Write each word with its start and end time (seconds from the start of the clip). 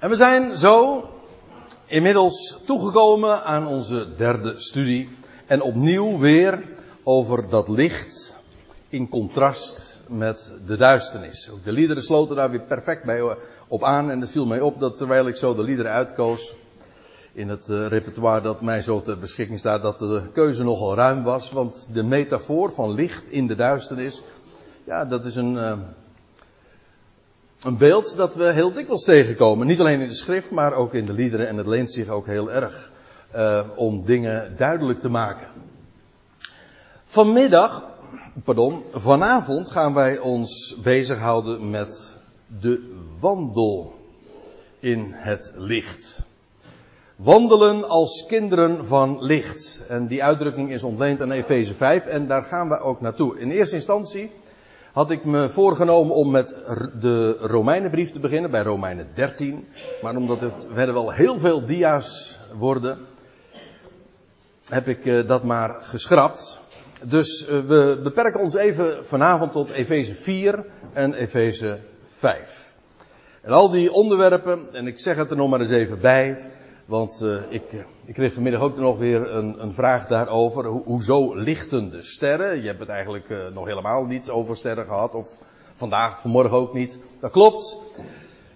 En 0.00 0.08
we 0.08 0.16
zijn 0.16 0.56
zo 0.56 1.04
inmiddels 1.86 2.58
toegekomen 2.66 3.44
aan 3.44 3.66
onze 3.66 4.14
derde 4.16 4.54
studie. 4.56 5.08
En 5.46 5.62
opnieuw 5.62 6.18
weer 6.18 6.68
over 7.02 7.48
dat 7.48 7.68
licht 7.68 8.36
in 8.88 9.08
contrast 9.08 10.00
met 10.08 10.52
de 10.66 10.76
duisternis. 10.76 11.50
Ook 11.50 11.64
de 11.64 11.72
liederen 11.72 12.02
sloten 12.02 12.36
daar 12.36 12.50
weer 12.50 12.60
perfect 12.60 13.04
bij 13.04 13.36
op 13.68 13.84
aan. 13.84 14.10
En 14.10 14.20
het 14.20 14.30
viel 14.30 14.46
mij 14.46 14.60
op 14.60 14.80
dat 14.80 14.96
terwijl 14.96 15.26
ik 15.28 15.36
zo 15.36 15.54
de 15.54 15.62
liederen 15.62 15.92
uitkoos 15.92 16.56
in 17.32 17.48
het 17.48 17.68
eh, 17.68 17.86
repertoire 17.86 18.40
dat 18.40 18.60
mij 18.60 18.82
zo 18.82 19.00
ter 19.00 19.18
beschikking 19.18 19.58
staat, 19.58 19.82
dat 19.82 19.98
de 19.98 20.22
keuze 20.32 20.64
nogal 20.64 20.94
ruim 20.94 21.22
was. 21.22 21.50
Want 21.50 21.88
de 21.92 22.02
metafoor 22.02 22.72
van 22.72 22.94
licht 22.94 23.26
in 23.26 23.46
de 23.46 23.54
duisternis, 23.54 24.22
ja, 24.84 25.04
dat 25.04 25.24
is 25.24 25.36
een, 25.36 25.58
eh, 25.58 25.78
een 27.62 27.76
beeld 27.76 28.16
dat 28.16 28.34
we 28.34 28.44
heel 28.44 28.72
dikwijls 28.72 29.04
tegenkomen. 29.04 29.66
Niet 29.66 29.80
alleen 29.80 30.00
in 30.00 30.08
de 30.08 30.14
schrift, 30.14 30.50
maar 30.50 30.72
ook 30.72 30.94
in 30.94 31.06
de 31.06 31.12
liederen. 31.12 31.48
En 31.48 31.56
het 31.56 31.66
leent 31.66 31.92
zich 31.92 32.08
ook 32.08 32.26
heel 32.26 32.50
erg 32.50 32.92
uh, 33.34 33.60
om 33.76 34.04
dingen 34.04 34.56
duidelijk 34.56 35.00
te 35.00 35.08
maken. 35.08 35.46
Vanmiddag, 37.04 37.88
pardon, 38.44 38.84
vanavond 38.92 39.70
gaan 39.70 39.94
wij 39.94 40.18
ons 40.18 40.76
bezighouden 40.82 41.70
met 41.70 42.16
de 42.60 42.96
wandel 43.20 43.94
in 44.78 45.10
het 45.12 45.52
licht. 45.56 46.24
Wandelen 47.16 47.88
als 47.88 48.26
kinderen 48.26 48.86
van 48.86 49.24
licht. 49.24 49.82
En 49.88 50.06
die 50.06 50.24
uitdrukking 50.24 50.70
is 50.70 50.82
ontleend 50.82 51.20
aan 51.20 51.30
Efeze 51.30 51.74
5 51.74 52.06
en 52.06 52.26
daar 52.26 52.44
gaan 52.44 52.68
we 52.68 52.78
ook 52.78 53.00
naartoe. 53.00 53.38
In 53.38 53.50
eerste 53.50 53.74
instantie 53.74 54.30
had 54.92 55.10
ik 55.10 55.24
me 55.24 55.50
voorgenomen 55.50 56.14
om 56.14 56.30
met 56.30 56.48
de 57.00 57.36
Romeinenbrief 57.40 58.10
te 58.10 58.20
beginnen, 58.20 58.50
bij 58.50 58.62
Romeinen 58.62 59.08
13. 59.14 59.68
Maar 60.02 60.16
omdat 60.16 60.40
het 60.40 60.66
verder 60.72 60.94
wel 60.94 61.12
heel 61.12 61.38
veel 61.38 61.64
dia's 61.64 62.38
worden, 62.58 62.98
heb 64.68 64.88
ik 64.88 65.06
eh, 65.06 65.26
dat 65.26 65.44
maar 65.44 65.76
geschrapt. 65.80 66.60
Dus 67.04 67.46
eh, 67.46 67.58
we 67.58 68.00
beperken 68.02 68.40
ons 68.40 68.54
even 68.54 69.06
vanavond 69.06 69.52
tot 69.52 69.70
Efeze 69.70 70.14
4 70.14 70.64
en 70.92 71.14
Efeze 71.14 71.78
5. 72.04 72.74
En 73.42 73.52
al 73.52 73.70
die 73.70 73.92
onderwerpen, 73.92 74.68
en 74.72 74.86
ik 74.86 75.00
zeg 75.00 75.16
het 75.16 75.30
er 75.30 75.36
nog 75.36 75.50
maar 75.50 75.60
eens 75.60 75.70
even 75.70 76.00
bij, 76.00 76.38
want 76.90 77.20
uh, 77.22 77.42
ik, 77.48 77.62
ik 78.04 78.14
kreeg 78.14 78.32
vanmiddag 78.32 78.60
ook 78.60 78.76
nog 78.76 78.98
weer 78.98 79.34
een, 79.34 79.62
een 79.62 79.72
vraag 79.72 80.06
daarover. 80.06 80.64
Ho 80.66 80.82
hoezo 80.84 81.34
lichten 81.34 81.90
de 81.90 82.02
sterren? 82.02 82.60
Je 82.60 82.66
hebt 82.66 82.80
het 82.80 82.88
eigenlijk 82.88 83.28
uh, 83.28 83.46
nog 83.52 83.66
helemaal 83.66 84.04
niet 84.04 84.30
over 84.30 84.56
sterren 84.56 84.84
gehad. 84.84 85.14
Of 85.14 85.38
vandaag, 85.74 86.20
vanmorgen 86.20 86.56
ook 86.56 86.74
niet. 86.74 86.98
Dat 87.20 87.30
klopt. 87.30 87.78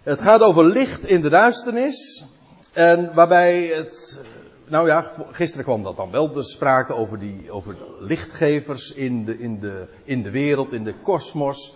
Het 0.03 0.21
gaat 0.21 0.41
over 0.41 0.65
licht 0.65 1.05
in 1.05 1.21
de 1.21 1.29
duisternis. 1.29 2.27
En 2.73 3.15
waarbij 3.15 3.67
het. 3.67 4.23
Nou 4.67 4.87
ja, 4.87 5.11
gisteren 5.31 5.65
kwam 5.65 5.83
dat 5.83 5.97
dan 5.97 6.11
wel 6.11 6.31
te 6.31 6.43
sprake 6.43 6.95
over, 6.95 7.19
die, 7.19 7.51
over 7.51 7.77
lichtgevers 7.99 8.93
in 8.93 9.25
de, 9.25 9.39
in, 9.39 9.61
de, 9.61 9.87
in 10.05 10.23
de 10.23 10.31
wereld, 10.31 10.73
in 10.73 10.85
de 10.85 10.95
kosmos. 11.03 11.75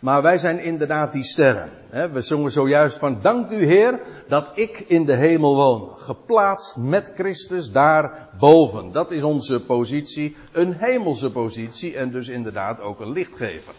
Maar 0.00 0.22
wij 0.22 0.38
zijn 0.38 0.58
inderdaad 0.58 1.12
die 1.12 1.24
sterren. 1.24 1.70
We 2.12 2.20
zongen 2.20 2.52
zojuist 2.52 2.98
van 2.98 3.18
dank 3.22 3.50
u 3.50 3.64
Heer 3.64 4.00
dat 4.28 4.50
ik 4.54 4.84
in 4.86 5.04
de 5.04 5.14
hemel 5.14 5.54
woon. 5.54 5.90
Geplaatst 5.96 6.76
met 6.76 7.12
Christus 7.14 7.72
daarboven. 7.72 8.92
Dat 8.92 9.10
is 9.10 9.22
onze 9.22 9.60
positie. 9.60 10.36
Een 10.52 10.72
hemelse 10.72 11.30
positie 11.30 11.96
en 11.96 12.10
dus 12.10 12.28
inderdaad 12.28 12.80
ook 12.80 13.00
een 13.00 13.12
lichtgever. 13.12 13.74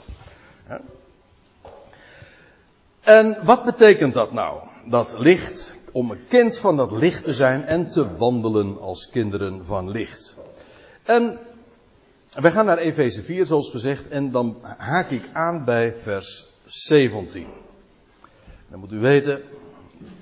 En 3.01 3.37
wat 3.43 3.63
betekent 3.63 4.13
dat 4.13 4.31
nou? 4.31 4.59
Dat 4.85 5.15
licht, 5.17 5.77
om 5.91 6.11
een 6.11 6.27
kind 6.27 6.57
van 6.57 6.77
dat 6.77 6.91
licht 6.91 7.23
te 7.23 7.33
zijn 7.33 7.63
en 7.63 7.89
te 7.89 8.17
wandelen 8.17 8.81
als 8.81 9.09
kinderen 9.09 9.65
van 9.65 9.89
licht. 9.89 10.37
En 11.03 11.39
wij 12.39 12.51
gaan 12.51 12.65
naar 12.65 12.77
Efeze 12.77 13.23
4, 13.23 13.45
zoals 13.45 13.69
gezegd, 13.69 14.07
en 14.07 14.31
dan 14.31 14.57
haak 14.77 15.09
ik 15.09 15.29
aan 15.33 15.65
bij 15.65 15.93
vers 15.93 16.47
17. 16.65 17.47
Dan 18.69 18.79
moet 18.79 18.91
u 18.91 18.99
weten, 18.99 19.41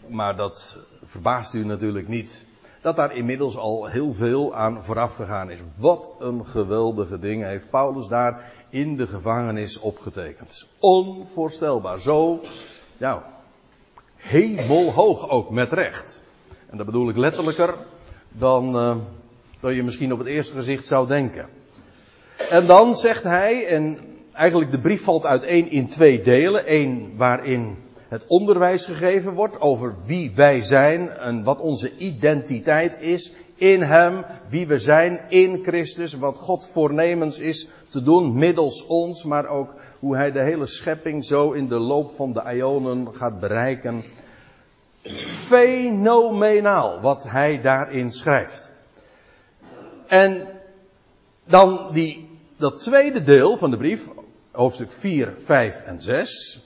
maar 0.07 0.35
dat 0.35 0.79
verbaast 1.03 1.53
u 1.53 1.65
natuurlijk 1.65 2.07
niet, 2.07 2.45
dat 2.81 2.95
daar 2.95 3.15
inmiddels 3.15 3.57
al 3.57 3.85
heel 3.85 4.13
veel 4.13 4.55
aan 4.55 4.83
vooraf 4.83 5.15
gegaan 5.15 5.51
is. 5.51 5.59
Wat 5.77 6.11
een 6.19 6.45
geweldige 6.45 7.19
ding 7.19 7.43
heeft 7.43 7.69
Paulus 7.69 8.07
daar 8.07 8.51
in 8.69 8.95
de 8.95 9.07
gevangenis 9.07 9.79
opgetekend. 9.79 10.39
Het 10.39 10.51
is 10.51 10.69
onvoorstelbaar. 10.79 11.99
Zo, 11.99 12.41
ja, 12.97 13.23
hemelhoog 14.15 15.29
ook, 15.29 15.49
met 15.49 15.73
recht. 15.73 16.23
En 16.69 16.77
dat 16.77 16.85
bedoel 16.85 17.09
ik 17.09 17.17
letterlijker 17.17 17.77
dan, 18.29 18.75
uh, 18.75 18.95
dan 19.59 19.73
je 19.73 19.83
misschien 19.83 20.13
op 20.13 20.19
het 20.19 20.27
eerste 20.27 20.53
gezicht 20.53 20.85
zou 20.85 21.07
denken. 21.07 21.58
En 22.49 22.65
dan 22.65 22.95
zegt 22.95 23.23
hij, 23.23 23.65
en 23.65 23.97
eigenlijk 24.33 24.71
de 24.71 24.79
brief 24.79 25.03
valt 25.03 25.25
uiteen 25.25 25.71
in 25.71 25.87
twee 25.87 26.21
delen. 26.21 26.63
Eén 26.73 27.13
waarin 27.17 27.77
het 28.07 28.25
onderwijs 28.27 28.85
gegeven 28.85 29.33
wordt 29.33 29.61
over 29.61 29.95
wie 30.05 30.31
wij 30.35 30.61
zijn 30.61 31.09
en 31.09 31.43
wat 31.43 31.59
onze 31.59 31.97
identiteit 31.97 33.01
is 33.01 33.33
in 33.55 33.81
Hem, 33.81 34.25
wie 34.47 34.67
we 34.67 34.79
zijn 34.79 35.21
in 35.27 35.63
Christus, 35.63 36.13
wat 36.13 36.37
God 36.37 36.67
voornemens 36.67 37.39
is 37.39 37.67
te 37.89 38.03
doen 38.03 38.37
middels 38.37 38.85
ons, 38.85 39.23
maar 39.23 39.47
ook 39.47 39.73
hoe 39.99 40.15
Hij 40.15 40.31
de 40.31 40.43
hele 40.43 40.67
schepping 40.67 41.25
zo 41.25 41.51
in 41.51 41.67
de 41.67 41.79
loop 41.79 42.11
van 42.11 42.33
de 42.33 42.53
ionen 42.55 43.15
gaat 43.15 43.39
bereiken. 43.39 44.03
Fenomenaal 45.25 47.01
wat 47.01 47.23
Hij 47.23 47.61
daarin 47.61 48.11
schrijft. 48.11 48.71
En 50.07 50.47
dan 51.45 51.89
die 51.91 52.28
dat 52.59 52.79
tweede 52.79 53.23
deel 53.23 53.57
van 53.57 53.71
de 53.71 53.77
brief, 53.77 54.09
hoofdstuk 54.51 54.91
4, 54.91 55.33
5 55.37 55.81
en 55.81 56.01
6, 56.01 56.61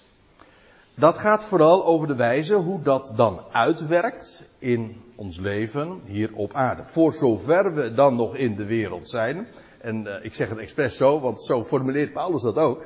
dat 0.95 1.17
gaat 1.17 1.43
vooral 1.43 1.85
over 1.85 2.07
de 2.07 2.15
wijze 2.15 2.55
hoe 2.55 2.81
dat 2.81 3.13
dan 3.15 3.41
uitwerkt 3.51 4.43
in 4.59 5.01
ons 5.15 5.39
leven 5.39 6.01
hier 6.05 6.29
op 6.33 6.53
aarde. 6.53 6.83
Voor 6.83 7.13
zover 7.13 7.73
we 7.73 7.93
dan 7.93 8.15
nog 8.15 8.35
in 8.35 8.55
de 8.55 8.65
wereld 8.65 9.09
zijn. 9.09 9.47
En 9.81 10.05
uh, 10.05 10.13
ik 10.21 10.33
zeg 10.33 10.49
het 10.49 10.57
expres 10.57 10.97
zo, 10.97 11.19
want 11.19 11.41
zo 11.41 11.63
formuleert 11.63 12.13
Paulus 12.13 12.41
dat 12.41 12.55
ook. 12.55 12.85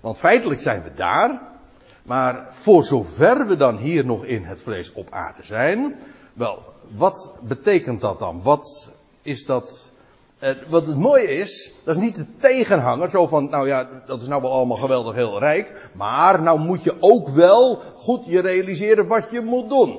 Want 0.00 0.18
feitelijk 0.18 0.60
zijn 0.60 0.82
we 0.82 0.92
daar. 0.94 1.56
Maar 2.02 2.46
voor 2.54 2.84
zover 2.84 3.46
we 3.46 3.56
dan 3.56 3.76
hier 3.76 4.04
nog 4.04 4.24
in 4.24 4.44
het 4.44 4.62
vlees 4.62 4.92
op 4.92 5.10
aarde 5.10 5.42
zijn. 5.42 5.96
Wel, 6.32 6.62
wat 6.96 7.34
betekent 7.42 8.00
dat 8.00 8.18
dan? 8.18 8.42
Wat 8.42 8.92
is 9.22 9.44
dat 9.44 9.92
uh, 10.40 10.50
wat 10.68 10.86
het 10.86 10.96
mooie 10.96 11.28
is, 11.28 11.74
dat 11.84 11.96
is 11.96 12.02
niet 12.02 12.14
de 12.14 12.26
tegenhanger, 12.40 13.08
zo 13.08 13.26
van, 13.26 13.50
nou 13.50 13.66
ja, 13.66 13.88
dat 14.06 14.20
is 14.20 14.28
nou 14.28 14.42
wel 14.42 14.52
allemaal 14.52 14.76
geweldig 14.76 15.14
heel 15.14 15.38
rijk, 15.38 15.90
maar 15.94 16.42
nou 16.42 16.58
moet 16.58 16.82
je 16.82 16.96
ook 17.00 17.28
wel 17.28 17.82
goed 17.96 18.26
je 18.26 18.40
realiseren 18.40 19.06
wat 19.06 19.30
je 19.30 19.40
moet 19.40 19.68
doen. 19.68 19.98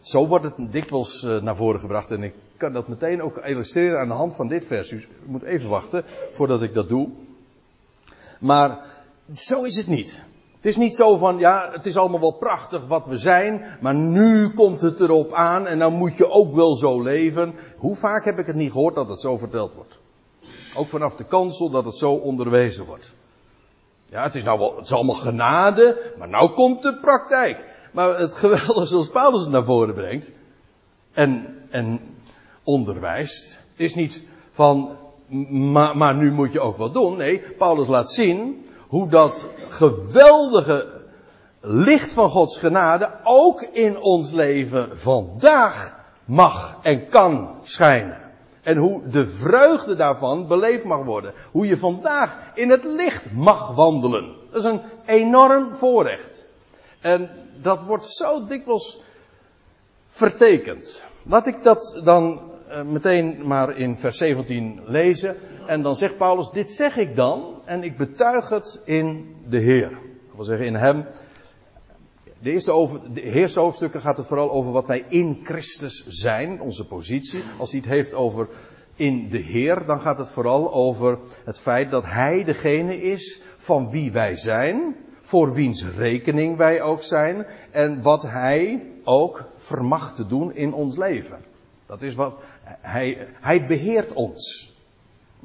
Zo 0.00 0.26
wordt 0.26 0.44
het 0.44 0.72
dikwijls 0.72 1.22
uh, 1.22 1.40
naar 1.42 1.56
voren 1.56 1.80
gebracht 1.80 2.10
en 2.10 2.22
ik 2.22 2.34
kan 2.56 2.72
dat 2.72 2.88
meteen 2.88 3.22
ook 3.22 3.36
illustreren 3.36 4.00
aan 4.00 4.08
de 4.08 4.14
hand 4.14 4.34
van 4.34 4.48
dit 4.48 4.66
vers. 4.66 4.88
Dus 4.88 5.02
u 5.02 5.08
moet 5.26 5.42
even 5.42 5.68
wachten 5.68 6.04
voordat 6.30 6.62
ik 6.62 6.74
dat 6.74 6.88
doe. 6.88 7.08
Maar 8.40 8.78
zo 9.32 9.62
is 9.62 9.76
het 9.76 9.86
niet. 9.86 10.22
Het 10.60 10.68
is 10.68 10.76
niet 10.76 10.96
zo 10.96 11.16
van, 11.16 11.38
ja, 11.38 11.68
het 11.72 11.86
is 11.86 11.96
allemaal 11.96 12.20
wel 12.20 12.32
prachtig 12.32 12.86
wat 12.86 13.06
we 13.06 13.18
zijn, 13.18 13.64
maar 13.80 13.94
nu 13.94 14.50
komt 14.50 14.80
het 14.80 15.00
erop 15.00 15.32
aan 15.32 15.66
en 15.66 15.78
dan 15.78 15.92
moet 15.92 16.16
je 16.16 16.30
ook 16.30 16.54
wel 16.54 16.76
zo 16.76 17.02
leven. 17.02 17.54
Hoe 17.76 17.96
vaak 17.96 18.24
heb 18.24 18.38
ik 18.38 18.46
het 18.46 18.56
niet 18.56 18.72
gehoord 18.72 18.94
dat 18.94 19.08
het 19.08 19.20
zo 19.20 19.36
verteld 19.36 19.74
wordt? 19.74 19.98
Ook 20.74 20.88
vanaf 20.88 21.16
de 21.16 21.24
kansel 21.24 21.70
dat 21.70 21.84
het 21.84 21.96
zo 21.96 22.12
onderwezen 22.12 22.84
wordt. 22.86 23.14
Ja, 24.06 24.22
het 24.22 24.34
is 24.34 24.42
nou 24.42 24.58
wel, 24.58 24.76
het 24.76 24.84
is 24.84 24.92
allemaal 24.92 25.14
genade, 25.14 26.12
maar 26.18 26.28
nou 26.28 26.50
komt 26.50 26.82
de 26.82 26.98
praktijk. 26.98 27.64
Maar 27.92 28.18
het 28.18 28.34
geweldige 28.34 28.86
zoals 28.86 29.10
Paulus 29.10 29.40
het 29.40 29.50
naar 29.50 29.64
voren 29.64 29.94
brengt 29.94 30.32
en, 31.12 31.58
en 31.70 32.00
onderwijst, 32.64 33.60
is 33.76 33.94
niet 33.94 34.22
van, 34.50 34.96
maar, 35.48 35.96
maar 35.96 36.14
nu 36.14 36.32
moet 36.32 36.52
je 36.52 36.60
ook 36.60 36.76
wat 36.76 36.92
doen. 36.92 37.16
Nee, 37.16 37.38
Paulus 37.38 37.88
laat 37.88 38.10
zien 38.10 38.64
hoe 38.90 39.08
dat 39.08 39.46
geweldige 39.68 40.86
licht 41.60 42.12
van 42.12 42.30
Gods 42.30 42.58
genade 42.58 43.10
ook 43.24 43.62
in 43.62 43.98
ons 43.98 44.30
leven 44.30 44.98
vandaag 44.98 45.96
mag 46.24 46.78
en 46.82 47.08
kan 47.08 47.54
schijnen. 47.62 48.18
En 48.62 48.76
hoe 48.76 49.08
de 49.08 49.26
vreugde 49.26 49.94
daarvan 49.94 50.46
beleefd 50.46 50.84
mag 50.84 51.04
worden. 51.04 51.34
Hoe 51.50 51.66
je 51.66 51.76
vandaag 51.76 52.36
in 52.54 52.70
het 52.70 52.84
licht 52.84 53.32
mag 53.32 53.74
wandelen. 53.74 54.36
Dat 54.50 54.64
is 54.64 54.70
een 54.70 54.82
enorm 55.06 55.74
voorrecht. 55.74 56.46
En 57.00 57.30
dat 57.62 57.82
wordt 57.82 58.06
zo 58.06 58.44
dikwijls 58.44 59.00
vertekend. 60.06 61.04
Laat 61.22 61.46
ik 61.46 61.62
dat 61.62 62.00
dan 62.04 62.49
meteen 62.84 63.46
maar 63.46 63.76
in 63.76 63.96
vers 63.96 64.16
17 64.16 64.80
lezen. 64.86 65.36
En 65.66 65.82
dan 65.82 65.96
zegt 65.96 66.16
Paulus, 66.16 66.50
dit 66.50 66.72
zeg 66.72 66.96
ik 66.96 67.16
dan 67.16 67.60
en 67.64 67.82
ik 67.82 67.96
betuig 67.96 68.48
het 68.48 68.82
in 68.84 69.34
de 69.48 69.58
Heer. 69.58 69.90
Ik 69.90 70.36
wil 70.36 70.44
zeggen 70.44 70.66
in 70.66 70.74
hem. 70.74 71.06
de 72.38 72.50
eerste, 72.50 72.70
over, 72.70 73.00
de 73.12 73.22
eerste 73.22 73.60
hoofdstukken 73.60 74.00
gaat 74.00 74.16
het 74.16 74.26
vooral 74.26 74.50
over 74.50 74.72
wat 74.72 74.86
wij 74.86 75.04
in 75.08 75.40
Christus 75.42 76.06
zijn, 76.06 76.60
onze 76.60 76.86
positie. 76.86 77.42
Als 77.58 77.70
hij 77.70 77.80
het 77.80 77.88
heeft 77.88 78.14
over 78.14 78.48
in 79.00 79.28
de 79.28 79.38
Heer, 79.38 79.84
dan 79.86 80.00
gaat 80.00 80.18
het 80.18 80.30
vooral 80.30 80.72
over 80.72 81.18
het 81.44 81.60
feit 81.60 81.90
dat 81.90 82.04
Hij 82.04 82.44
degene 82.44 83.00
is 83.00 83.42
van 83.56 83.90
wie 83.90 84.12
wij 84.12 84.36
zijn, 84.36 84.96
voor 85.20 85.52
wiens 85.52 85.86
rekening 85.96 86.56
wij 86.56 86.82
ook 86.82 87.02
zijn 87.02 87.46
en 87.70 88.02
wat 88.02 88.22
Hij 88.22 88.86
ook 89.04 89.44
vermag 89.56 90.14
te 90.14 90.26
doen 90.26 90.54
in 90.54 90.72
ons 90.72 90.96
leven. 90.96 91.38
Dat 91.86 92.02
is 92.02 92.14
wat 92.14 92.38
Hij, 92.80 93.26
hij 93.40 93.64
beheert 93.66 94.12
ons. 94.12 94.72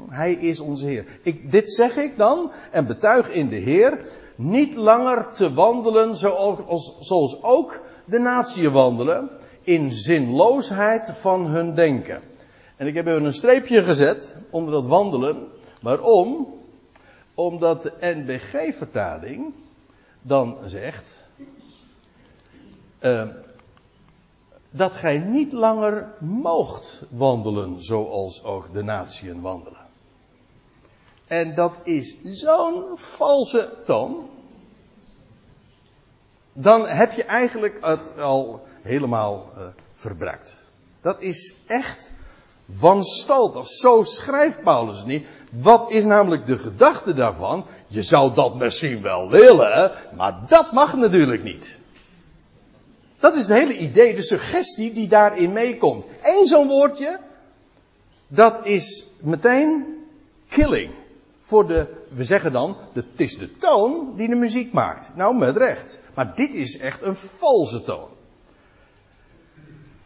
Hij 0.10 0.33
is 0.33 0.60
onze 0.60 0.88
Heer. 0.88 1.06
Ik, 1.22 1.51
dit 1.51 1.72
zeg 1.72 1.98
ik 1.98 2.18
dan 2.18 2.51
en 2.72 2.86
betuig 2.86 3.30
in 3.30 3.50
de 3.50 3.56
Heer 3.56 4.00
niet 4.36 4.75
langer 4.75 5.33
te 5.33 5.54
wandelen 5.54 6.16
zoals, 6.16 6.98
zoals 7.00 7.44
ook 7.44 7.81
de 8.06 8.19
natie 8.19 8.69
wandelen 8.69 9.30
in 9.62 9.92
zinloosheid 9.92 11.12
van 11.12 11.45
hun 11.45 11.75
denken. 11.75 12.22
En 12.75 12.88
ik 12.88 12.94
heb 12.94 13.07
even 13.07 13.24
een 13.24 13.33
streepje 13.33 13.83
gezet 13.83 14.38
onder 14.51 14.74
dat 14.74 14.86
wandelen. 14.86 15.48
Waarom? 15.81 16.54
Omdat 17.33 17.83
de 17.83 17.94
NBG-vertaling 18.00 19.54
dan 20.21 20.57
zegt 20.63 21.25
uh, 23.01 23.30
dat 24.75 24.92
gij 24.92 25.18
niet 25.18 25.51
langer 25.51 26.13
moogt 26.19 27.01
wandelen 27.10 27.83
zoals 27.83 28.44
ook 28.44 28.74
de 28.74 28.83
natieën 28.83 29.42
wandelen. 29.42 29.86
En 31.27 31.56
dat 31.56 31.74
is 31.83 32.18
zo'n 32.24 32.83
valse 32.95 33.74
toon. 33.86 34.30
Dan 36.54 36.88
heb 36.88 37.12
je 37.12 37.24
eigenlijk 37.24 37.86
het 37.86 38.19
al 38.19 38.68
helemaal 38.81 39.50
uh, 39.57 39.63
verbruikt. 39.94 40.63
Dat 41.01 41.21
is 41.21 41.56
echt 41.68 42.13
wanstaltig. 42.66 43.68
Zo 43.68 44.04
schrijft 44.04 44.62
Paulus 44.62 45.04
niet. 45.04 45.28
Wat 45.51 45.92
is 45.92 46.04
namelijk 46.04 46.45
de 46.45 46.57
gedachte 46.57 47.13
daarvan? 47.13 47.66
Je 47.88 48.04
zou 48.04 48.33
dat 48.33 48.56
misschien 48.56 49.01
wel 49.01 49.30
willen, 49.30 49.92
maar 50.16 50.39
dat 50.48 50.71
mag 50.71 50.95
natuurlijk 50.95 51.44
niet. 51.44 51.80
Dat 53.25 53.36
is 53.36 53.48
het 53.48 53.57
hele 53.57 53.77
idee, 53.77 54.16
de 54.16 54.22
suggestie 54.22 54.94
die 54.94 55.07
daarin 55.07 55.54
meekomt. 55.54 56.07
Eén 56.22 56.45
zo'n 56.45 56.68
woordje, 56.68 57.19
dat 58.27 58.66
is 58.66 59.07
meteen 59.22 59.86
killing. 60.50 60.92
Voor 61.39 61.68
de, 61.68 61.88
we 62.10 62.24
zeggen 62.24 62.51
dan, 62.51 62.77
het 62.94 63.06
is 63.16 63.38
de 63.38 63.57
toon 63.57 64.13
die 64.16 64.27
de 64.27 64.36
muziek 64.36 64.74
maakt. 64.74 65.12
Nou, 65.16 65.36
met 65.36 65.57
recht. 65.57 66.00
Maar 66.13 66.36
dit 66.36 66.54
is 66.54 66.77
echt 66.77 67.01
een 67.01 67.16
valse 67.16 67.81
toon. 67.81 68.07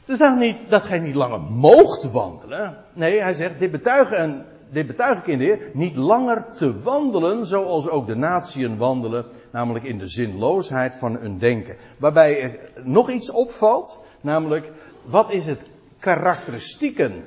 Is 0.06 0.18
dan 0.18 0.38
niet 0.38 0.58
dat 0.70 0.84
gij 0.84 1.00
niet 1.00 1.16
langer 1.16 1.42
moogt 1.42 2.12
wandelen. 2.12 2.86
Nee, 2.94 3.22
hij 3.22 3.34
zegt, 3.34 3.60
dit 3.60 3.72
betuigen 3.72 4.18
en 4.18 4.46
dit 4.72 4.88
betuig 4.88 5.20
ik 5.20 5.28
in 5.28 5.38
de 5.38 5.44
Heer, 5.44 5.60
niet 5.74 5.96
langer 5.96 6.46
te 6.54 6.82
wandelen 6.82 7.46
zoals 7.46 7.90
ook 7.90 8.08
de 8.08 8.16
natieën 8.16 8.78
wandelen, 8.78 9.26
namelijk 9.52 9.86
in 9.86 9.98
de 9.98 10.08
zinloosheid 10.08 10.96
van 10.96 11.16
hun 11.16 11.38
denken. 11.38 11.76
Waarbij 11.98 12.42
er 12.42 12.60
nog 12.84 13.10
iets 13.10 13.32
opvalt, 13.32 14.00
namelijk 14.22 14.72
wat 15.06 15.32
is 15.32 15.46
het 15.46 15.70
karakteristieken, 16.00 17.24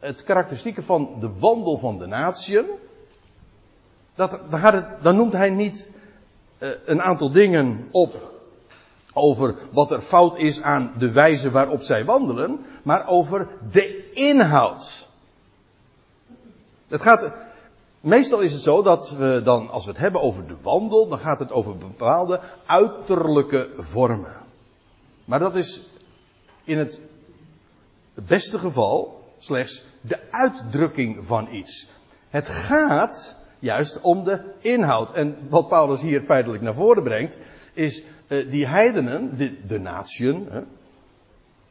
het 0.00 0.24
karakteristieken 0.24 0.84
van 0.84 1.16
de 1.20 1.38
wandel 1.38 1.78
van 1.78 1.98
de 1.98 2.06
natieën. 2.06 2.66
Dat, 4.14 4.42
dan, 4.50 4.84
dan 5.02 5.16
noemt 5.16 5.32
hij 5.32 5.50
niet 5.50 5.90
uh, 6.58 6.68
een 6.84 7.02
aantal 7.02 7.30
dingen 7.30 7.88
op 7.90 8.30
over 9.12 9.54
wat 9.72 9.90
er 9.90 10.00
fout 10.00 10.38
is 10.38 10.62
aan 10.62 10.92
de 10.98 11.12
wijze 11.12 11.50
waarop 11.50 11.82
zij 11.82 12.04
wandelen, 12.04 12.60
maar 12.82 13.08
over 13.08 13.48
de 13.70 14.10
inhoud. 14.12 15.09
Het 16.90 17.02
gaat, 17.02 17.32
meestal 18.00 18.40
is 18.40 18.52
het 18.52 18.62
zo 18.62 18.82
dat 18.82 19.10
we 19.10 19.40
dan, 19.44 19.70
als 19.70 19.84
we 19.84 19.90
het 19.90 20.00
hebben 20.00 20.20
over 20.20 20.46
de 20.46 20.56
wandel, 20.62 21.08
dan 21.08 21.18
gaat 21.18 21.38
het 21.38 21.52
over 21.52 21.76
bepaalde 21.76 22.40
uiterlijke 22.66 23.68
vormen. 23.78 24.36
Maar 25.24 25.38
dat 25.38 25.56
is 25.56 25.88
in 26.64 26.78
het 26.78 27.00
beste 28.14 28.58
geval 28.58 29.24
slechts 29.38 29.84
de 30.00 30.18
uitdrukking 30.30 31.26
van 31.26 31.48
iets. 31.52 31.88
Het 32.28 32.48
gaat 32.48 33.36
juist 33.58 34.00
om 34.00 34.24
de 34.24 34.40
inhoud. 34.58 35.12
En 35.12 35.36
wat 35.48 35.68
Paulus 35.68 36.00
hier 36.00 36.20
feitelijk 36.20 36.62
naar 36.62 36.74
voren 36.74 37.02
brengt, 37.02 37.38
is 37.72 38.04
uh, 38.28 38.50
die 38.50 38.66
heidenen, 38.66 39.36
de, 39.36 39.66
de 39.66 40.64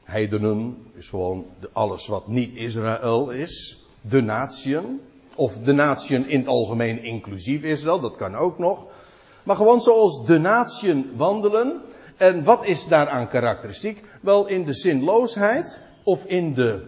heidenen 0.04 0.78
is 0.94 1.10
gewoon 1.10 1.46
alles 1.74 2.08
wat 2.08 2.28
niet 2.28 2.52
Israël 2.52 3.30
is, 3.30 3.79
de 4.02 4.22
natieën, 4.22 5.02
of 5.36 5.54
de 5.58 5.74
natieën 5.74 6.28
in 6.28 6.40
het 6.40 6.48
algemeen 6.48 7.04
inclusief 7.04 7.64
Israël, 7.64 8.00
dat 8.00 8.16
kan 8.16 8.36
ook 8.36 8.58
nog. 8.58 8.86
Maar 9.44 9.56
gewoon 9.56 9.82
zoals 9.82 10.26
de 10.26 10.38
natieën 10.38 11.12
wandelen. 11.16 11.82
En 12.18 12.44
wat 12.44 12.66
is 12.66 12.88
daaraan 12.88 13.30
karakteristiek? 13.30 14.08
Wel 14.22 14.48
in 14.48 14.66
de 14.66 14.74
zinloosheid, 14.74 15.82
of 16.04 16.26
in 16.26 16.54
de 16.54 16.88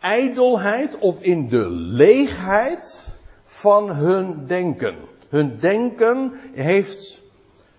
ijdelheid, 0.00 0.98
of 0.98 1.22
in 1.22 1.48
de 1.48 1.70
leegheid 1.70 3.18
van 3.44 3.90
hun 3.90 4.46
denken. 4.46 4.96
Hun 5.28 5.58
denken 5.58 6.32
heeft 6.52 7.22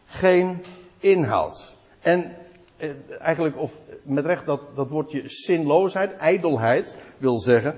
geen 0.05 0.63
inhoud. 0.99 1.77
En 2.01 2.35
eh, 2.77 2.89
eigenlijk, 3.19 3.57
of 3.57 3.81
met 4.03 4.25
recht 4.25 4.45
dat, 4.45 4.69
dat 4.75 4.89
woordje 4.89 5.23
zinloosheid, 5.25 6.15
ijdelheid, 6.15 6.97
wil 7.17 7.39
zeggen, 7.39 7.75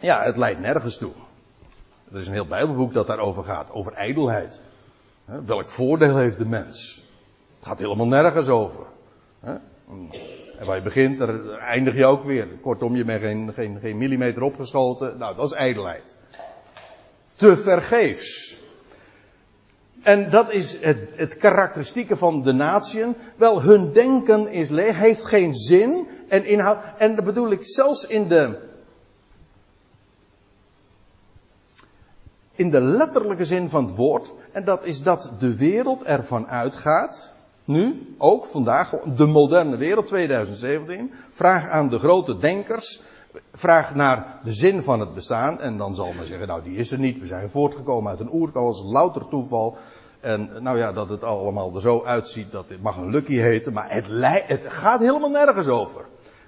ja, 0.00 0.22
het 0.22 0.36
leidt 0.36 0.60
nergens 0.60 0.98
toe. 0.98 1.12
Er 2.12 2.18
is 2.18 2.26
een 2.26 2.32
heel 2.32 2.46
Bijbelboek 2.46 2.92
dat 2.92 3.06
daarover 3.06 3.44
gaat, 3.44 3.70
over 3.70 3.92
ijdelheid. 3.92 4.60
Welk 5.24 5.68
voordeel 5.68 6.16
heeft 6.16 6.38
de 6.38 6.46
mens? 6.46 7.04
Het 7.58 7.68
gaat 7.68 7.78
helemaal 7.78 8.06
nergens 8.06 8.48
over. 8.48 8.84
En 10.58 10.66
waar 10.66 10.76
je 10.76 10.82
begint, 10.82 11.18
daar 11.18 11.50
eindig 11.50 11.96
je 11.96 12.04
ook 12.04 12.24
weer. 12.24 12.46
Kortom, 12.60 12.96
je 12.96 13.04
bent 13.04 13.20
geen, 13.20 13.52
geen, 13.54 13.78
geen 13.80 13.98
millimeter 13.98 14.42
opgeschoten. 14.42 15.18
Nou, 15.18 15.36
dat 15.36 15.44
is 15.44 15.52
ijdelheid. 15.52 16.18
Te 17.34 17.56
vergeefs. 17.56 18.60
En 20.02 20.30
dat 20.30 20.52
is 20.52 20.78
het, 20.80 20.98
het 21.14 21.36
karakteristieke 21.36 22.16
van 22.16 22.42
de 22.42 22.52
natieën. 22.52 23.16
Wel, 23.36 23.62
hun 23.62 23.92
denken 23.92 24.48
is 24.48 24.68
leeg, 24.68 24.98
heeft 24.98 25.24
geen 25.24 25.54
zin 25.54 26.08
en 26.28 26.44
inhoud. 26.44 26.78
En 26.98 27.14
dat 27.16 27.24
bedoel 27.24 27.50
ik 27.50 27.66
zelfs 27.66 28.06
in 28.06 28.28
de, 28.28 28.58
in 32.56 32.70
de 32.70 32.80
letterlijke 32.80 33.44
zin 33.44 33.68
van 33.68 33.84
het 33.84 33.96
woord. 33.96 34.32
En 34.52 34.64
dat 34.64 34.84
is 34.84 35.02
dat 35.02 35.30
de 35.38 35.56
wereld 35.56 36.02
ervan 36.02 36.46
uitgaat. 36.46 37.34
Nu, 37.64 38.14
ook 38.18 38.46
vandaag, 38.46 38.90
de 38.90 39.26
moderne 39.26 39.76
wereld 39.76 40.06
2017. 40.06 41.12
Vraag 41.30 41.68
aan 41.68 41.88
de 41.88 41.98
grote 41.98 42.36
denkers. 42.36 43.02
Vraag 43.52 43.94
naar 43.94 44.40
de 44.44 44.52
zin 44.52 44.82
van 44.82 45.00
het 45.00 45.14
bestaan. 45.14 45.60
En 45.60 45.76
dan 45.76 45.94
zal 45.94 46.12
men 46.12 46.26
zeggen, 46.26 46.46
nou 46.46 46.62
die 46.62 46.76
is 46.76 46.90
er 46.90 46.98
niet. 46.98 47.20
We 47.20 47.26
zijn 47.26 47.50
voortgekomen 47.50 48.10
uit 48.10 48.20
een 48.20 48.50
is 48.70 48.82
louter 48.82 49.28
toeval. 49.28 49.76
En 50.20 50.50
nou 50.60 50.78
ja, 50.78 50.92
dat 50.92 51.08
het 51.08 51.24
allemaal 51.24 51.74
er 51.74 51.80
zo 51.80 52.04
uitziet, 52.04 52.52
dat 52.52 52.68
het 52.68 52.82
mag 52.82 52.96
een 52.96 53.10
lucky 53.10 53.36
heten. 53.36 53.72
Maar 53.72 53.90
het, 53.90 54.06
het 54.46 54.64
gaat 54.68 55.00
helemaal 55.00 55.30
nergens 55.30 55.68
over. 55.68 56.04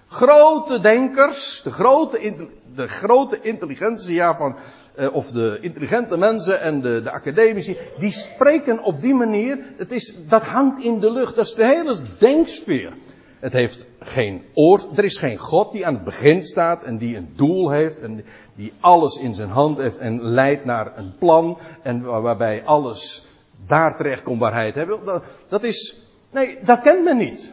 Grote 0.06 0.80
denkers, 0.80 1.60
de 1.62 1.70
grote, 1.70 2.48
de 2.74 2.88
grote 2.88 3.40
intelligentia 3.40 4.36
van 4.36 4.56
eh, 4.98 5.14
of 5.14 5.30
de 5.30 5.58
intelligente 5.60 6.16
mensen 6.16 6.60
en 6.60 6.80
de, 6.80 7.02
de 7.02 7.10
academici, 7.10 7.76
die 7.98 8.10
spreken 8.10 8.82
op 8.82 9.00
die 9.00 9.14
manier, 9.14 9.58
het 9.76 9.92
is, 9.92 10.14
dat 10.28 10.42
hangt 10.42 10.84
in 10.84 11.00
de 11.00 11.12
lucht, 11.12 11.36
dat 11.36 11.46
is 11.46 11.54
de 11.54 11.64
hele 11.64 11.96
denksfeer. 12.18 12.92
Het 13.38 13.52
heeft 13.52 13.86
geen 14.00 14.44
oor, 14.54 14.80
er 14.94 15.04
is 15.04 15.16
geen 15.16 15.36
God 15.36 15.72
die 15.72 15.86
aan 15.86 15.94
het 15.94 16.04
begin 16.04 16.42
staat 16.42 16.82
en 16.82 16.98
die 16.98 17.16
een 17.16 17.32
doel 17.36 17.70
heeft 17.70 18.00
en 18.00 18.24
die 18.54 18.72
alles 18.80 19.16
in 19.16 19.34
zijn 19.34 19.50
hand 19.50 19.78
heeft 19.78 19.98
en 19.98 20.22
leidt 20.22 20.64
naar 20.64 20.98
een 20.98 21.14
plan 21.18 21.58
en 21.82 22.02
waarbij 22.02 22.64
alles 22.64 23.26
daar 23.66 23.96
terecht 23.96 24.22
komt 24.22 24.40
waar 24.40 24.52
hij 24.52 24.72
het. 24.74 25.04
Dat, 25.04 25.22
dat 25.48 25.62
is, 25.62 25.98
nee, 26.30 26.58
dat 26.62 26.80
kent 26.80 27.04
men 27.04 27.16
niet. 27.16 27.52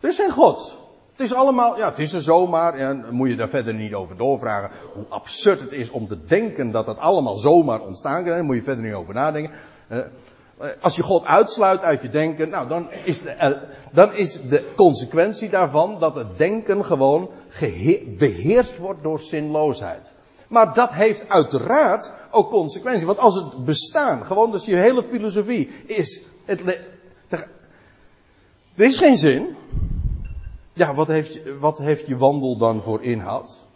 Er 0.00 0.08
is 0.08 0.16
geen 0.16 0.30
God. 0.30 0.78
Het 1.18 1.26
is 1.26 1.34
allemaal, 1.34 1.76
ja, 1.76 1.88
het 1.88 1.98
is 1.98 2.12
er 2.12 2.22
zomaar. 2.22 2.74
En 2.74 3.04
moet 3.10 3.28
je 3.28 3.36
daar 3.36 3.48
verder 3.48 3.74
niet 3.74 3.94
over 3.94 4.16
doorvragen. 4.16 4.70
Hoe 4.94 5.04
absurd 5.08 5.60
het 5.60 5.72
is 5.72 5.90
om 5.90 6.06
te 6.06 6.24
denken 6.26 6.70
dat 6.70 6.86
dat 6.86 6.98
allemaal 6.98 7.36
zomaar 7.36 7.80
ontstaan 7.80 8.24
kan. 8.24 8.32
Daar 8.32 8.44
moet 8.44 8.56
je 8.56 8.62
verder 8.62 8.84
niet 8.84 8.94
over 8.94 9.14
nadenken. 9.14 9.52
Uh, 9.90 9.98
als 10.80 10.96
je 10.96 11.02
God 11.02 11.24
uitsluit 11.24 11.82
uit 11.82 12.02
je 12.02 12.08
denken, 12.08 12.48
nou 12.48 12.68
dan 12.68 12.90
is, 13.04 13.20
de, 13.20 13.34
uh, 13.34 13.50
dan 13.92 14.14
is 14.14 14.40
de 14.48 14.72
consequentie 14.76 15.50
daarvan 15.50 15.98
dat 15.98 16.14
het 16.14 16.38
denken 16.38 16.84
gewoon 16.84 17.30
beheerst 18.18 18.78
wordt 18.78 19.02
door 19.02 19.20
zinloosheid. 19.20 20.14
Maar 20.48 20.74
dat 20.74 20.92
heeft 20.92 21.28
uiteraard 21.28 22.12
ook 22.30 22.50
consequenties. 22.50 23.04
Want 23.04 23.18
als 23.18 23.34
het 23.34 23.64
bestaan, 23.64 24.26
gewoon 24.26 24.52
dus 24.52 24.64
je 24.64 24.76
hele 24.76 25.02
filosofie 25.02 25.70
is, 25.86 26.22
het, 26.44 26.62
Er 28.74 28.84
is 28.84 28.96
geen 28.96 29.16
zin. 29.16 29.56
Ja, 30.78 30.94
wat 30.94 31.06
heeft, 31.06 31.58
wat 31.58 31.78
heeft 31.78 32.06
je 32.06 32.16
wandel 32.16 32.56
dan 32.56 32.82
voor 32.82 33.02
inhoud? 33.02 33.66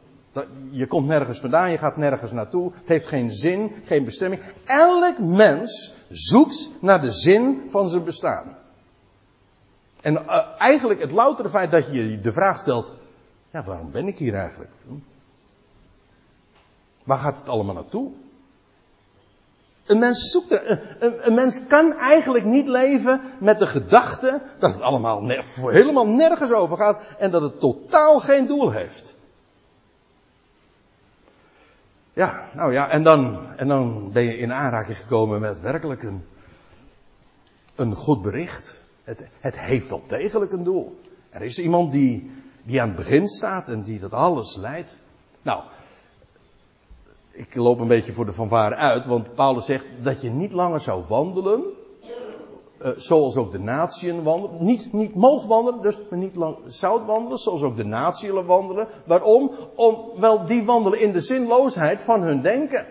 Je 0.71 0.87
komt 0.87 1.07
nergens 1.07 1.41
vandaan, 1.41 1.71
je 1.71 1.79
gaat 1.79 1.97
nergens 1.97 2.33
naartoe. 2.33 2.73
Het 2.75 2.89
heeft 2.89 3.07
geen 3.07 3.33
zin, 3.33 3.73
geen 3.85 4.05
bestemming. 4.05 4.43
Elk 4.65 5.19
mens 5.19 5.95
zoekt 6.09 6.71
naar 6.81 7.01
de 7.01 7.13
zin 7.13 7.63
van 7.69 7.89
zijn 7.89 8.05
bestaan. 8.05 8.57
En 10.01 10.13
uh, 10.15 10.47
eigenlijk 10.59 11.01
het 11.01 11.13
loutere 11.13 11.49
feit 11.49 11.71
dat 11.71 11.93
je 11.93 12.21
de 12.21 12.33
vraag 12.33 12.59
stelt: 12.59 12.93
ja, 13.51 13.65
waarom 13.65 13.91
ben 13.91 14.07
ik 14.07 14.19
hier 14.19 14.35
eigenlijk? 14.35 14.71
Waar 17.05 17.19
gaat 17.19 17.39
het 17.39 17.49
allemaal 17.49 17.75
naartoe? 17.75 18.11
Een 19.87 19.99
mens 19.99 20.31
zoekt 20.31 20.51
er, 20.51 20.97
een, 20.99 21.27
een, 21.27 21.35
mens 21.35 21.67
kan 21.67 21.99
eigenlijk 21.99 22.45
niet 22.45 22.69
leven 22.69 23.21
met 23.39 23.59
de 23.59 23.67
gedachte 23.67 24.43
dat 24.59 24.73
het 24.73 24.83
allemaal 24.83 25.29
helemaal 25.57 26.07
nergens 26.07 26.53
over 26.53 26.77
gaat 26.77 27.03
en 27.19 27.31
dat 27.31 27.43
het 27.43 27.61
totaal 27.61 28.21
geen 28.21 28.47
doel 28.47 28.71
heeft. 28.71 29.17
Ja, 32.13 32.49
nou 32.55 32.73
ja, 32.73 32.89
en 32.89 33.03
dan, 33.03 33.47
en 33.57 33.69
dan 33.69 34.13
ben 34.13 34.23
je 34.23 34.37
in 34.37 34.53
aanraking 34.53 34.99
gekomen 34.99 35.41
met 35.41 35.61
werkelijk 35.61 36.03
een, 36.03 36.25
een 37.75 37.95
goed 37.95 38.23
bericht. 38.23 38.85
Het, 39.05 39.29
het 39.41 39.59
heeft 39.59 39.89
wel 39.89 40.05
degelijk 40.07 40.53
een 40.53 40.65
doel. 40.65 41.01
Er 41.31 41.43
is 41.43 41.59
iemand 41.59 41.93
die, 41.93 42.31
die 42.63 42.81
aan 42.81 42.87
het 42.87 42.97
begin 42.97 43.29
staat 43.29 43.69
en 43.69 43.83
die 43.83 44.01
dat 44.01 44.13
alles 44.13 44.57
leidt. 44.57 44.97
Nou, 45.43 45.63
ik 47.33 47.55
loop 47.55 47.81
een 47.81 47.87
beetje 47.87 48.13
voor 48.13 48.25
de 48.25 48.33
fanfare 48.33 48.75
uit, 48.75 49.07
want 49.07 49.35
Paulus 49.35 49.65
zegt 49.65 49.85
dat 50.03 50.21
je 50.21 50.31
niet 50.31 50.53
langer 50.53 50.81
zou 50.81 51.05
wandelen, 51.09 51.65
uh, 52.83 52.89
zoals 52.97 53.37
ook 53.37 53.53
de 53.53 53.59
natieën 53.59 54.23
wandelen. 54.23 54.65
Niet, 54.65 54.93
niet 54.93 55.15
mogen 55.15 55.49
wandelen, 55.49 55.83
dus 55.83 55.99
niet 56.11 56.37
lang 56.37 56.57
zou 56.67 57.05
wandelen, 57.05 57.39
zoals 57.39 57.63
ook 57.63 57.77
de 57.77 57.85
natieën 57.85 58.45
wandelen. 58.45 58.89
Waarom? 59.07 59.51
Om, 59.75 60.11
wel, 60.17 60.47
die 60.47 60.65
wandelen 60.65 61.01
in 61.01 61.13
de 61.13 61.21
zinloosheid 61.21 62.03
van 62.03 62.23
hun 62.23 62.43
denken. 62.43 62.87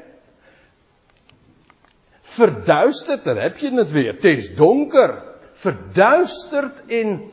Verduisterd, 2.21 3.23
daar 3.23 3.41
heb 3.41 3.57
je 3.57 3.73
het 3.73 3.91
weer. 3.91 4.13
Het 4.13 4.23
is 4.23 4.55
donker. 4.55 5.23
Verduisterd 5.51 6.83
in 6.85 7.31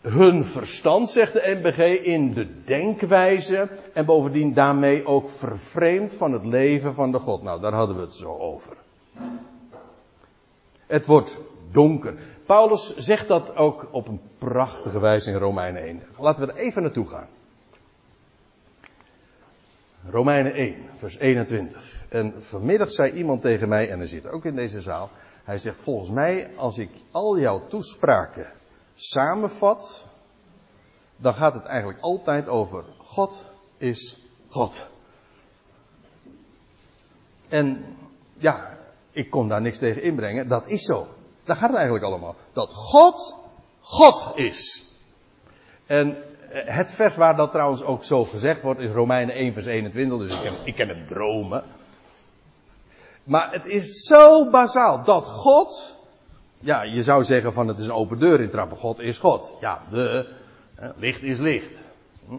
hun 0.00 0.44
verstand, 0.44 1.10
zegt 1.10 1.32
de 1.32 1.58
NBG, 1.62 1.78
in 2.04 2.34
de 2.34 2.64
denkwijze 2.64 3.70
en 3.92 4.04
bovendien 4.04 4.54
daarmee 4.54 5.06
ook 5.06 5.30
vervreemd 5.30 6.14
van 6.14 6.32
het 6.32 6.44
leven 6.44 6.94
van 6.94 7.12
de 7.12 7.18
God. 7.18 7.42
Nou, 7.42 7.60
daar 7.60 7.72
hadden 7.72 7.96
we 7.96 8.02
het 8.02 8.12
zo 8.12 8.36
over. 8.38 8.76
Het 10.86 11.06
wordt 11.06 11.40
donker. 11.70 12.14
Paulus 12.46 12.96
zegt 12.96 13.28
dat 13.28 13.56
ook 13.56 13.88
op 13.90 14.08
een 14.08 14.20
prachtige 14.38 15.00
wijze 15.00 15.30
in 15.30 15.36
Romeinen 15.36 15.82
1. 15.82 16.02
Laten 16.18 16.46
we 16.46 16.52
er 16.52 16.58
even 16.58 16.82
naartoe 16.82 17.06
gaan. 17.06 17.28
Romeinen 20.10 20.52
1, 20.52 20.76
vers 20.96 21.18
21. 21.18 22.04
En 22.08 22.34
vanmiddag 22.42 22.90
zei 22.90 23.12
iemand 23.12 23.42
tegen 23.42 23.68
mij, 23.68 23.90
en 23.90 23.98
hij 23.98 24.06
zit 24.06 24.28
ook 24.28 24.44
in 24.44 24.54
deze 24.54 24.80
zaal. 24.80 25.10
Hij 25.44 25.58
zegt, 25.58 25.80
volgens 25.80 26.10
mij, 26.10 26.50
als 26.56 26.78
ik 26.78 26.90
al 27.10 27.38
jouw 27.38 27.66
toespraken 27.66 28.52
samenvat, 29.00 30.06
dan 31.16 31.34
gaat 31.34 31.54
het 31.54 31.64
eigenlijk 31.64 32.00
altijd 32.00 32.48
over 32.48 32.84
God 32.98 33.46
is 33.76 34.20
God. 34.48 34.86
En 37.48 37.96
ja, 38.36 38.78
ik 39.10 39.30
kon 39.30 39.48
daar 39.48 39.60
niks 39.60 39.78
tegen 39.78 40.02
inbrengen. 40.02 40.48
Dat 40.48 40.68
is 40.68 40.82
zo. 40.82 41.06
Daar 41.44 41.56
gaat 41.56 41.68
het 41.68 41.76
eigenlijk 41.76 42.04
allemaal. 42.06 42.34
Dat 42.52 42.72
God 42.72 43.36
God 43.80 44.32
is. 44.34 44.86
En 45.86 46.16
eh, 46.50 46.76
het 46.76 46.90
vers 46.90 47.16
waar 47.16 47.36
dat 47.36 47.50
trouwens 47.50 47.82
ook 47.82 48.04
zo 48.04 48.24
gezegd 48.24 48.62
wordt 48.62 48.80
is 48.80 48.90
Romeinen 48.90 49.34
1 49.34 49.52
vers 49.52 49.66
21. 49.66 50.18
Dus 50.18 50.36
ik 50.36 50.42
ken, 50.42 50.54
ik 50.64 50.74
ken 50.74 50.88
het 50.88 51.08
dromen. 51.08 51.64
Maar 53.24 53.52
het 53.52 53.66
is 53.66 54.00
zo 54.00 54.50
bazaal 54.50 55.04
dat 55.04 55.24
God 55.24 55.96
ja, 56.60 56.82
je 56.82 57.02
zou 57.02 57.24
zeggen 57.24 57.52
van 57.52 57.68
het 57.68 57.78
is 57.78 57.84
een 57.84 57.92
open 57.92 58.18
deur 58.18 58.40
in 58.40 58.50
trappen. 58.50 58.76
God 58.76 59.00
is 59.00 59.18
God. 59.18 59.52
Ja, 59.60 59.82
de, 59.90 60.28
licht 60.96 61.22
is 61.22 61.38
licht. 61.38 61.90
Hm? 62.28 62.34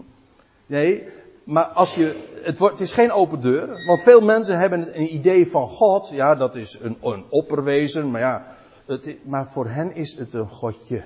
Nee, 0.65 1.07
maar 1.43 1.65
als 1.65 1.95
je, 1.95 2.29
het, 2.41 2.57
wordt, 2.57 2.79
het 2.79 2.87
is 2.87 2.93
geen 2.93 3.11
open 3.11 3.41
deur. 3.41 3.85
Want 3.85 4.01
veel 4.01 4.21
mensen 4.21 4.57
hebben 4.57 4.99
een 4.99 5.13
idee 5.13 5.47
van 5.47 5.67
God. 5.67 6.09
Ja, 6.09 6.35
dat 6.35 6.55
is 6.55 6.79
een, 6.81 6.97
een 7.01 7.25
opperwezen. 7.29 8.11
Maar 8.11 8.21
ja, 8.21 8.45
het, 8.85 9.17
maar 9.23 9.47
voor 9.47 9.67
hen 9.67 9.95
is 9.95 10.15
het 10.15 10.33
een 10.33 10.47
godje. 10.47 11.03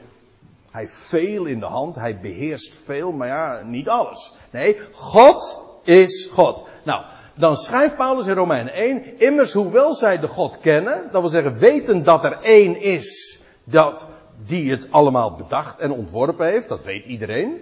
Hij 0.72 0.82
heeft 0.82 0.94
veel 0.94 1.46
in 1.46 1.60
de 1.60 1.66
hand. 1.66 1.96
Hij 1.96 2.20
beheerst 2.20 2.76
veel. 2.76 3.12
Maar 3.12 3.28
ja, 3.28 3.62
niet 3.64 3.90
alles. 3.90 4.34
Nee, 4.52 4.78
God 4.92 5.62
is 5.84 6.30
God. 6.32 6.64
Nou, 6.84 7.04
dan 7.36 7.58
schrijft 7.58 7.96
Paulus 7.96 8.25
in 8.25 8.34
Romeinen 8.34 8.74
1, 8.74 9.20
immers 9.20 9.54
hoewel 9.54 9.96
zij 9.96 10.20
de 10.20 10.27
God 10.27 10.60
kennen, 10.60 11.04
dat 11.12 11.22
wil 11.22 11.30
zeggen 11.30 11.58
weten 11.58 12.04
dat 12.04 12.24
er 12.24 12.38
één 12.42 12.82
is 12.82 13.39
dat, 13.63 14.06
die 14.46 14.72
het 14.72 14.92
allemaal 14.92 15.36
bedacht 15.36 15.80
en 15.80 15.92
ontworpen 15.92 16.48
heeft, 16.48 16.70
dat 16.70 16.84
weet 16.84 17.06
iedereen. 17.06 17.62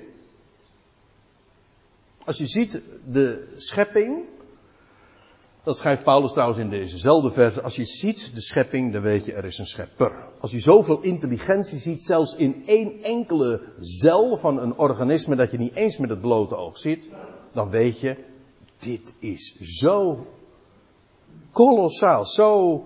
Als 2.26 2.38
je 2.38 2.48
ziet 2.48 2.82
de 3.06 3.54
schepping, 3.56 4.24
dat 5.64 5.78
schrijft 5.78 6.04
Paulus 6.04 6.32
trouwens 6.32 6.60
in 6.60 6.70
dezezelfde 6.70 7.32
verse, 7.32 7.62
als 7.62 7.76
je 7.76 7.86
ziet 7.86 8.36
de 8.36 8.42
schepping, 8.42 8.94
dan 8.94 9.02
weet 9.02 9.26
je 9.26 9.34
er 9.34 9.46
is 9.46 9.58
een 9.58 9.66
schepper. 9.66 10.12
Als 10.40 10.52
je 10.52 10.60
zoveel 10.60 11.02
intelligentie 11.02 11.80
ziet, 11.80 12.02
zelfs 12.02 12.36
in 12.36 12.64
één 12.66 13.04
enkele 13.04 13.62
cel 13.80 14.38
van 14.38 14.60
een 14.60 14.78
organisme 14.78 15.36
dat 15.36 15.52
je 15.52 15.58
niet 15.58 15.76
eens 15.76 15.98
met 15.98 16.10
het 16.10 16.22
blote 16.22 16.56
oog 16.56 16.78
ziet, 16.78 17.10
dan 17.54 17.70
weet 17.70 18.00
je, 18.00 18.18
dit 18.84 19.16
is 19.20 19.56
zo 19.60 20.28
kolossaal, 21.52 22.26
zo 22.26 22.84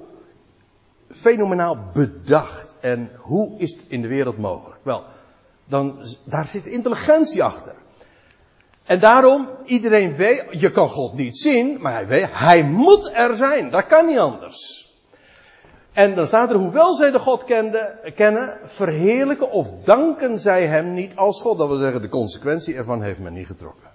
fenomenaal 1.09 1.77
bedacht. 1.93 2.77
En 2.79 3.11
hoe 3.17 3.57
is 3.57 3.71
het 3.71 3.83
in 3.87 4.01
de 4.01 4.07
wereld 4.07 4.37
mogelijk? 4.37 4.79
Wel, 4.83 5.03
dan, 5.65 6.05
daar 6.25 6.45
zit 6.45 6.65
intelligentie 6.65 7.43
achter. 7.43 7.75
En 8.83 8.99
daarom, 8.99 9.49
iedereen 9.65 10.15
weet, 10.15 10.45
je 10.51 10.71
kan 10.71 10.89
God 10.89 11.13
niet 11.13 11.37
zien, 11.37 11.81
maar 11.81 11.93
hij 11.93 12.07
weet, 12.07 12.27
hij 12.31 12.63
moet 12.63 13.11
er 13.13 13.35
zijn. 13.35 13.69
Dat 13.69 13.85
kan 13.85 14.05
niet 14.05 14.17
anders. 14.17 14.87
En 15.93 16.15
dan 16.15 16.27
staat 16.27 16.49
er, 16.49 16.57
hoewel 16.57 16.93
zij 16.93 17.11
de 17.11 17.19
God 17.19 17.43
kende, 17.43 18.11
kennen, 18.15 18.59
verheerlijken 18.63 19.51
of 19.51 19.73
danken 19.83 20.39
zij 20.39 20.67
hem 20.67 20.93
niet 20.93 21.15
als 21.15 21.41
God. 21.41 21.57
Dat 21.57 21.67
wil 21.67 21.77
zeggen, 21.77 22.01
de 22.01 22.09
consequentie 22.09 22.75
ervan 22.75 23.01
heeft 23.01 23.19
men 23.19 23.33
niet 23.33 23.47
getrokken. 23.47 23.89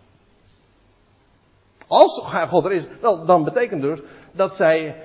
Als 1.93 2.23
God 2.49 2.65
er 2.65 2.73
is, 2.73 2.87
wel, 3.01 3.25
dan 3.25 3.45
betekent 3.45 3.83
dus 3.83 4.01
dat 4.33 4.57
zij, 4.57 4.97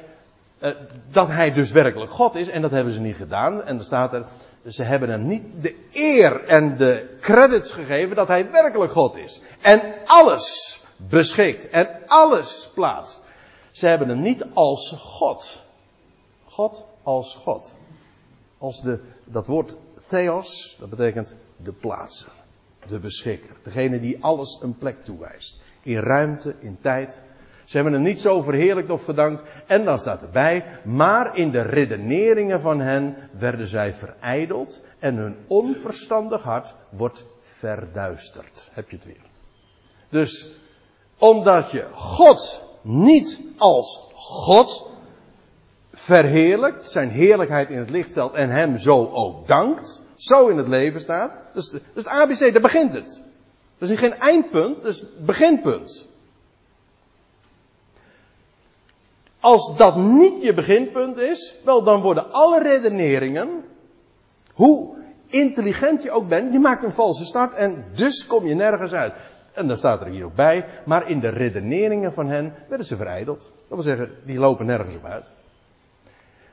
uh, 0.59 0.71
dat 1.11 1.27
hij 1.27 1.51
dus 1.51 1.71
werkelijk 1.71 2.11
God 2.11 2.35
is. 2.35 2.49
En 2.49 2.61
dat 2.61 2.71
hebben 2.71 2.93
ze 2.93 2.99
niet 2.99 3.15
gedaan. 3.15 3.63
En 3.63 3.75
dan 3.75 3.85
staat 3.85 4.13
er, 4.13 4.25
ze 4.67 4.83
hebben 4.83 5.09
hem 5.09 5.27
niet 5.27 5.43
de 5.61 5.75
eer 5.91 6.43
en 6.43 6.77
de 6.77 7.15
credits 7.19 7.71
gegeven 7.71 8.15
dat 8.15 8.27
hij 8.27 8.51
werkelijk 8.51 8.91
God 8.91 9.17
is. 9.17 9.41
En 9.61 9.93
alles 10.05 10.81
beschikt 10.97 11.69
en 11.69 12.01
alles 12.05 12.71
plaatst. 12.73 13.23
Ze 13.71 13.87
hebben 13.87 14.09
hem 14.09 14.21
niet 14.21 14.45
als 14.53 14.95
God. 14.97 15.61
God 16.45 16.83
als 17.03 17.35
God. 17.35 17.77
Als 18.57 18.81
de, 18.81 18.99
dat 19.23 19.47
woord 19.47 19.77
theos, 20.09 20.77
dat 20.79 20.89
betekent 20.89 21.35
de 21.57 21.73
plaatser. 21.73 22.31
De 22.87 22.99
beschikker. 22.99 23.55
Degene 23.63 23.99
die 23.99 24.23
alles 24.23 24.59
een 24.61 24.77
plek 24.77 25.05
toewijst 25.05 25.59
in 25.87 25.99
ruimte, 25.99 26.55
in 26.59 26.77
tijd. 26.81 27.21
Ze 27.65 27.75
hebben 27.75 27.93
hem 27.93 28.01
niet 28.01 28.21
zo 28.21 28.41
verheerlijkt 28.41 28.89
of 28.89 29.03
gedankt. 29.03 29.43
En 29.65 29.85
dan 29.85 29.99
staat 29.99 30.21
erbij, 30.21 30.65
maar 30.83 31.37
in 31.37 31.51
de 31.51 31.61
redeneringen 31.61 32.61
van 32.61 32.79
hen 32.79 33.15
werden 33.31 33.67
zij 33.67 33.93
verijdeld 33.93 34.81
en 34.99 35.15
hun 35.15 35.35
onverstandig 35.47 36.43
hart 36.43 36.75
wordt 36.89 37.25
verduisterd. 37.41 38.69
Heb 38.73 38.89
je 38.89 38.95
het 38.95 39.05
weer. 39.05 39.25
Dus 40.09 40.51
omdat 41.17 41.71
je 41.71 41.87
God 41.93 42.65
niet 42.81 43.41
als 43.57 44.11
God 44.13 44.87
verheerlijkt, 45.91 46.85
zijn 46.85 47.09
heerlijkheid 47.09 47.69
in 47.69 47.77
het 47.77 47.89
licht 47.89 48.09
stelt 48.09 48.33
en 48.33 48.49
hem 48.49 48.77
zo 48.77 49.09
ook 49.11 49.47
dankt, 49.47 50.03
zo 50.15 50.47
in 50.47 50.57
het 50.57 50.67
leven 50.67 50.99
staat. 50.99 51.39
Dus, 51.53 51.69
dus 51.69 51.81
het 51.93 52.07
ABC, 52.07 52.39
daar 52.39 52.61
begint 52.61 52.93
het. 52.93 53.23
Dat 53.77 53.89
is 53.89 53.99
geen 53.99 54.13
eindpunt, 54.13 54.81
dat 54.81 54.91
is 54.91 55.05
beginpunt. 55.19 56.07
Als 59.39 59.77
dat 59.77 59.95
niet 59.95 60.41
je 60.41 60.53
beginpunt 60.53 61.17
is, 61.17 61.59
wel 61.63 61.83
dan 61.83 62.01
worden 62.01 62.31
alle 62.31 62.61
redeneringen, 62.61 63.63
hoe 64.53 64.95
intelligent 65.27 66.03
je 66.03 66.11
ook 66.11 66.27
bent, 66.27 66.53
je 66.53 66.59
maakt 66.59 66.83
een 66.83 66.91
valse 66.91 67.25
start 67.25 67.53
en 67.53 67.85
dus 67.93 68.27
kom 68.27 68.45
je 68.45 68.55
nergens 68.55 68.93
uit. 68.93 69.13
En 69.53 69.67
dan 69.67 69.77
staat 69.77 70.01
er 70.01 70.07
hier 70.07 70.25
ook 70.25 70.35
bij, 70.35 70.65
maar 70.85 71.09
in 71.09 71.19
de 71.19 71.29
redeneringen 71.29 72.13
van 72.13 72.27
hen 72.27 72.53
werden 72.67 72.85
ze 72.85 72.95
verijdeld. 72.95 73.39
Dat 73.39 73.53
wil 73.67 73.81
zeggen, 73.81 74.11
die 74.25 74.39
lopen 74.39 74.65
nergens 74.65 74.95
op 74.95 75.05
uit. 75.05 75.31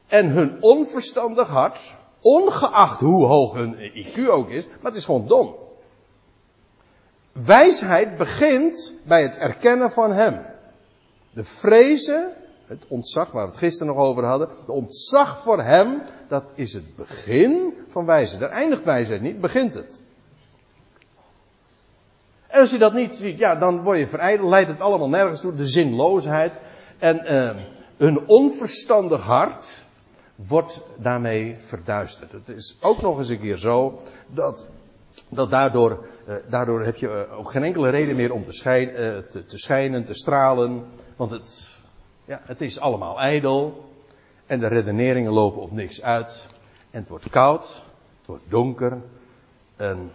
En 0.06 0.28
hun 0.28 0.56
onverstandig 0.62 1.48
hart, 1.48 1.94
Ongeacht 2.24 3.00
hoe 3.00 3.26
hoog 3.26 3.52
hun 3.52 3.76
IQ 3.76 4.28
ook 4.28 4.50
is, 4.50 4.66
maar 4.66 4.90
het 4.90 4.94
is 4.94 5.04
gewoon 5.04 5.26
dom. 5.26 5.54
Wijsheid 7.34 8.16
begint 8.16 8.94
bij 9.02 9.22
het 9.22 9.36
erkennen 9.36 9.90
van 9.90 10.12
Hem. 10.12 10.46
De 11.30 11.44
vrezen, 11.44 12.32
het 12.66 12.84
ontzag 12.88 13.30
waar 13.30 13.44
we 13.44 13.50
het 13.50 13.58
gisteren 13.58 13.94
nog 13.94 14.04
over 14.04 14.24
hadden, 14.24 14.48
de 14.66 14.72
ontzag 14.72 15.38
voor 15.38 15.62
Hem, 15.62 16.02
dat 16.28 16.52
is 16.54 16.72
het 16.72 16.96
begin 16.96 17.74
van 17.88 18.06
wijsheid. 18.06 18.40
Daar 18.40 18.50
eindigt 18.50 18.84
wijsheid 18.84 19.20
niet, 19.20 19.40
begint 19.40 19.74
het. 19.74 20.02
En 22.46 22.60
als 22.60 22.70
je 22.70 22.78
dat 22.78 22.94
niet 22.94 23.16
ziet, 23.16 23.38
ja, 23.38 23.56
dan 23.56 23.82
word 23.82 23.98
je 23.98 24.06
verijdeld, 24.06 24.50
leidt 24.50 24.68
het 24.70 24.80
allemaal 24.80 25.08
nergens 25.08 25.40
toe, 25.40 25.54
de 25.54 25.66
zinloosheid. 25.66 26.60
En 26.98 27.32
uh, 27.32 27.50
een 27.96 28.28
onverstandig 28.28 29.22
hart 29.22 29.84
wordt 30.34 30.80
daarmee 30.96 31.56
verduisterd. 31.58 32.32
Het 32.32 32.48
is 32.48 32.76
ook 32.80 33.02
nog 33.02 33.18
eens 33.18 33.28
een 33.28 33.40
keer 33.40 33.56
zo 33.56 33.98
dat, 34.26 34.66
dat 35.30 35.50
daardoor, 35.50 36.06
uh, 36.28 36.34
daardoor 36.48 36.84
heb 36.84 36.96
je 36.96 37.28
ook 37.30 37.50
geen 37.50 37.62
enkele 37.62 37.90
reden 37.90 38.16
meer 38.16 38.32
om 38.32 38.44
te, 38.44 38.52
schijn, 38.52 38.88
uh, 38.88 39.18
te, 39.18 39.44
te 39.46 39.58
schijnen, 39.58 40.04
te 40.04 40.14
stralen. 40.14 40.84
Want 41.16 41.30
het, 41.30 41.68
ja, 42.26 42.40
het 42.44 42.60
is 42.60 42.80
allemaal 42.80 43.20
ijdel. 43.20 43.84
En 44.46 44.60
de 44.60 44.68
redeneringen 44.68 45.32
lopen 45.32 45.62
op 45.62 45.72
niks 45.72 46.02
uit. 46.02 46.44
En 46.90 47.00
het 47.00 47.08
wordt 47.08 47.30
koud. 47.30 47.62
Het 48.18 48.26
wordt 48.26 48.44
donker. 48.48 49.02
En 49.76 50.10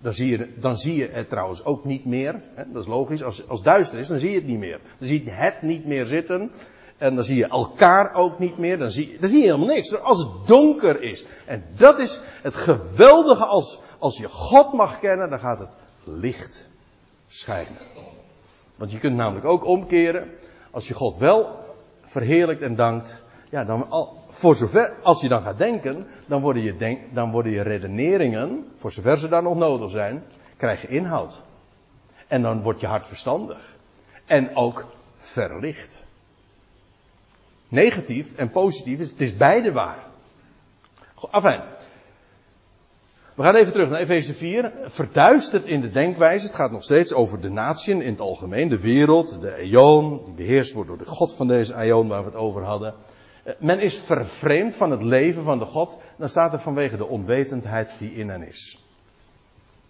dan 0.00 0.12
zie, 0.12 0.38
je, 0.38 0.58
dan 0.58 0.76
zie 0.76 0.96
je 0.96 1.08
het 1.08 1.28
trouwens 1.28 1.64
ook 1.64 1.84
niet 1.84 2.04
meer. 2.04 2.42
Hè? 2.54 2.64
Dat 2.72 2.82
is 2.82 2.88
logisch. 2.88 3.22
Als, 3.22 3.48
als 3.48 3.62
duister 3.62 3.98
is, 3.98 4.08
dan 4.08 4.18
zie 4.18 4.30
je 4.30 4.36
het 4.36 4.46
niet 4.46 4.58
meer. 4.58 4.80
Dan 4.98 5.08
zie 5.08 5.24
je 5.24 5.30
het 5.30 5.62
niet 5.62 5.86
meer 5.86 6.06
zitten. 6.06 6.50
En 6.96 7.14
dan 7.14 7.24
zie 7.24 7.36
je 7.36 7.48
elkaar 7.48 8.14
ook 8.14 8.38
niet 8.38 8.58
meer. 8.58 8.78
Dan 8.78 8.90
zie, 8.90 9.16
dan 9.20 9.28
zie 9.28 9.38
je 9.38 9.44
helemaal 9.44 9.74
niks. 9.74 10.00
Als 10.00 10.18
het 10.18 10.46
donker 10.46 11.02
is. 11.02 11.24
En 11.46 11.64
dat 11.76 11.98
is 11.98 12.22
het 12.42 12.56
geweldige. 12.56 13.44
Als, 13.44 13.80
als 13.98 14.18
je 14.18 14.28
God 14.28 14.72
mag 14.72 14.98
kennen, 14.98 15.30
dan 15.30 15.38
gaat 15.38 15.58
het 15.58 15.76
licht 16.04 16.68
schijnen. 17.26 17.78
Want 18.76 18.90
je 18.90 18.98
kunt 18.98 19.16
namelijk 19.16 19.46
ook 19.46 19.64
omkeren. 19.64 20.30
Als 20.70 20.88
je 20.88 20.94
God 20.94 21.16
wel 21.16 21.66
verheerlijkt 22.00 22.62
en 22.62 22.74
dankt. 22.74 23.22
Ja, 23.50 23.64
dan, 23.64 23.90
al, 23.90 24.24
voor 24.26 24.56
zover, 24.56 24.96
als 25.02 25.20
je 25.20 25.28
dan 25.28 25.42
gaat 25.42 25.58
denken, 25.58 26.06
dan 26.26 26.40
worden 26.40 26.62
je, 26.62 26.76
denk, 26.76 27.14
dan 27.14 27.30
worden 27.30 27.52
je 27.52 27.62
redeneringen, 27.62 28.72
voor 28.76 28.92
zover 28.92 29.18
ze 29.18 29.28
daar 29.28 29.42
nog 29.42 29.56
nodig 29.56 29.90
zijn, 29.90 30.24
krijgen 30.56 30.88
inhoud. 30.88 31.42
En 32.26 32.42
dan 32.42 32.62
wordt 32.62 32.80
je 32.80 32.86
hart 32.86 33.06
verstandig. 33.06 33.76
En 34.26 34.56
ook 34.56 34.86
verlicht. 35.16 36.06
Negatief 37.68 38.36
en 38.36 38.50
positief 38.50 39.00
is, 39.00 39.10
het 39.10 39.20
is 39.20 39.36
beide 39.36 39.72
waar. 39.72 39.98
Afijn. 41.30 41.62
We 43.38 43.44
gaan 43.44 43.54
even 43.54 43.72
terug 43.72 43.88
naar 43.88 44.00
Efeze 44.00 44.34
4. 44.34 44.72
Verduisterd 44.84 45.64
in 45.64 45.80
de 45.80 45.90
denkwijze. 45.90 46.46
Het 46.46 46.54
gaat 46.54 46.70
nog 46.70 46.82
steeds 46.82 47.12
over 47.12 47.40
de 47.40 47.48
natieën 47.48 48.02
in 48.02 48.10
het 48.10 48.20
algemeen. 48.20 48.68
De 48.68 48.80
wereld, 48.80 49.40
de 49.40 49.54
eon, 49.54 50.22
die 50.24 50.34
beheerst 50.34 50.72
wordt 50.72 50.88
door 50.88 50.98
de 50.98 51.06
God 51.06 51.34
van 51.34 51.48
deze 51.48 51.74
eon 51.74 52.08
waar 52.08 52.20
we 52.20 52.26
het 52.26 52.38
over 52.38 52.64
hadden. 52.64 52.94
Eh, 53.44 53.54
men 53.58 53.80
is 53.80 53.98
vervreemd 53.98 54.74
van 54.74 54.90
het 54.90 55.02
leven 55.02 55.44
van 55.44 55.58
de 55.58 55.64
God. 55.64 55.98
Dan 56.16 56.28
staat 56.28 56.52
er 56.52 56.58
vanwege 56.60 56.96
de 56.96 57.06
onwetendheid 57.06 57.96
die 57.98 58.14
in 58.14 58.28
hen 58.28 58.42
is. 58.42 58.84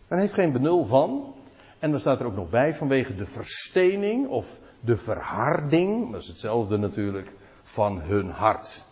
Men 0.09 0.19
heeft 0.19 0.33
geen 0.35 0.53
benul 0.53 0.85
van. 0.85 1.35
En 1.79 1.91
dan 1.91 2.01
staat 2.01 2.21
er 2.21 2.27
ook 2.27 2.37
nog 2.37 2.51
bij 2.51 2.75
vanwege 2.75 3.15
de 3.15 3.27
verstening 3.27 4.29
of 4.29 4.59
de 4.81 4.97
verharding. 4.97 6.13
Dat 6.13 6.21
is 6.21 6.29
hetzelfde 6.29 6.77
natuurlijk 6.77 7.33
van 7.63 8.01
hun 8.01 8.31
hart. 8.31 8.85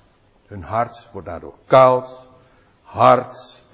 Hun 0.46 0.62
hart 0.62 1.08
wordt 1.12 1.28
daardoor 1.28 1.54
koud, 1.66 2.28
hard. 2.82 3.65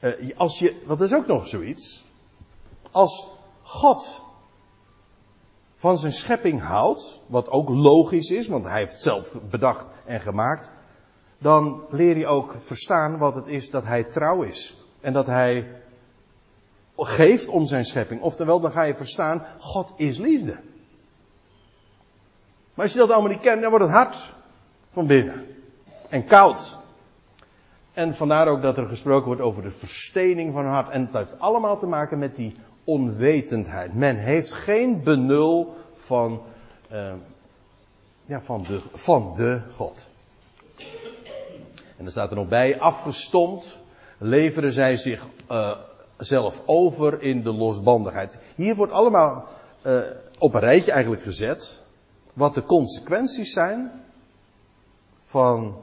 Uh, 0.00 0.36
als 0.36 0.58
je, 0.58 0.82
wat 0.84 1.00
is 1.00 1.14
ook 1.14 1.26
nog 1.26 1.48
zoiets. 1.48 2.04
Als 2.90 3.28
God 3.62 4.22
van 5.74 5.98
zijn 5.98 6.12
schepping 6.12 6.60
houdt, 6.60 7.20
wat 7.26 7.48
ook 7.48 7.68
logisch 7.68 8.30
is, 8.30 8.48
want 8.48 8.64
hij 8.64 8.78
heeft 8.78 8.92
het 8.92 9.00
zelf 9.00 9.40
bedacht 9.50 9.86
en 10.04 10.20
gemaakt, 10.20 10.72
dan 11.38 11.82
leer 11.90 12.16
je 12.16 12.26
ook 12.26 12.56
verstaan 12.58 13.18
wat 13.18 13.34
het 13.34 13.46
is 13.46 13.70
dat 13.70 13.84
hij 13.84 14.04
trouw 14.04 14.42
is. 14.42 14.76
En 15.00 15.12
dat 15.12 15.26
hij 15.26 15.80
geeft 16.96 17.48
om 17.48 17.66
zijn 17.66 17.84
schepping. 17.84 18.20
Oftewel, 18.20 18.60
dan 18.60 18.72
ga 18.72 18.82
je 18.82 18.94
verstaan, 18.94 19.46
God 19.58 19.92
is 19.96 20.18
liefde. 20.18 20.60
Maar 22.74 22.84
als 22.84 22.92
je 22.92 22.98
dat 22.98 23.10
allemaal 23.10 23.30
niet 23.30 23.40
kent, 23.40 23.60
dan 23.60 23.70
wordt 23.70 23.84
het 23.84 23.94
hard 23.94 24.32
van 24.88 25.06
binnen. 25.06 25.46
En 26.08 26.24
koud. 26.24 26.78
En 28.00 28.14
vandaar 28.14 28.48
ook 28.48 28.62
dat 28.62 28.76
er 28.76 28.86
gesproken 28.86 29.26
wordt 29.26 29.40
over 29.40 29.62
de 29.62 29.70
verstening 29.70 30.52
van 30.52 30.66
hart. 30.66 30.88
En 30.88 31.04
het 31.04 31.12
heeft 31.12 31.38
allemaal 31.38 31.78
te 31.78 31.86
maken 31.86 32.18
met 32.18 32.36
die 32.36 32.56
onwetendheid. 32.84 33.94
Men 33.94 34.16
heeft 34.16 34.52
geen 34.52 35.02
benul 35.02 35.74
van, 35.94 36.42
uh, 36.92 37.12
ja, 38.24 38.40
van, 38.40 38.62
de, 38.62 38.80
van 38.92 39.32
de 39.34 39.60
God. 39.70 40.10
En 41.96 42.04
er 42.04 42.10
staat 42.10 42.30
er 42.30 42.36
nog 42.36 42.48
bij, 42.48 42.80
afgestomd 42.80 43.80
leveren 44.18 44.72
zij 44.72 44.96
zich 44.96 45.26
uh, 45.50 45.76
zelf 46.16 46.62
over 46.66 47.22
in 47.22 47.42
de 47.42 47.52
losbandigheid. 47.52 48.38
Hier 48.54 48.74
wordt 48.74 48.92
allemaal 48.92 49.48
uh, 49.86 50.00
op 50.38 50.54
een 50.54 50.60
rijtje 50.60 50.92
eigenlijk 50.92 51.22
gezet 51.22 51.82
wat 52.32 52.54
de 52.54 52.62
consequenties 52.62 53.52
zijn 53.52 53.90
van 55.24 55.76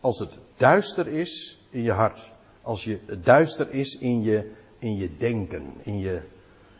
als 0.00 0.18
het 0.18 0.38
duister 0.56 1.06
is 1.06 1.60
in 1.72 1.82
je 1.82 1.92
hart. 1.92 2.32
Als 2.62 2.84
je 2.84 3.00
duister 3.22 3.70
is 3.70 3.98
in 3.98 4.22
je, 4.22 4.50
in 4.78 4.96
je 4.96 5.16
denken, 5.16 5.74
in 5.82 5.98
je, 5.98 6.22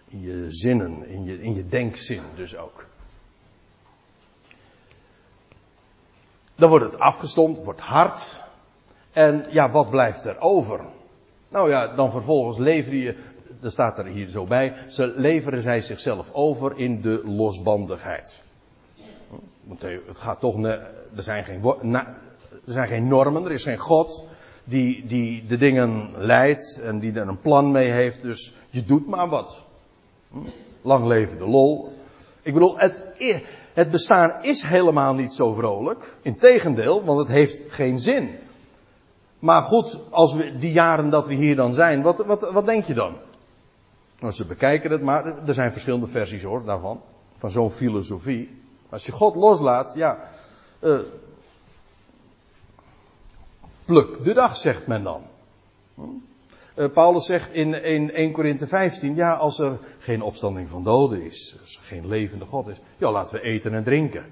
in 0.09 0.21
je 0.21 0.47
zinnen, 0.49 1.07
in 1.07 1.25
je, 1.25 1.41
in 1.41 1.55
je 1.55 1.67
denkzin 1.67 2.23
dus 2.35 2.57
ook. 2.57 2.87
Dan 6.55 6.69
wordt 6.69 6.85
het 6.85 6.99
afgestomd, 6.99 7.65
wordt 7.65 7.81
hard. 7.81 8.43
En 9.13 9.47
ja, 9.51 9.71
wat 9.71 9.91
blijft 9.91 10.25
er 10.25 10.39
over? 10.39 10.81
Nou 11.49 11.71
ja, 11.71 11.95
dan 11.95 12.11
vervolgens 12.11 12.59
lever 12.59 12.95
je, 12.95 13.17
er 13.63 13.71
staat 13.71 13.99
er 13.99 14.07
hier 14.07 14.29
zo 14.29 14.45
bij, 14.45 14.75
ze 14.89 15.07
leveren 15.17 15.63
zij 15.63 15.81
zichzelf 15.81 16.33
over 16.33 16.79
in 16.79 17.01
de 17.01 17.23
losbandigheid. 17.25 18.43
Want 19.63 19.83
het 19.83 20.19
gaat 20.19 20.41
toch, 20.41 20.65
er 20.65 20.93
zijn 21.15 21.45
geen, 21.45 21.65
er 21.95 22.17
zijn 22.65 22.89
geen 22.89 23.09
normen, 23.09 23.45
er 23.45 23.51
is 23.51 23.65
geen 23.65 23.79
God 23.79 24.27
die, 24.65 25.07
die 25.07 25.47
de 25.47 25.57
dingen 25.57 26.11
leidt 26.17 26.81
en 26.85 26.99
die 26.99 27.13
er 27.13 27.29
een 27.29 27.41
plan 27.41 27.71
mee 27.71 27.91
heeft, 27.91 28.23
dus 28.23 28.55
je 28.71 28.85
doet 28.85 29.07
maar 29.07 29.29
wat. 29.29 29.65
Lang 30.83 31.07
leven 31.07 31.39
de 31.39 31.47
lol. 31.47 31.93
Ik 32.43 32.53
bedoel, 32.53 32.79
het, 32.79 33.05
het 33.73 33.91
bestaan 33.91 34.43
is 34.43 34.63
helemaal 34.63 35.15
niet 35.15 35.33
zo 35.33 35.53
vrolijk. 35.53 36.17
Integendeel, 36.23 37.05
want 37.05 37.19
het 37.19 37.29
heeft 37.29 37.67
geen 37.71 38.01
zin. 38.01 38.31
Maar 39.39 39.63
goed, 39.63 39.99
als 40.11 40.35
we 40.35 40.59
die 40.59 40.73
jaren 40.73 41.11
dat 41.11 41.27
we 41.27 41.35
hier 41.35 41.57
dan 41.57 41.75
zijn, 41.75 42.03
wat, 42.03 42.25
wat, 42.27 42.51
wat 42.53 42.67
denk 42.67 42.85
je 42.85 42.95
dan? 42.95 43.17
Nou, 44.21 44.33
ze 44.33 44.47
bekijken 44.47 44.91
het, 44.91 45.03
maar 45.03 45.47
er 45.47 45.55
zijn 45.55 45.73
verschillende 45.73 46.07
versies 46.07 46.43
hoor, 46.43 46.65
daarvan. 46.65 47.01
Van 47.37 47.51
zo'n 47.51 47.71
filosofie. 47.71 48.61
Als 48.89 49.07
je 49.07 49.13
God 49.13 49.35
loslaat, 49.35 49.95
ja. 49.95 50.19
Uh, 50.81 50.99
pluk 53.85 54.25
de 54.25 54.35
dag, 54.35 54.57
zegt 54.57 54.87
men 54.87 55.03
dan. 55.03 55.23
Hm? 55.95 56.03
Uh, 56.75 56.91
Paulus 56.93 57.27
zegt 57.27 57.53
in, 57.53 57.85
in 57.85 58.13
1 58.13 58.33
Korinthe 58.33 58.67
15, 58.67 59.15
ja, 59.15 59.35
als 59.35 59.59
er 59.59 59.79
geen 59.99 60.23
opstanding 60.23 60.69
van 60.69 60.85
doden 60.85 61.23
is, 61.23 61.57
als 61.61 61.77
er 61.77 61.85
geen 61.85 62.07
levende 62.09 62.45
God 62.45 62.69
is, 62.69 62.81
ja, 62.99 63.11
laten 63.11 63.35
we 63.35 63.43
eten 63.43 63.75
en 63.75 63.85
drinken. 63.85 64.27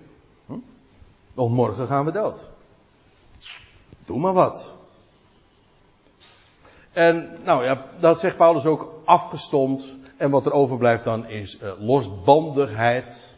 Hm? 0.46 0.54
Want 1.34 1.52
morgen 1.52 1.86
gaan 1.86 2.04
we 2.04 2.12
dood. 2.12 2.48
Doe 4.04 4.18
maar 4.18 4.32
wat. 4.32 4.72
En, 6.92 7.38
nou 7.44 7.64
ja, 7.64 7.84
dat 7.98 8.20
zegt 8.20 8.36
Paulus 8.36 8.66
ook 8.66 9.00
afgestomd. 9.04 9.84
En 10.16 10.30
wat 10.30 10.46
er 10.46 10.52
overblijft 10.52 11.04
dan 11.04 11.26
is 11.28 11.58
uh, 11.62 11.72
losbandigheid. 11.78 13.34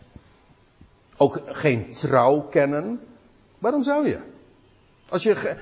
Ook 1.16 1.40
geen 1.46 1.92
trouw 1.92 2.40
kennen. 2.40 3.01
Waarom 3.59 3.83
zou 3.83 4.09
je? 4.09 4.20
Als 5.09 5.22
je, 5.22 5.57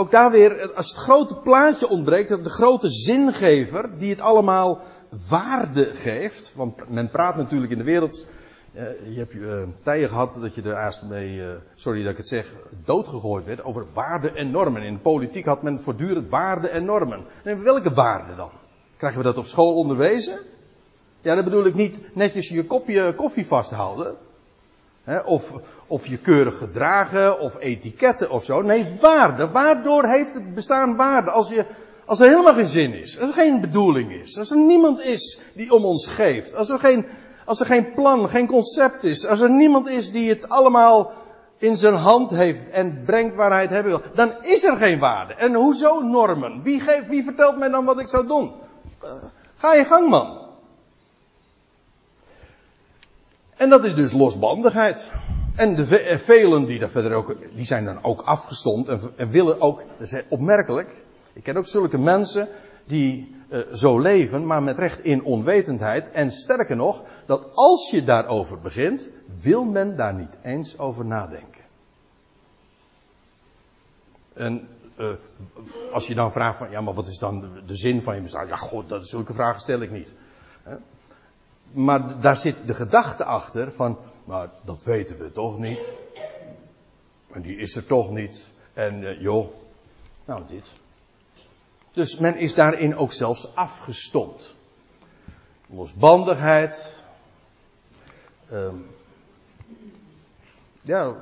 ook 0.00 0.10
daar 0.10 0.30
weer, 0.30 0.72
als 0.74 0.88
het 0.88 0.98
grote 0.98 1.36
plaatje 1.38 1.88
ontbreekt, 1.88 2.28
dat 2.28 2.44
de 2.44 2.50
grote 2.50 2.88
zingever 2.88 3.98
die 3.98 4.10
het 4.10 4.20
allemaal 4.20 4.80
waarde 5.28 5.84
geeft. 5.84 6.52
Want 6.56 6.88
men 6.88 7.10
praat 7.10 7.36
natuurlijk 7.36 7.72
in 7.72 7.78
de 7.78 7.84
wereld. 7.84 8.26
Uh, 8.74 8.82
je 9.14 9.18
hebt 9.18 9.34
uh, 9.34 9.62
tijden 9.82 10.08
gehad 10.08 10.38
dat 10.40 10.54
je 10.54 10.62
er 10.62 10.84
eerst 10.84 11.02
mee, 11.02 11.36
uh, 11.36 11.46
sorry 11.74 12.02
dat 12.02 12.12
ik 12.12 12.16
het 12.16 12.28
zeg, 12.28 12.54
doodgegooid 12.84 13.44
werd 13.44 13.64
over 13.64 13.86
waarden 13.92 14.34
en 14.36 14.50
normen. 14.50 14.82
In 14.82 14.92
de 14.92 15.00
politiek 15.00 15.44
had 15.44 15.62
men 15.62 15.80
voortdurend 15.80 16.30
waarden 16.30 16.70
en 16.70 16.84
normen. 16.84 17.24
En 17.44 17.62
welke 17.62 17.94
waarden 17.94 18.36
dan? 18.36 18.50
Krijgen 18.96 19.18
we 19.18 19.24
dat 19.24 19.36
op 19.36 19.46
school 19.46 19.74
onderwezen? 19.74 20.38
Ja, 21.20 21.34
dan 21.34 21.44
bedoel 21.44 21.64
ik 21.64 21.74
niet 21.74 22.14
netjes 22.14 22.48
je 22.48 22.64
kopje 22.64 23.14
koffie 23.14 23.46
vasthouden. 23.46 24.16
Of, 25.24 25.52
of 25.86 26.06
je 26.06 26.16
keurig 26.16 26.58
gedragen 26.58 27.40
of 27.40 27.58
etiketten 27.58 28.30
of 28.30 28.44
zo. 28.44 28.62
Nee, 28.62 28.86
waarde. 29.00 29.50
Waardoor 29.50 30.04
heeft 30.04 30.34
het 30.34 30.54
bestaan 30.54 30.96
waarde? 30.96 31.30
Als, 31.30 31.48
je, 31.48 31.66
als 32.04 32.20
er 32.20 32.28
helemaal 32.28 32.54
geen 32.54 32.66
zin 32.66 32.94
is. 32.94 33.20
Als 33.20 33.28
er 33.28 33.34
geen 33.34 33.60
bedoeling 33.60 34.12
is. 34.12 34.38
Als 34.38 34.50
er 34.50 34.56
niemand 34.56 35.04
is 35.04 35.40
die 35.54 35.72
om 35.72 35.84
ons 35.84 36.06
geeft. 36.06 36.54
Als 36.56 36.70
er 36.70 36.78
geen, 36.78 37.06
als 37.44 37.60
er 37.60 37.66
geen 37.66 37.92
plan, 37.94 38.28
geen 38.28 38.46
concept 38.46 39.04
is. 39.04 39.26
Als 39.26 39.40
er 39.40 39.50
niemand 39.50 39.88
is 39.88 40.12
die 40.12 40.28
het 40.28 40.48
allemaal 40.48 41.12
in 41.58 41.76
zijn 41.76 41.94
hand 41.94 42.30
heeft 42.30 42.70
en 42.70 43.02
brengt 43.04 43.34
waar 43.34 43.50
hij 43.50 43.62
het 43.62 43.70
hebben 43.70 43.92
wil. 43.92 44.02
Dan 44.14 44.34
is 44.40 44.64
er 44.64 44.76
geen 44.76 44.98
waarde. 44.98 45.34
En 45.34 45.54
hoezo 45.54 46.00
normen? 46.00 46.62
Wie, 46.62 46.80
geeft, 46.80 47.08
wie 47.08 47.24
vertelt 47.24 47.56
mij 47.56 47.68
dan 47.68 47.84
wat 47.84 48.00
ik 48.00 48.08
zou 48.08 48.26
doen? 48.26 48.52
Uh, 49.04 49.10
ga 49.56 49.74
je 49.74 49.84
gang 49.84 50.08
man. 50.08 50.39
En 53.60 53.68
dat 53.68 53.84
is 53.84 53.94
dus 53.94 54.12
losbandigheid. 54.12 55.10
En 55.56 55.74
de 55.74 55.98
eh, 55.98 56.18
velen 56.18 56.64
die 56.64 56.78
daar 56.78 56.90
verder 56.90 57.12
ook, 57.12 57.36
die 57.54 57.64
zijn 57.64 57.84
dan 57.84 58.02
ook 58.02 58.20
afgestomd 58.20 58.88
en, 58.88 59.00
en 59.16 59.30
willen 59.30 59.60
ook, 59.60 59.82
dat 59.98 60.12
is 60.12 60.22
opmerkelijk. 60.28 61.04
Ik 61.32 61.42
ken 61.42 61.56
ook 61.56 61.66
zulke 61.68 61.98
mensen 61.98 62.48
die 62.84 63.34
uh, 63.50 63.60
zo 63.72 63.98
leven, 63.98 64.46
maar 64.46 64.62
met 64.62 64.78
recht 64.78 65.04
in 65.04 65.24
onwetendheid. 65.24 66.10
En 66.10 66.30
sterker 66.30 66.76
nog, 66.76 67.04
dat 67.26 67.48
als 67.54 67.90
je 67.90 68.04
daarover 68.04 68.60
begint, 68.60 69.10
wil 69.40 69.64
men 69.64 69.96
daar 69.96 70.14
niet 70.14 70.38
eens 70.42 70.78
over 70.78 71.04
nadenken. 71.04 71.62
En 74.32 74.68
uh, 74.98 75.08
als 75.92 76.06
je 76.06 76.14
dan 76.14 76.32
vraagt 76.32 76.58
van, 76.58 76.70
ja, 76.70 76.80
maar 76.80 76.94
wat 76.94 77.06
is 77.06 77.18
dan 77.18 77.40
de, 77.40 77.64
de 77.66 77.76
zin 77.76 78.02
van 78.02 78.14
je 78.14 78.22
bestaan? 78.22 78.46
Ja, 78.46 78.56
god, 78.56 78.88
dat, 78.88 79.08
zulke 79.08 79.32
vragen 79.32 79.60
stel 79.60 79.80
ik 79.80 79.90
niet 79.90 80.14
maar 81.72 82.20
daar 82.20 82.36
zit 82.36 82.66
de 82.66 82.74
gedachte 82.74 83.24
achter 83.24 83.72
van, 83.72 83.98
maar 84.24 84.50
dat 84.64 84.82
weten 84.82 85.18
we 85.18 85.30
toch 85.30 85.58
niet. 85.58 85.96
En 87.32 87.42
die 87.42 87.56
is 87.56 87.76
er 87.76 87.86
toch 87.86 88.10
niet. 88.10 88.50
En 88.72 89.02
uh, 89.02 89.20
joh, 89.20 89.48
nou 90.24 90.42
dit. 90.48 90.72
Dus 91.92 92.18
men 92.18 92.36
is 92.36 92.54
daarin 92.54 92.96
ook 92.96 93.12
zelfs 93.12 93.54
afgestomd. 93.54 94.54
Losbandigheid. 95.66 97.02
Um, 98.52 98.86
ja, 100.82 101.14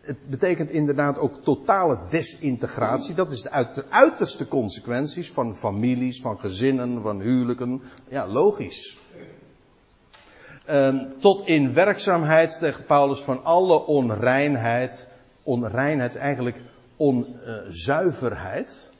het 0.00 0.28
betekent 0.28 0.70
inderdaad 0.70 1.18
ook 1.18 1.42
totale 1.42 1.98
desintegratie. 2.10 3.14
Dat 3.14 3.32
is 3.32 3.42
de 3.42 3.84
uiterste 3.88 4.48
consequenties 4.48 5.32
van 5.32 5.56
families, 5.56 6.20
van 6.20 6.38
gezinnen, 6.38 7.02
van 7.02 7.20
huwelijken. 7.20 7.82
Ja, 8.08 8.26
logisch. 8.26 8.98
Um, 10.70 11.12
tot 11.18 11.46
in 11.46 11.74
werkzaamheid, 11.74 12.52
zegt 12.52 12.86
Paulus, 12.86 13.20
van 13.20 13.44
alle 13.44 13.86
onreinheid. 13.86 15.08
Onreinheid, 15.42 16.16
eigenlijk 16.16 16.56
onzuiverheid. 16.96 18.90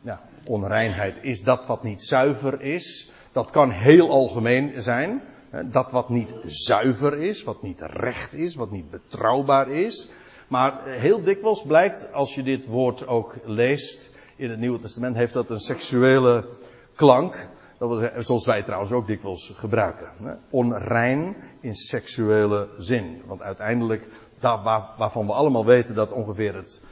ja, 0.00 0.20
onreinheid 0.44 1.18
is 1.22 1.42
dat 1.42 1.66
wat 1.66 1.82
niet 1.82 2.02
zuiver 2.02 2.60
is. 2.60 3.12
Dat 3.32 3.50
kan 3.50 3.70
heel 3.70 4.10
algemeen 4.10 4.82
zijn. 4.82 5.22
Dat 5.64 5.90
wat 5.90 6.08
niet 6.08 6.34
zuiver 6.44 7.22
is, 7.22 7.44
wat 7.44 7.62
niet 7.62 7.80
recht 7.80 8.32
is, 8.32 8.54
wat 8.54 8.70
niet 8.70 8.90
betrouwbaar 8.90 9.70
is. 9.70 10.08
Maar 10.48 10.86
heel 10.86 11.22
dikwijls 11.22 11.62
blijkt, 11.62 12.12
als 12.12 12.34
je 12.34 12.42
dit 12.42 12.66
woord 12.66 13.06
ook 13.06 13.34
leest 13.44 14.14
in 14.36 14.50
het 14.50 14.58
Nieuwe 14.58 14.78
Testament, 14.78 15.16
heeft 15.16 15.32
dat 15.32 15.50
een 15.50 15.60
seksuele 15.60 16.48
klank. 16.94 17.48
Dat 17.80 18.10
zoals 18.18 18.46
wij 18.46 18.62
trouwens 18.62 18.92
ook 18.92 19.06
dikwijls 19.06 19.52
gebruiken. 19.54 20.38
Onrein 20.50 21.36
in 21.60 21.74
seksuele 21.74 22.68
zin. 22.78 23.22
Want 23.26 23.40
uiteindelijk, 23.40 24.08
daar 24.38 24.62
waar, 24.62 24.88
waarvan 24.98 25.26
we 25.26 25.32
allemaal 25.32 25.64
weten 25.64 25.94
dat 25.94 26.12
ongeveer 26.12 26.54
het, 26.54 26.82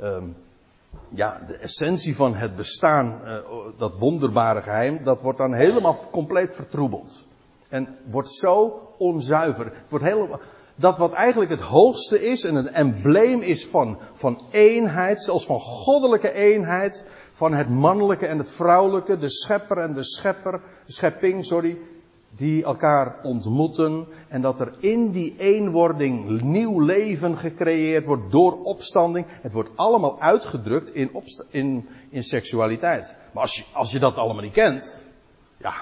um, 0.00 0.36
ja, 1.08 1.40
de 1.46 1.56
essentie 1.56 2.16
van 2.16 2.34
het 2.34 2.56
bestaan, 2.56 3.20
uh, 3.24 3.38
dat 3.78 3.98
wonderbare 3.98 4.62
geheim, 4.62 5.04
dat 5.04 5.22
wordt 5.22 5.38
dan 5.38 5.54
helemaal 5.54 5.96
compleet 6.10 6.54
vertroebeld. 6.54 7.24
En 7.68 7.96
wordt 8.04 8.30
zo 8.30 8.80
onzuiver. 8.98 9.64
Het 9.64 9.90
wordt 9.90 10.04
helemaal, 10.04 10.40
dat 10.74 10.98
wat 10.98 11.12
eigenlijk 11.12 11.50
het 11.50 11.60
hoogste 11.60 12.28
is 12.30 12.44
en 12.44 12.54
het 12.54 12.70
embleem 12.70 13.40
is 13.40 13.66
van, 13.66 13.98
van 14.12 14.42
eenheid, 14.50 15.22
zelfs 15.22 15.46
van 15.46 15.60
goddelijke 15.60 16.32
eenheid, 16.32 17.06
van 17.38 17.52
het 17.52 17.68
mannelijke 17.68 18.26
en 18.26 18.38
het 18.38 18.50
vrouwelijke, 18.50 19.18
de 19.18 19.28
schepper 19.28 19.78
en 19.78 19.92
de 19.94 20.04
schepper, 20.04 20.60
de 20.86 20.92
schepping, 20.92 21.44
sorry, 21.46 21.78
die 22.30 22.64
elkaar 22.64 23.18
ontmoeten 23.22 24.06
en 24.28 24.40
dat 24.40 24.60
er 24.60 24.72
in 24.78 25.10
die 25.10 25.34
eenwording 25.36 26.42
nieuw 26.42 26.80
leven 26.80 27.36
gecreëerd 27.36 28.04
wordt 28.04 28.30
door 28.30 28.62
opstanding. 28.62 29.26
Het 29.28 29.52
wordt 29.52 29.70
allemaal 29.74 30.20
uitgedrukt 30.20 30.94
in, 30.94 31.10
in, 31.50 31.88
in 32.10 32.24
seksualiteit. 32.24 33.16
Maar 33.32 33.42
als 33.42 33.56
je, 33.56 33.64
als 33.72 33.90
je 33.90 33.98
dat 33.98 34.16
allemaal 34.16 34.42
niet 34.42 34.52
kent, 34.52 35.06
ja, 35.56 35.74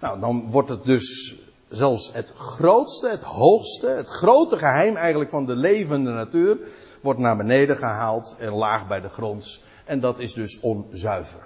nou 0.00 0.20
dan 0.20 0.50
wordt 0.50 0.68
het 0.68 0.84
dus 0.84 1.36
zelfs 1.68 2.12
het 2.12 2.32
grootste, 2.36 3.08
het 3.08 3.22
hoogste, 3.22 3.86
het 3.86 4.08
grote 4.08 4.58
geheim 4.58 4.96
eigenlijk 4.96 5.30
van 5.30 5.46
de 5.46 5.56
levende 5.56 6.10
natuur 6.10 6.58
wordt 7.00 7.20
naar 7.20 7.36
beneden 7.36 7.76
gehaald 7.76 8.36
en 8.38 8.52
laag 8.52 8.88
bij 8.88 9.00
de 9.00 9.08
grond. 9.08 9.66
En 9.88 10.00
dat 10.00 10.18
is 10.18 10.32
dus 10.32 10.60
onzuiver. 10.60 11.42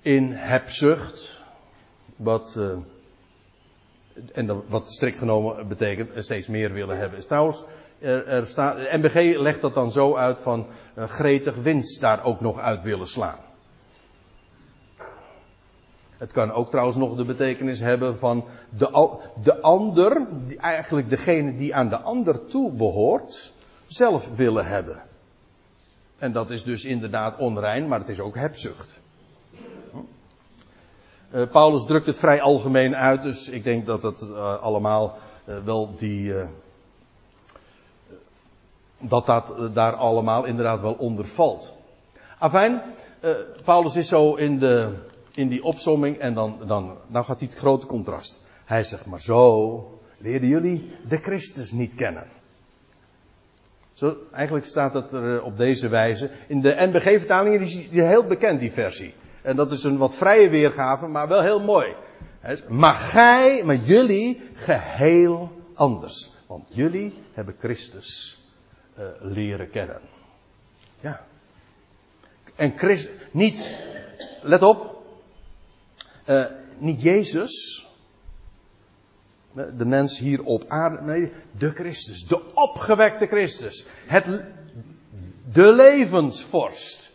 In 0.00 0.32
hebzucht, 0.32 1.40
wat, 2.16 2.56
uh, 2.58 2.76
en 4.32 4.68
wat 4.68 4.92
strikt 4.92 5.18
genomen 5.18 5.68
betekent 5.68 6.24
steeds 6.24 6.46
meer 6.46 6.72
willen 6.72 6.98
hebben. 6.98 7.18
Is 7.18 7.26
trouwens, 7.26 7.64
er, 7.98 8.26
er 8.26 8.46
staat, 8.46 8.76
MBG 8.76 9.36
legt 9.36 9.60
dat 9.60 9.74
dan 9.74 9.92
zo 9.92 10.16
uit 10.16 10.40
van 10.40 10.66
uh, 10.94 11.04
gretig 11.04 11.54
winst 11.54 12.00
daar 12.00 12.24
ook 12.24 12.40
nog 12.40 12.58
uit 12.58 12.82
willen 12.82 13.08
slaan. 13.08 13.38
Het 16.16 16.32
kan 16.32 16.52
ook 16.52 16.70
trouwens 16.70 16.96
nog 16.96 17.16
de 17.16 17.24
betekenis 17.24 17.80
hebben 17.80 18.18
van 18.18 18.44
de, 18.70 19.18
de 19.42 19.60
ander, 19.60 20.26
eigenlijk 20.56 21.10
degene 21.10 21.54
die 21.54 21.74
aan 21.74 21.88
de 21.88 22.00
ander 22.00 22.46
toe 22.46 22.72
behoort, 22.72 23.52
zelf 23.86 24.36
willen 24.36 24.66
hebben. 24.66 25.08
En 26.20 26.32
dat 26.32 26.50
is 26.50 26.62
dus 26.62 26.84
inderdaad 26.84 27.38
onrein, 27.38 27.88
maar 27.88 27.98
het 27.98 28.08
is 28.08 28.20
ook 28.20 28.34
hebzucht. 28.34 29.00
Uh, 31.34 31.50
Paulus 31.50 31.84
drukt 31.84 32.06
het 32.06 32.18
vrij 32.18 32.40
algemeen 32.40 32.96
uit, 32.96 33.22
dus 33.22 33.48
ik 33.48 33.64
denk 33.64 33.86
dat 33.86 34.02
het 34.02 34.20
uh, 34.20 34.62
allemaal 34.62 35.18
uh, 35.48 35.54
wel 35.64 35.94
die. 35.96 36.34
dat 38.98 39.26
dat 39.26 39.74
daar 39.74 39.94
allemaal 39.94 40.44
inderdaad 40.44 40.80
wel 40.80 40.92
onder 40.92 41.26
valt. 41.26 41.72
Afijn, 42.38 42.82
Paulus 43.64 43.96
is 43.96 44.08
zo 44.08 44.34
in, 44.34 44.58
de, 44.58 44.92
in 45.32 45.48
die 45.48 45.62
opsomming 45.62 46.18
en 46.18 46.34
dan, 46.34 46.58
dan, 46.66 46.96
dan 47.06 47.24
gaat 47.24 47.38
hij 47.38 47.48
het 47.48 47.58
grote 47.58 47.86
contrast. 47.86 48.40
Hij 48.64 48.84
zegt, 48.84 49.06
maar 49.06 49.20
zo 49.20 50.00
leerden 50.18 50.48
jullie 50.48 50.92
de 51.08 51.16
Christus 51.16 51.72
niet 51.72 51.94
kennen. 51.94 52.26
Zo, 54.00 54.16
eigenlijk 54.32 54.66
staat 54.66 54.94
het 54.94 55.12
er 55.12 55.36
eh, 55.36 55.44
op 55.44 55.56
deze 55.56 55.88
wijze. 55.88 56.30
In 56.46 56.60
de 56.60 56.74
NBG-vertaling 56.78 57.60
is 57.60 57.90
die 57.90 58.02
heel 58.02 58.24
bekend, 58.24 58.60
die 58.60 58.72
versie. 58.72 59.14
En 59.42 59.56
dat 59.56 59.70
is 59.70 59.84
een 59.84 59.96
wat 59.96 60.14
vrije 60.14 60.48
weergave, 60.48 61.06
maar 61.06 61.28
wel 61.28 61.42
heel 61.42 61.60
mooi. 61.60 61.94
Maar 62.68 62.94
gij, 62.94 63.62
maar 63.64 63.76
jullie, 63.76 64.40
geheel 64.54 65.52
anders. 65.74 66.32
Want 66.46 66.66
jullie 66.70 67.14
hebben 67.32 67.54
Christus 67.58 68.40
uh, 68.98 69.04
leren 69.18 69.70
kennen. 69.70 70.00
Ja. 71.00 71.26
En 72.56 72.78
Christus, 72.78 73.12
niet, 73.30 73.84
let 74.42 74.62
op, 74.62 75.02
uh, 76.26 76.44
niet 76.78 77.02
Jezus, 77.02 77.86
de 79.52 79.84
mens 79.84 80.18
hier 80.18 80.42
op 80.42 80.64
aarde. 80.68 81.02
Nee, 81.02 81.32
de 81.58 81.70
Christus. 81.70 82.26
De 82.26 82.54
opgewekte 82.54 83.26
Christus. 83.26 83.86
Het, 84.06 84.24
de 85.52 85.72
levensvorst. 85.72 87.10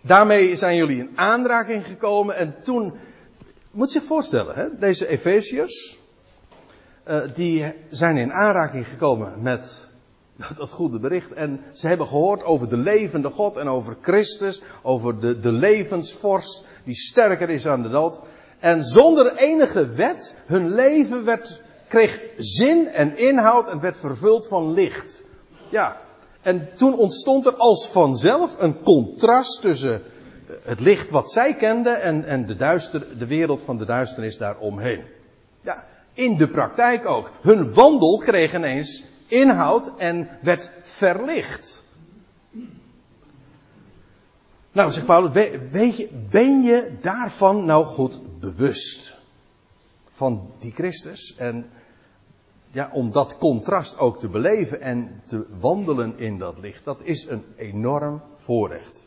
Daarmee 0.00 0.56
zijn 0.56 0.76
jullie 0.76 0.98
in 0.98 1.10
aanraking 1.14 1.86
gekomen 1.86 2.36
en 2.36 2.54
toen. 2.64 2.94
Moet 3.70 3.90
zich 3.90 4.04
voorstellen, 4.04 4.54
hè, 4.54 4.78
deze 4.78 5.06
Efeziërs. 5.06 5.98
Uh, 7.08 7.20
die 7.34 7.74
zijn 7.88 8.16
in 8.16 8.32
aanraking 8.32 8.88
gekomen 8.88 9.42
met 9.42 9.90
dat 10.56 10.70
goede 10.70 10.98
bericht. 10.98 11.32
En 11.32 11.60
ze 11.72 11.86
hebben 11.86 12.06
gehoord 12.06 12.44
over 12.44 12.68
de 12.68 12.76
levende 12.76 13.30
God 13.30 13.56
en 13.56 13.68
over 13.68 13.96
Christus. 14.00 14.62
Over 14.82 15.20
de, 15.20 15.40
de 15.40 15.52
levensvorst 15.52 16.64
die 16.84 16.94
sterker 16.94 17.50
is 17.50 17.66
aan 17.66 17.82
de 17.82 17.88
dood. 17.88 18.20
En 18.60 18.84
zonder 18.84 19.36
enige 19.36 19.88
wet, 19.88 20.36
hun 20.46 20.74
leven 20.74 21.24
werd, 21.24 21.62
kreeg 21.88 22.22
zin 22.36 22.88
en 22.88 23.16
inhoud 23.16 23.68
en 23.68 23.80
werd 23.80 23.96
vervuld 23.96 24.46
van 24.46 24.72
licht. 24.72 25.22
Ja, 25.70 26.00
en 26.42 26.68
toen 26.74 26.96
ontstond 26.96 27.46
er 27.46 27.54
als 27.56 27.88
vanzelf 27.88 28.56
een 28.58 28.82
contrast 28.82 29.60
tussen 29.60 30.02
het 30.62 30.80
licht 30.80 31.10
wat 31.10 31.30
zij 31.30 31.54
kenden 31.54 32.02
en, 32.02 32.24
en 32.24 32.46
de, 32.46 32.56
duister, 32.56 33.18
de 33.18 33.26
wereld 33.26 33.62
van 33.62 33.78
de 33.78 33.84
duisternis 33.84 34.36
daaromheen. 34.36 35.04
Ja, 35.60 35.86
In 36.12 36.36
de 36.36 36.48
praktijk 36.48 37.06
ook. 37.06 37.30
Hun 37.40 37.74
wandel 37.74 38.18
kreeg 38.18 38.54
ineens 38.54 39.04
inhoud 39.26 39.92
en 39.96 40.28
werd 40.42 40.72
verlicht. 40.82 41.84
Nou, 44.72 44.90
zegt 44.90 45.06
Paulus, 45.06 45.32
weet 45.70 45.96
je, 45.96 46.08
ben 46.30 46.62
je 46.62 46.96
daarvan 47.00 47.64
nou 47.64 47.84
goed 47.84 48.40
bewust? 48.40 49.18
Van 50.10 50.50
die 50.58 50.72
Christus 50.72 51.34
en 51.36 51.70
ja, 52.70 52.90
om 52.92 53.10
dat 53.10 53.38
contrast 53.38 53.98
ook 53.98 54.20
te 54.20 54.28
beleven 54.28 54.80
en 54.80 55.22
te 55.26 55.46
wandelen 55.58 56.18
in 56.18 56.38
dat 56.38 56.58
licht, 56.58 56.84
dat 56.84 57.02
is 57.02 57.26
een 57.26 57.44
enorm 57.56 58.22
voorrecht. 58.36 59.06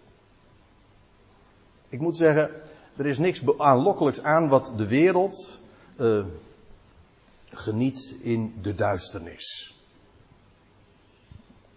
Ik 1.90 2.00
moet 2.00 2.18
zeggen, 2.18 2.52
er 2.96 3.06
is 3.06 3.18
niks 3.18 3.44
aanlokkelijks 3.58 4.24
aan 4.24 4.48
wat 4.48 4.72
de 4.76 4.88
wereld 4.88 5.62
uh, 6.00 6.26
geniet 7.46 8.16
in 8.22 8.54
de 8.62 8.76
duisternis. 8.76 9.78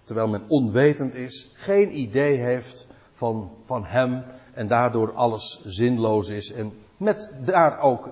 Terwijl 0.04 0.28
men 0.28 0.44
onwetend 0.48 1.14
is, 1.14 1.50
geen 1.54 1.98
idee 1.98 2.36
heeft 2.36 2.86
van, 3.16 3.50
van 3.62 3.84
hem 3.84 4.24
en 4.52 4.68
daardoor 4.68 5.12
alles 5.12 5.60
zinloos 5.64 6.28
is 6.28 6.52
en 6.52 6.78
met 6.96 7.32
daar 7.44 7.80
ook 7.80 8.10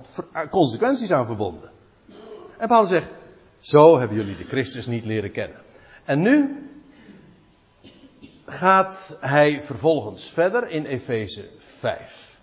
consequenties 0.51 1.13
aan 1.13 1.27
verbonden. 1.27 1.71
En 2.59 2.69
Paulus 2.69 2.89
zegt, 2.89 3.13
zo 3.59 3.99
hebben 3.99 4.17
jullie 4.17 4.37
de 4.37 4.45
Christus 4.45 4.87
niet 4.87 5.05
leren 5.05 5.33
kennen. 5.33 5.61
En 6.05 6.21
nu 6.21 6.69
gaat 8.47 9.17
hij 9.21 9.63
vervolgens 9.63 10.31
verder 10.33 10.69
in 10.69 10.85
Efeze 10.85 11.49
5. 11.59 12.39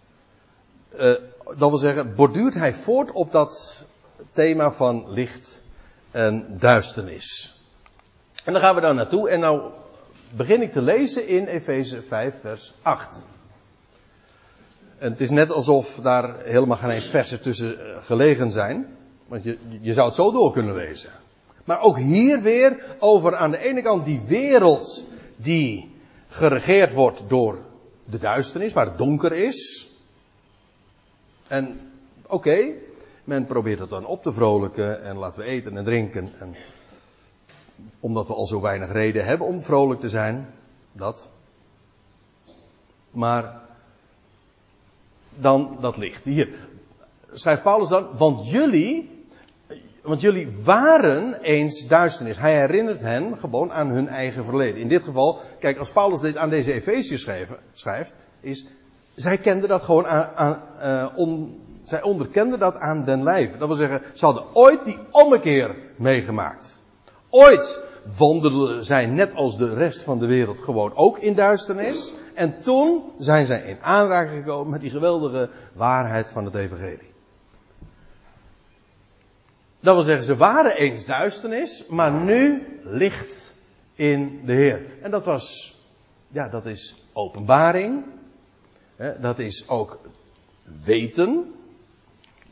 Uh, 0.93 0.99
dat 1.43 1.69
wil 1.69 1.77
zeggen, 1.77 2.15
borduurt 2.15 2.53
hij 2.53 2.73
voort 2.73 3.11
op 3.11 3.31
dat 3.31 3.87
thema 4.31 4.71
van 4.71 5.11
licht 5.11 5.63
en 6.11 6.57
duisternis. 6.57 7.55
En 8.43 8.53
dan 8.53 8.61
gaan 8.61 8.75
we 8.75 8.81
daar 8.81 8.95
naartoe 8.95 9.29
en 9.29 9.39
nou 9.39 9.71
begin 10.35 10.61
ik 10.61 10.71
te 10.71 10.81
lezen 10.81 11.27
in 11.27 11.45
Efeze 11.45 12.01
5 12.01 12.39
vers 12.39 12.73
8. 12.81 13.23
En 14.97 15.11
het 15.11 15.21
is 15.21 15.29
net 15.29 15.51
alsof 15.51 15.95
daar 15.95 16.35
helemaal 16.43 16.77
geen 16.77 16.89
eens 16.89 17.07
versen 17.07 17.41
tussen 17.41 17.79
eh, 17.79 18.03
gelegen 18.03 18.51
zijn. 18.51 18.87
Want 19.27 19.43
je, 19.43 19.57
je 19.81 19.93
zou 19.93 20.07
het 20.07 20.15
zo 20.15 20.31
door 20.31 20.51
kunnen 20.51 20.75
lezen. 20.75 21.11
Maar 21.65 21.81
ook 21.81 21.97
hier 21.97 22.41
weer 22.41 22.95
over 22.99 23.35
aan 23.35 23.51
de 23.51 23.57
ene 23.57 23.81
kant 23.81 24.05
die 24.05 24.21
wereld 24.27 25.07
die 25.35 25.95
geregeerd 26.27 26.93
wordt 26.93 27.23
door 27.27 27.59
de 28.05 28.17
duisternis, 28.17 28.73
waar 28.73 28.85
het 28.85 28.97
donker 28.97 29.33
is. 29.33 29.91
En 31.47 31.91
oké, 32.27 32.73
men 33.23 33.45
probeert 33.45 33.79
het 33.79 33.89
dan 33.89 34.05
op 34.05 34.23
te 34.23 34.33
vrolijken 34.33 35.03
en 35.03 35.17
laten 35.17 35.41
we 35.41 35.47
eten 35.47 35.77
en 35.77 35.83
drinken. 35.83 36.31
En 36.39 36.55
omdat 37.99 38.27
we 38.27 38.33
al 38.33 38.45
zo 38.45 38.61
weinig 38.61 38.91
reden 38.91 39.25
hebben 39.25 39.47
om 39.47 39.63
vrolijk 39.63 39.99
te 39.99 40.09
zijn, 40.09 40.47
dat. 40.91 41.29
Maar 43.11 43.61
dan 45.35 45.77
dat 45.81 45.97
licht. 45.97 46.23
Hier 46.23 46.49
schrijft 47.31 47.63
Paulus 47.63 47.89
dan, 47.89 48.07
want 48.17 48.49
jullie 48.49 49.19
want 50.01 50.21
jullie 50.21 50.47
waren 50.63 51.41
eens 51.41 51.87
duisternis. 51.87 52.37
Hij 52.37 52.55
herinnert 52.55 53.01
hen 53.01 53.37
gewoon 53.37 53.71
aan 53.71 53.87
hun 53.87 54.07
eigen 54.07 54.45
verleden. 54.45 54.81
In 54.81 54.87
dit 54.87 55.03
geval, 55.03 55.39
kijk, 55.59 55.77
als 55.77 55.91
Paulus 55.91 56.19
dit 56.19 56.37
aan 56.37 56.49
deze 56.49 56.73
Efeziërs 56.73 57.27
schrijft, 57.73 58.15
is, 58.39 58.67
zij 59.13 59.37
kenden 59.37 59.69
dat 59.69 59.81
gewoon 59.83 60.05
aan, 60.07 60.29
aan 60.35 61.15
on, 61.15 61.59
zij 61.83 62.01
onderkenden 62.01 62.59
dat 62.59 62.75
aan 62.75 63.05
den 63.05 63.23
lijve. 63.23 63.57
Dat 63.57 63.67
wil 63.67 63.77
zeggen, 63.77 64.01
ze 64.13 64.25
hadden 64.25 64.43
ooit 64.53 64.85
die 64.85 64.97
ommekeer 65.11 65.75
meegemaakt. 65.95 66.80
Ooit 67.33 67.81
wandelden 68.17 68.85
zij 68.85 69.05
net 69.05 69.33
als 69.33 69.57
de 69.57 69.73
rest 69.73 70.03
van 70.03 70.19
de 70.19 70.25
wereld 70.25 70.61
gewoon 70.61 70.95
ook 70.95 71.19
in 71.19 71.33
duisternis. 71.33 72.13
En 72.33 72.61
toen 72.61 73.03
zijn 73.17 73.45
zij 73.45 73.61
in 73.61 73.81
aanraking 73.81 74.43
gekomen 74.43 74.71
met 74.71 74.81
die 74.81 74.89
geweldige 74.89 75.49
waarheid 75.73 76.31
van 76.31 76.45
het 76.45 76.55
evangelie. 76.55 77.11
Dat 79.79 79.95
wil 79.95 80.03
zeggen, 80.03 80.23
ze 80.23 80.35
waren 80.35 80.77
eens 80.77 81.05
duisternis, 81.05 81.85
maar 81.87 82.11
nu 82.11 82.67
licht 82.83 83.53
in 83.95 84.45
de 84.45 84.53
Heer. 84.53 84.81
En 85.01 85.11
dat 85.11 85.25
was, 85.25 85.75
ja, 86.27 86.47
dat 86.47 86.65
is 86.65 87.05
openbaring. 87.13 88.05
Dat 89.19 89.39
is 89.39 89.67
ook 89.67 89.99
weten. 90.83 91.53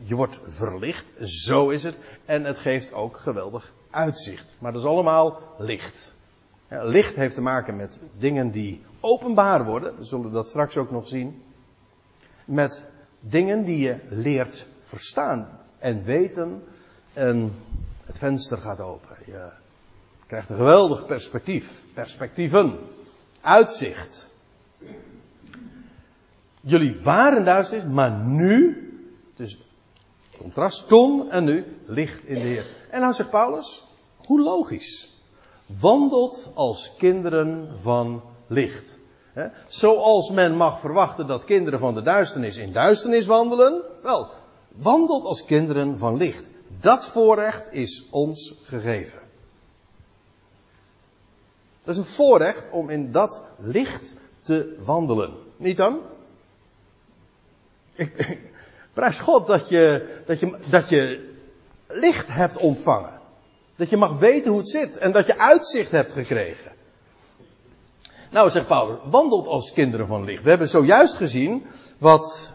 Je 0.04 0.16
wordt 0.16 0.40
verlicht, 0.44 1.06
zo 1.24 1.70
is 1.70 1.84
het. 1.84 1.96
En 2.26 2.44
het 2.44 2.58
geeft 2.58 2.94
ook 2.94 3.18
geweldig 3.18 3.74
uitzicht. 3.90 4.56
Maar 4.60 4.72
dat 4.72 4.82
is 4.82 4.88
allemaal 4.88 5.42
licht. 5.58 6.14
Licht 6.68 7.16
heeft 7.16 7.36
te 7.36 7.42
maken 7.42 7.76
met 7.76 8.00
dingen 8.18 8.52
die 8.52 8.82
openbaar 9.00 9.66
worden. 9.66 9.98
We 9.98 10.04
zullen 10.04 10.32
dat 10.32 10.48
straks 10.48 10.78
ook 10.78 10.92
nog 10.92 11.08
zien. 11.08 11.44
Met 12.46 12.86
dingen 13.20 13.64
die 13.64 13.78
je 13.78 13.98
leert 14.10 14.68
verstaan 14.82 15.60
en 15.78 16.04
weten 16.04 16.64
en 17.14 17.54
het 18.06 18.18
venster 18.18 18.58
gaat 18.58 18.80
open. 18.80 19.18
Je 19.26 19.52
krijgt 20.28 20.50
een 20.50 20.58
geweldig 20.58 21.06
perspectief. 21.06 21.86
Perspectieven. 21.94 22.80
Uitzicht. 23.42 24.32
Jullie 26.62 27.02
waren 27.04 27.46
duisternis, 27.46 27.94
maar 27.94 28.12
nu, 28.12 28.84
dus 29.36 29.69
contrast 30.42 30.88
toen 30.88 31.32
en 31.32 31.44
nu, 31.44 31.66
licht 31.86 32.26
in 32.26 32.36
de 32.36 32.42
Heer. 32.42 32.66
En 32.90 33.02
nou 33.02 33.14
zegt 33.14 33.30
Paulus, 33.30 33.86
hoe 34.26 34.42
logisch. 34.42 35.18
Wandelt 35.80 36.52
als 36.54 36.94
kinderen 36.98 37.80
van 37.80 38.22
licht. 38.48 39.00
Zoals 39.68 40.30
men 40.30 40.56
mag 40.56 40.80
verwachten 40.80 41.28
dat 41.28 41.46
kinderen 41.46 41.80
van 41.80 41.94
de 41.94 42.02
duisternis 42.02 42.58
in 42.58 42.74
duisternis 42.74 43.26
wandelen, 43.26 43.84
wel, 44.04 44.30
wandelt 44.68 45.24
als 45.24 45.46
kinderen 45.46 45.98
van 45.98 46.18
licht. 46.18 46.50
Dat 46.80 47.06
voorrecht 47.06 47.74
is 47.74 48.08
ons 48.10 48.56
gegeven. 48.64 49.20
Dat 51.84 51.94
is 51.94 51.98
een 51.98 52.14
voorrecht 52.14 52.68
om 52.72 52.90
in 52.90 53.12
dat 53.12 53.44
licht 53.58 54.14
te 54.40 54.76
wandelen. 54.84 55.34
Niet 55.58 55.78
dan? 55.78 56.00
Ik, 57.96 58.18
ik 58.18 58.49
prijs 59.00 59.20
God 59.20 59.48
dat 59.48 59.70
je, 59.70 60.08
dat, 60.26 60.40
je, 60.40 60.58
dat 60.70 60.90
je 60.90 61.30
licht 61.88 62.28
hebt 62.28 62.58
ontvangen. 62.58 63.20
Dat 63.76 63.90
je 63.90 63.98
mag 63.98 64.18
weten 64.18 64.52
hoe 64.52 64.60
het 64.60 64.70
zit 64.70 64.98
en 64.98 65.12
dat 65.12 65.26
je 65.26 65.38
uitzicht 65.38 65.92
hebt 65.92 66.14
gekregen. 66.14 66.72
Nou, 68.32 68.50
zegt 68.50 68.68
Paulus, 68.68 68.98
wandelt 69.04 69.48
als 69.48 69.74
kinderen 69.74 70.08
van 70.08 70.24
licht. 70.24 70.44
We 70.44 70.50
hebben 70.50 70.70
zojuist 70.70 71.16
gezien 71.16 71.66
wat, 71.98 72.54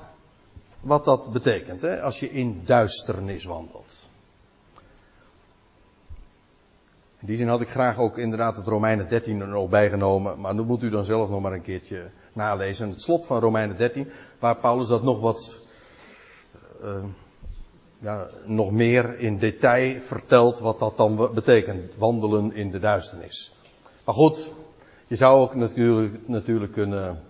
wat 0.80 1.04
dat 1.04 1.32
betekent, 1.32 1.82
hè, 1.82 2.00
als 2.00 2.20
je 2.20 2.30
in 2.30 2.62
duisternis 2.64 3.44
wandelt. 3.44 4.06
In 7.20 7.26
die 7.26 7.36
zin 7.36 7.48
had 7.48 7.60
ik 7.60 7.68
graag 7.68 7.98
ook 7.98 8.18
inderdaad 8.18 8.56
het 8.56 8.66
Romeinen 8.66 9.08
13 9.08 9.40
er 9.40 9.48
nog 9.48 9.68
bijgenomen, 9.68 10.40
maar 10.40 10.56
dat 10.56 10.66
moet 10.66 10.82
u 10.82 10.90
dan 10.90 11.04
zelf 11.04 11.30
nog 11.30 11.40
maar 11.40 11.52
een 11.52 11.62
keertje 11.62 12.10
nalezen. 12.32 12.88
Het 12.88 13.02
slot 13.02 13.26
van 13.26 13.40
Romeinen 13.40 13.76
13, 13.76 14.10
waar 14.38 14.56
Paulus 14.56 14.88
dat 14.88 15.02
nog 15.02 15.20
wat, 15.20 15.63
uh, 16.84 17.04
ja, 17.98 18.26
nog 18.44 18.70
meer 18.70 19.18
in 19.18 19.38
detail 19.38 20.00
vertelt 20.00 20.58
wat 20.58 20.78
dat 20.78 20.96
dan 20.96 21.30
betekent, 21.34 21.94
wandelen 21.96 22.52
in 22.52 22.70
de 22.70 22.78
duisternis. 22.78 23.54
Maar 24.04 24.14
goed, 24.14 24.52
je 25.06 25.16
zou 25.16 25.40
ook 25.40 25.54
natuurlijk, 25.54 26.28
natuurlijk 26.28 26.72
kunnen, 26.72 27.22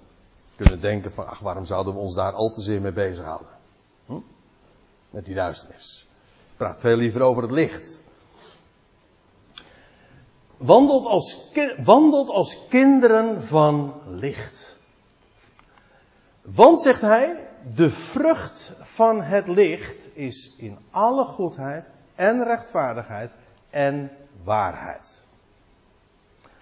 kunnen 0.56 0.80
denken 0.80 1.12
van, 1.12 1.26
ach 1.26 1.40
waarom 1.40 1.64
zouden 1.64 1.94
we 1.94 2.00
ons 2.00 2.14
daar 2.14 2.32
al 2.32 2.50
te 2.50 2.60
zeer 2.60 2.80
mee 2.80 2.92
bezighouden? 2.92 3.48
Hm? 4.06 4.18
Met 5.10 5.24
die 5.24 5.34
duisternis. 5.34 6.08
Ik 6.50 6.56
praat 6.56 6.80
veel 6.80 6.96
liever 6.96 7.20
over 7.20 7.42
het 7.42 7.52
licht. 7.52 8.02
Wandelt 10.56 11.06
als, 11.06 11.50
wandelt 11.82 12.28
als 12.28 12.66
kinderen 12.68 13.42
van 13.42 13.94
licht. 14.06 14.78
Want, 16.42 16.80
zegt 16.80 17.00
hij, 17.00 17.48
de 17.74 17.90
vrucht 17.90 18.74
van 18.80 19.22
het 19.22 19.48
licht 19.48 20.10
is 20.14 20.54
in 20.56 20.78
alle 20.90 21.24
goedheid 21.24 21.90
en 22.14 22.44
rechtvaardigheid 22.44 23.34
en 23.70 24.10
waarheid. 24.42 25.26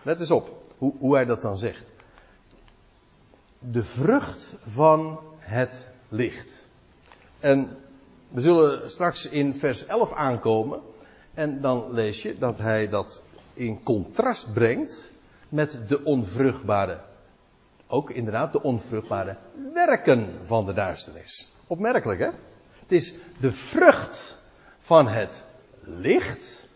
Let 0.03 0.21
eens 0.21 0.31
op 0.31 0.51
hoe, 0.79 0.95
hoe 0.99 1.15
hij 1.15 1.25
dat 1.25 1.43
dan 1.43 1.59
zegt. 1.59 1.91
De 3.59 3.85
vrucht 3.85 4.57
van 4.65 5.21
het 5.39 5.89
licht. 6.09 6.67
En 7.41 7.77
we 8.29 8.41
zullen 8.41 8.91
straks 8.91 9.29
in 9.29 9.55
vers 9.55 9.87
11 9.87 10.13
aankomen. 10.13 10.81
En 11.35 11.61
dan 11.61 11.93
lees 11.93 12.23
je 12.23 12.39
dat 12.39 12.59
hij 12.59 12.89
dat 12.89 13.23
in 13.55 13.83
contrast 13.83 14.53
brengt 14.53 15.11
met 15.49 15.79
de 15.89 16.05
onvruchtbare, 16.05 17.01
ook 17.93 18.11
inderdaad 18.11 18.53
de 18.53 18.63
onvruchtbare 18.63 19.37
werken 19.75 20.39
van 20.43 20.67
de 20.67 20.73
duisternis. 20.73 21.53
Opmerkelijk 21.67 22.21
hè? 22.21 22.31
Het 22.81 22.93
is 22.93 23.17
de 23.41 23.53
vrucht 23.53 24.39
van 24.79 25.09
het 25.09 25.45
licht 25.81 26.69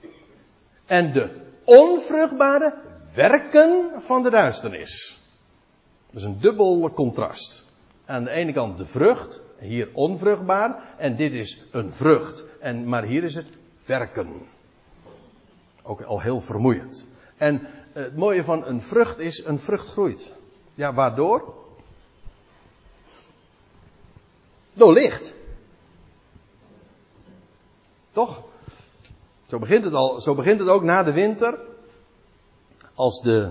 en 0.87 1.13
de 1.13 1.31
onvruchtbare 1.65 2.75
werken 3.15 3.93
van 3.97 4.23
de 4.23 4.31
duisternis. 4.31 5.21
Dat 6.07 6.17
is 6.17 6.23
een 6.23 6.41
dubbel 6.41 6.91
contrast. 6.91 7.65
Aan 8.05 8.25
de 8.25 8.31
ene 8.31 8.53
kant 8.53 8.79
de 8.79 8.87
vrucht, 8.87 9.41
hier 9.59 9.91
onvruchtbaar, 9.93 10.95
en 10.99 11.17
dit 11.17 11.33
is 11.33 11.65
een 11.71 11.93
vrucht, 11.93 12.45
en, 12.61 12.89
maar 12.89 13.05
hier 13.05 13.25
is 13.25 13.35
het 13.35 13.49
werken. 13.87 14.29
Ook 15.83 16.03
al 16.03 16.21
heel 16.21 16.41
vermoeiend. 16.41 17.09
En 17.37 17.67
het 17.93 18.17
mooie 18.17 18.45
van 18.45 18.67
een 18.67 18.83
vrucht 18.83 19.19
is, 19.19 19.45
een 19.45 19.59
vrucht 19.59 19.89
groeit. 19.89 20.35
Ja, 20.77 20.95
waardoor? 20.95 21.55
Door 24.73 24.93
licht. 24.93 25.35
Toch? 28.13 28.43
Zo 29.47 29.59
begint 29.59 29.85
het 29.85 29.95
al, 29.95 30.21
zo 30.21 30.35
begint 30.35 30.61
het 30.61 30.69
ook 30.69 30.83
na 30.83 31.03
de 31.03 31.13
winter. 31.13 31.59
Als 32.95 33.21
de, 33.21 33.51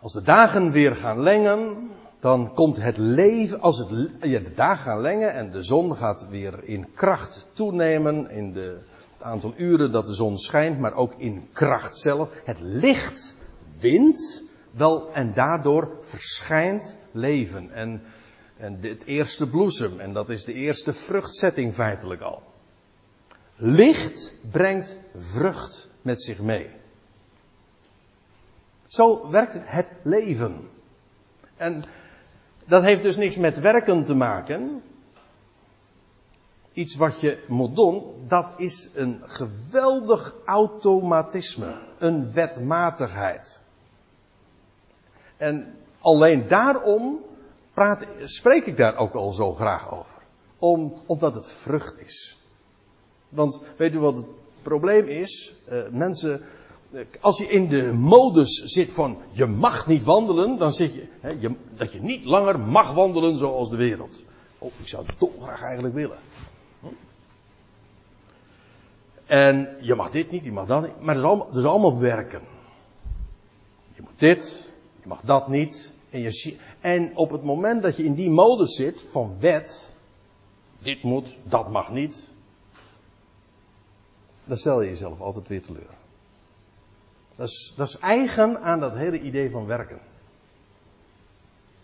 als 0.00 0.12
de 0.12 0.22
dagen 0.22 0.70
weer 0.70 0.96
gaan 0.96 1.20
lengen, 1.20 1.90
dan 2.20 2.54
komt 2.54 2.76
het 2.76 2.96
leven, 2.96 3.60
als 3.60 3.78
het, 3.78 3.88
ja, 4.20 4.38
de 4.38 4.54
dagen 4.54 4.84
gaan 4.84 5.00
lengen 5.00 5.32
en 5.32 5.50
de 5.50 5.62
zon 5.62 5.96
gaat 5.96 6.28
weer 6.28 6.64
in 6.64 6.92
kracht 6.94 7.46
toenemen, 7.52 8.30
in 8.30 8.52
de, 8.52 8.78
het 9.12 9.22
aantal 9.22 9.52
uren 9.56 9.92
dat 9.92 10.06
de 10.06 10.14
zon 10.14 10.38
schijnt, 10.38 10.78
maar 10.78 10.94
ook 10.94 11.14
in 11.16 11.48
kracht 11.52 11.96
zelf. 11.96 12.28
Het 12.44 12.60
licht 12.60 13.36
wint, 13.80 14.44
wel, 14.70 15.12
en 15.12 15.32
daardoor 15.32 15.96
verschijnt 16.00 16.98
leven. 17.12 17.70
En, 17.70 18.02
en 18.56 18.78
het 18.80 19.04
eerste 19.04 19.48
bloesem, 19.48 20.00
en 20.00 20.12
dat 20.12 20.30
is 20.30 20.44
de 20.44 20.52
eerste 20.52 20.92
vruchtzetting 20.92 21.74
feitelijk 21.74 22.22
al. 22.22 22.42
Licht 23.56 24.32
brengt 24.50 24.98
vrucht 25.14 25.88
met 26.02 26.22
zich 26.22 26.38
mee. 26.40 26.70
Zo 28.86 29.30
werkt 29.30 29.58
het 29.60 29.94
leven. 30.02 30.68
En 31.56 31.82
dat 32.66 32.82
heeft 32.82 33.02
dus 33.02 33.16
niks 33.16 33.36
met 33.36 33.58
werken 33.58 34.04
te 34.04 34.14
maken. 34.14 34.82
Iets 36.72 36.96
wat 36.96 37.20
je 37.20 37.44
moet 37.48 37.76
doen, 37.76 38.24
dat 38.28 38.52
is 38.56 38.90
een 38.94 39.22
geweldig 39.24 40.34
automatisme. 40.44 41.74
Een 41.98 42.32
wetmatigheid. 42.32 43.64
En 45.40 45.74
alleen 46.00 46.48
daarom 46.48 47.20
praat, 47.74 48.06
spreek 48.24 48.66
ik 48.66 48.76
daar 48.76 48.96
ook 48.96 49.14
al 49.14 49.30
zo 49.30 49.54
graag 49.54 49.92
over. 49.92 50.14
Om, 50.58 50.94
omdat 51.06 51.34
het 51.34 51.50
vrucht 51.50 52.00
is. 52.00 52.38
Want 53.28 53.60
weet 53.76 53.94
u 53.94 53.98
wat 53.98 54.16
het 54.16 54.26
probleem 54.62 55.06
is? 55.06 55.56
Uh, 55.72 55.88
mensen, 55.90 56.42
uh, 56.90 57.00
als 57.20 57.38
je 57.38 57.48
in 57.48 57.68
de 57.68 57.92
modus 57.92 58.62
zit 58.64 58.92
van 58.92 59.18
je 59.30 59.46
mag 59.46 59.86
niet 59.86 60.04
wandelen, 60.04 60.58
dan 60.58 60.72
zit 60.72 60.94
je, 60.94 61.08
hè, 61.20 61.38
dat 61.76 61.92
je 61.92 62.00
niet 62.00 62.24
langer 62.24 62.60
mag 62.60 62.92
wandelen 62.92 63.38
zoals 63.38 63.70
de 63.70 63.76
wereld. 63.76 64.24
Oh, 64.58 64.72
ik 64.76 64.88
zou 64.88 65.06
het 65.06 65.18
toch 65.18 65.42
graag 65.42 65.62
eigenlijk 65.62 65.94
willen. 65.94 66.18
Hm? 66.80 66.86
En 69.26 69.76
je 69.80 69.94
mag 69.94 70.10
dit 70.10 70.30
niet, 70.30 70.44
je 70.44 70.52
mag 70.52 70.66
dat 70.66 70.82
niet, 70.82 71.00
maar 71.00 71.14
dat 71.14 71.32
is 71.32 71.46
dat 71.46 71.56
is 71.56 71.64
allemaal 71.64 71.98
werken. 71.98 72.42
Je 73.94 74.02
moet 74.02 74.18
dit, 74.18 74.59
je 75.02 75.08
mag 75.08 75.20
dat 75.20 75.48
niet. 75.48 75.94
En, 76.10 76.20
je, 76.20 76.56
en 76.80 77.16
op 77.16 77.30
het 77.30 77.42
moment 77.42 77.82
dat 77.82 77.96
je 77.96 78.04
in 78.04 78.14
die 78.14 78.30
modus 78.30 78.74
zit 78.74 79.02
van 79.02 79.36
wet, 79.40 79.94
dit 80.78 81.02
moet, 81.02 81.38
dat 81.42 81.70
mag 81.70 81.90
niet, 81.90 82.34
dan 84.44 84.56
stel 84.56 84.82
je 84.82 84.88
jezelf 84.88 85.20
altijd 85.20 85.48
weer 85.48 85.62
teleur. 85.62 85.98
Dat 87.36 87.48
is, 87.48 87.72
dat 87.76 87.88
is 87.88 87.98
eigen 87.98 88.60
aan 88.60 88.80
dat 88.80 88.94
hele 88.94 89.20
idee 89.20 89.50
van 89.50 89.66
werken. 89.66 90.00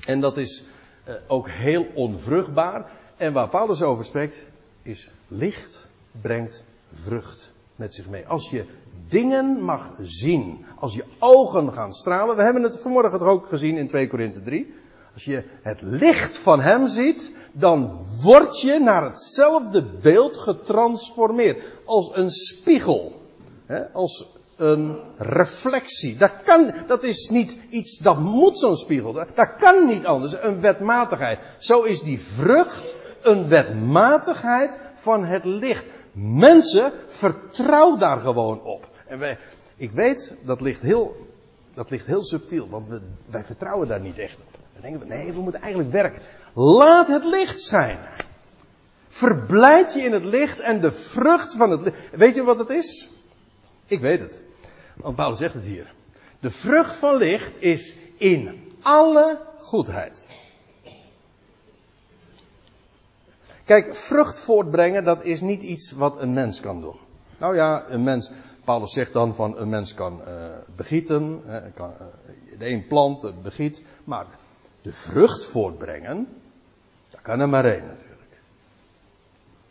En 0.07 0.21
dat 0.21 0.37
is 0.37 0.65
uh, 1.09 1.15
ook 1.27 1.49
heel 1.49 1.87
onvruchtbaar. 1.95 2.93
En 3.17 3.33
waar 3.33 3.49
Paulus 3.49 3.83
over 3.83 4.05
spreekt, 4.05 4.49
is 4.83 5.11
licht 5.29 5.91
brengt 6.21 6.65
vrucht 6.93 7.55
met 7.77 7.95
zich 7.95 8.09
mee. 8.09 8.27
Als 8.27 8.51
je 8.51 8.65
dingen 9.09 9.63
mag 9.63 9.91
zien, 10.03 10.65
als 10.79 10.95
je 10.95 11.05
ogen 11.19 11.73
gaan 11.73 11.93
stralen. 11.93 12.37
We 12.37 12.43
hebben 12.43 12.63
het 12.63 12.81
vanmorgen 12.81 13.19
toch 13.19 13.29
ook 13.29 13.49
gezien 13.49 13.77
in 13.77 13.89
2 13.89 14.09
Korinthe 14.09 14.43
3. 14.43 14.75
Als 15.15 15.25
je 15.25 15.45
het 15.63 15.83
licht 15.83 16.39
van 16.39 16.61
Hem 16.61 16.87
ziet, 16.87 17.33
dan 17.53 18.07
word 18.23 18.61
je 18.61 18.79
naar 18.79 19.05
hetzelfde 19.05 19.85
beeld 19.85 20.37
getransformeerd. 20.37 21.63
Als 21.85 22.11
een 22.15 22.31
spiegel. 22.31 23.21
Hè, 23.67 23.93
als 23.93 24.29
een 24.57 24.99
reflectie. 25.19 26.17
Dat 26.17 26.35
kan, 26.45 26.75
dat 26.87 27.05
is 27.05 27.29
niet 27.29 27.59
iets, 27.69 27.99
dat 27.99 28.19
moet 28.19 28.59
zo'n 28.59 28.77
spiegel. 28.77 29.13
Dat 29.13 29.55
kan 29.59 29.87
niet 29.87 30.05
anders. 30.05 30.43
Een 30.43 30.61
wetmatigheid. 30.61 31.39
Zo 31.59 31.83
is 31.83 32.01
die 32.03 32.21
vrucht 32.21 32.97
een 33.23 33.49
wetmatigheid 33.49 34.81
van 34.95 35.25
het 35.25 35.45
licht. 35.45 35.87
Mensen, 36.19 36.93
vertrouw 37.07 37.97
daar 37.97 38.21
gewoon 38.21 38.63
op. 38.63 38.89
En 39.07 39.19
wij, 39.19 39.39
ik 39.77 39.91
weet, 39.91 40.37
dat 40.43 40.61
ligt 40.61 40.83
heel, 40.83 41.27
dat 41.75 41.91
ligt 41.91 42.07
heel 42.07 42.25
subtiel, 42.25 42.69
want 42.69 42.89
we, 42.89 43.01
wij 43.27 43.45
vertrouwen 43.45 43.89
daar 43.89 44.01
niet 44.01 44.19
echt 44.19 44.37
op. 44.37 44.59
Dan 44.73 44.83
denken 44.83 45.01
we, 45.01 45.15
nee, 45.15 45.33
we 45.33 45.41
moeten 45.41 45.61
eigenlijk 45.61 45.93
werken. 45.93 46.23
Laat 46.55 47.09
het 47.09 47.25
licht 47.25 47.61
schijnen. 47.61 48.09
Verblijd 49.09 49.93
je 49.93 50.01
in 50.01 50.13
het 50.13 50.25
licht 50.25 50.61
en 50.61 50.81
de 50.81 50.93
vrucht 50.93 51.57
van 51.57 51.71
het 51.71 51.81
licht. 51.81 51.97
Weet 52.13 52.35
je 52.35 52.43
wat 52.43 52.59
het 52.59 52.71
is? 52.71 53.11
Ik 53.87 54.01
weet 54.01 54.21
het. 54.21 54.43
Want 54.95 55.17
Paulus 55.17 55.39
zegt 55.39 55.55
het 55.55 55.63
hier. 55.63 55.95
De 56.41 56.51
vrucht 56.51 56.97
van 56.97 57.17
licht 57.17 57.63
is 57.63 57.97
in 58.17 58.73
alle 58.83 59.41
goedheid. 59.59 60.31
Kijk, 63.67 63.97
vrucht 63.97 64.41
voortbrengen, 64.41 65.05
dat 65.05 65.25
is 65.25 65.41
niet 65.41 65.63
iets 65.63 65.93
wat 65.93 66.21
een 66.21 66.33
mens 66.33 66.61
kan 66.61 66.81
doen. 66.81 66.97
Nou 67.39 67.55
ja, 67.55 67.85
een 67.89 68.03
mens, 68.03 68.33
Paulus 68.65 68.93
zegt 68.93 69.13
dan 69.13 69.35
van 69.35 69.59
een 69.59 69.69
mens 69.69 69.95
kan 69.95 70.21
uh, 70.29 70.35
begieten, 70.77 71.43
kan, 71.75 71.91
uh, 71.91 72.07
de 72.59 72.69
een 72.69 72.87
plant, 72.87 73.43
begiet, 73.43 73.83
maar 74.05 74.27
de 74.83 74.93
vrucht 74.93 75.45
voortbrengen, 75.45 76.29
dat 77.11 77.21
kan 77.23 77.41
er 77.41 77.49
maar 77.49 77.65
één 77.65 77.87
natuurlijk. 77.87 78.41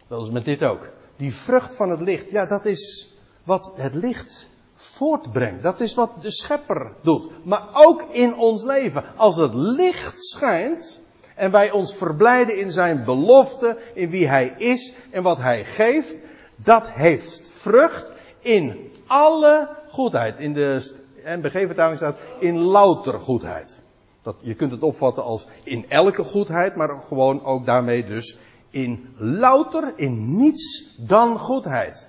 Dat 0.07 0.21
is 0.21 0.29
met 0.29 0.45
dit 0.45 0.63
ook. 0.63 0.87
Die 1.17 1.33
vrucht 1.33 1.75
van 1.75 1.89
het 1.89 2.01
licht, 2.01 2.31
ja, 2.31 2.45
dat 2.45 2.65
is 2.65 3.13
wat 3.43 3.71
het 3.75 3.93
licht 3.93 4.49
voortbrengt. 4.73 5.63
Dat 5.63 5.79
is 5.79 5.93
wat 5.93 6.21
de 6.21 6.31
schepper 6.31 6.91
doet. 7.01 7.29
Maar 7.43 7.67
ook 7.73 8.01
in 8.01 8.35
ons 8.35 8.63
leven. 8.63 9.03
Als 9.15 9.35
het 9.35 9.53
licht 9.53 10.19
schijnt 10.19 11.01
en 11.35 11.51
wij 11.51 11.71
ons 11.71 11.95
verblijden 11.95 12.59
in 12.59 12.71
zijn 12.71 13.03
belofte, 13.03 13.77
in 13.93 14.09
wie 14.09 14.27
hij 14.27 14.53
is 14.57 14.95
en 15.11 15.23
wat 15.23 15.37
hij 15.37 15.63
geeft, 15.63 16.19
dat 16.55 16.91
heeft 16.91 17.51
vrucht 17.51 18.11
in 18.39 18.91
alle 19.07 19.69
goedheid. 19.89 20.39
In 20.39 20.53
de 20.53 20.93
NBG-vertaling 21.23 21.97
staat 21.97 22.17
in 22.39 22.57
louter 22.57 23.19
goedheid. 23.19 23.83
Dat, 24.21 24.35
je 24.39 24.53
kunt 24.53 24.71
het 24.71 24.83
opvatten 24.83 25.23
als 25.23 25.47
in 25.63 25.85
elke 25.89 26.23
goedheid, 26.23 26.75
maar 26.75 26.89
gewoon 26.89 27.43
ook 27.43 27.65
daarmee 27.65 28.05
dus 28.05 28.37
in 28.69 29.13
louter, 29.17 29.93
in 29.95 30.37
niets 30.37 30.95
dan 30.97 31.39
goedheid. 31.39 32.07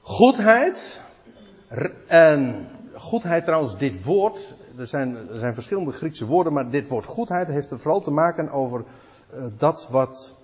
Goedheid, 0.00 1.02
en 2.06 2.68
goedheid 2.94 3.44
trouwens, 3.44 3.78
dit 3.78 4.04
woord, 4.04 4.54
er 4.78 4.86
zijn, 4.86 5.28
er 5.28 5.38
zijn 5.38 5.54
verschillende 5.54 5.92
Griekse 5.92 6.26
woorden, 6.26 6.52
maar 6.52 6.70
dit 6.70 6.88
woord 6.88 7.04
goedheid 7.04 7.48
heeft 7.48 7.72
vooral 7.76 8.00
te 8.00 8.10
maken 8.10 8.50
over 8.50 8.84
uh, 9.34 9.44
dat 9.56 9.88
wat 9.90 10.36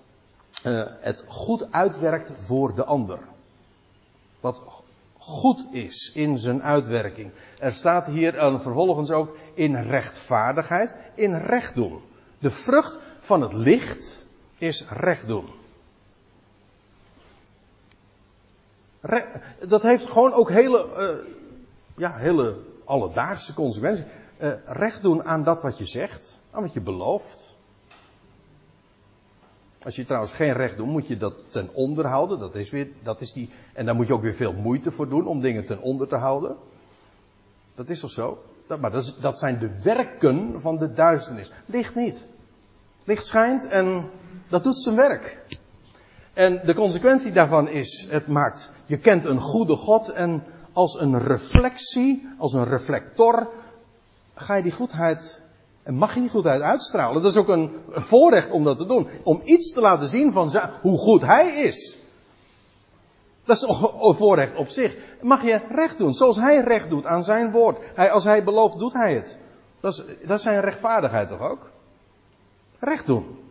uh, 0.65 0.81
het 0.99 1.23
goed 1.27 1.71
uitwerkt 1.71 2.33
voor 2.35 2.75
de 2.75 2.85
ander. 2.85 3.19
Wat 4.39 4.61
goed 5.17 5.67
is 5.71 6.11
in 6.15 6.37
zijn 6.37 6.63
uitwerking. 6.63 7.31
Er 7.59 7.73
staat 7.73 8.05
hier 8.05 8.35
uh, 8.35 8.59
vervolgens 8.59 9.11
ook 9.11 9.37
in 9.53 9.75
rechtvaardigheid, 9.75 10.95
in 11.15 11.35
recht 11.35 11.75
doen. 11.75 12.01
De 12.39 12.51
vrucht 12.51 12.99
van 13.19 13.41
het 13.41 13.53
licht 13.53 14.25
is 14.57 14.85
recht 14.89 15.27
doen. 15.27 15.45
Dat 19.67 19.81
heeft 19.81 20.09
gewoon 20.09 20.33
ook 20.33 20.49
hele, 20.49 20.87
uh, 20.97 21.33
ja, 21.97 22.15
hele 22.15 22.59
alledaagse 22.83 23.53
consequenties. 23.53 24.05
Uh, 24.41 24.51
recht 24.65 25.01
doen 25.01 25.23
aan 25.23 25.43
dat 25.43 25.61
wat 25.61 25.77
je 25.77 25.85
zegt, 25.85 26.39
aan 26.51 26.61
wat 26.61 26.73
je 26.73 26.81
belooft. 26.81 27.57
Als 29.83 29.95
je 29.95 30.05
trouwens 30.05 30.31
geen 30.33 30.53
recht 30.53 30.77
doet, 30.77 30.87
moet 30.87 31.07
je 31.07 31.17
dat 31.17 31.51
ten 31.51 31.69
onder 31.73 32.07
houden. 32.07 32.39
Dat 32.39 32.55
is 32.55 32.69
weer, 32.69 32.87
dat 33.03 33.21
is 33.21 33.33
die, 33.33 33.49
en 33.73 33.85
daar 33.85 33.95
moet 33.95 34.07
je 34.07 34.13
ook 34.13 34.21
weer 34.21 34.33
veel 34.33 34.53
moeite 34.53 34.91
voor 34.91 35.09
doen 35.09 35.27
om 35.27 35.41
dingen 35.41 35.65
ten 35.65 35.81
onder 35.81 36.07
te 36.07 36.15
houden. 36.15 36.55
Dat 37.75 37.89
is 37.89 37.99
toch 37.99 38.11
zo? 38.11 38.43
Maar 38.79 38.91
dat, 38.91 39.15
dat 39.19 39.39
zijn 39.39 39.59
de 39.59 39.81
werken 39.81 40.61
van 40.61 40.77
de 40.77 40.93
duisternis. 40.93 41.51
Licht 41.65 41.95
niet. 41.95 42.27
Licht 43.03 43.25
schijnt 43.25 43.67
en 43.67 44.09
dat 44.47 44.63
doet 44.63 44.79
zijn 44.79 44.95
werk. 44.95 45.38
En 46.39 46.61
de 46.63 46.73
consequentie 46.73 47.31
daarvan 47.31 47.67
is, 47.67 48.07
het 48.09 48.27
maakt, 48.27 48.71
je 48.85 48.97
kent 48.97 49.25
een 49.25 49.39
goede 49.39 49.75
God 49.75 50.09
en 50.09 50.43
als 50.73 50.99
een 50.99 51.19
reflectie, 51.19 52.27
als 52.37 52.53
een 52.53 52.65
reflector, 52.65 53.49
ga 54.33 54.55
je 54.55 54.63
die 54.63 54.71
goedheid, 54.71 55.41
en 55.83 55.95
mag 55.95 56.13
je 56.13 56.19
die 56.19 56.29
goedheid 56.29 56.61
uitstralen. 56.61 57.21
Dat 57.21 57.31
is 57.31 57.37
ook 57.37 57.47
een 57.47 57.71
voorrecht 57.87 58.51
om 58.51 58.63
dat 58.63 58.77
te 58.77 58.85
doen. 58.85 59.07
Om 59.23 59.41
iets 59.43 59.73
te 59.73 59.81
laten 59.81 60.07
zien 60.07 60.31
van 60.31 60.51
hoe 60.81 60.97
goed 60.97 61.21
Hij 61.21 61.47
is. 61.49 61.99
Dat 63.43 63.55
is 63.55 63.61
een 63.61 64.15
voorrecht 64.15 64.55
op 64.55 64.69
zich. 64.69 64.97
Mag 65.21 65.43
je 65.43 65.61
recht 65.69 65.97
doen, 65.97 66.13
zoals 66.13 66.35
Hij 66.35 66.59
recht 66.59 66.89
doet 66.89 67.05
aan 67.05 67.23
zijn 67.23 67.51
woord. 67.51 67.79
Hij, 67.95 68.11
als 68.11 68.23
Hij 68.23 68.43
belooft, 68.43 68.79
doet 68.79 68.93
Hij 68.93 69.13
het. 69.13 69.37
Dat 69.79 69.93
is, 69.93 70.03
dat 70.27 70.37
is 70.37 70.43
zijn 70.43 70.61
rechtvaardigheid 70.61 71.27
toch 71.27 71.41
ook? 71.41 71.69
Recht 72.79 73.05
doen. 73.05 73.48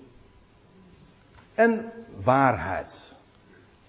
En 1.59 1.93
waarheid. 2.17 3.17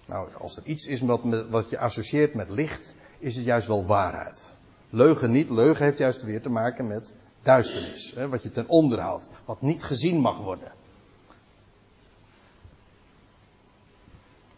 Nou, 0.06 0.28
als 0.38 0.56
er 0.56 0.64
iets 0.64 0.86
is 0.86 1.00
wat, 1.00 1.20
wat 1.50 1.70
je 1.70 1.78
associeert 1.78 2.34
met 2.34 2.50
licht, 2.50 2.94
is 3.18 3.36
het 3.36 3.44
juist 3.44 3.66
wel 3.66 3.86
waarheid. 3.86 4.56
Leugen 4.88 5.30
niet. 5.30 5.50
Leugen 5.50 5.84
heeft 5.84 5.98
juist 5.98 6.22
weer 6.22 6.42
te 6.42 6.48
maken 6.48 6.86
met 6.86 7.14
duisternis. 7.42 8.12
Hè, 8.14 8.28
wat 8.28 8.42
je 8.42 8.50
ten 8.50 8.68
onder 8.68 9.00
houdt. 9.00 9.30
Wat 9.44 9.60
niet 9.60 9.82
gezien 9.82 10.20
mag 10.20 10.38
worden. 10.38 10.72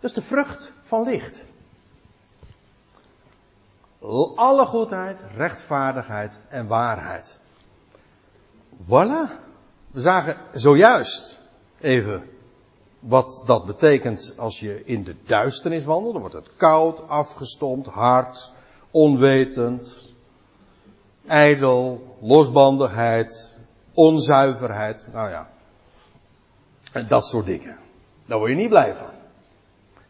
Dat 0.01 0.11
is 0.11 0.13
de 0.13 0.23
vrucht 0.23 0.73
van 0.83 1.03
licht. 1.03 1.47
Alle 4.35 4.67
goedheid, 4.67 5.23
rechtvaardigheid 5.35 6.41
en 6.49 6.67
waarheid. 6.67 7.41
Voilà. 8.85 9.41
We 9.91 10.01
zagen 10.01 10.37
zojuist 10.53 11.41
even 11.81 12.32
wat 13.03 13.43
dat 13.47 13.67
betekent 13.67 14.35
als 14.37 14.61
je 14.61 14.85
in 14.85 15.05
de 15.05 15.17
duisternis 15.25 15.85
wandelt. 15.85 16.13
Dan 16.13 16.21
wordt 16.21 16.37
het 16.37 16.57
koud, 16.57 17.09
afgestompt, 17.09 17.87
hard, 17.87 18.53
onwetend, 18.91 20.13
ijdel, 21.27 22.17
losbandigheid, 22.21 23.59
onzuiverheid. 23.95 25.09
Nou 25.13 25.31
ja. 25.31 25.51
En 26.93 27.09
dat 27.09 27.27
soort 27.27 27.47
dingen. 27.47 27.79
Daar 28.27 28.39
word 28.39 28.51
je 28.51 28.57
niet 28.57 28.69
blij 28.69 28.95
van. 28.95 29.11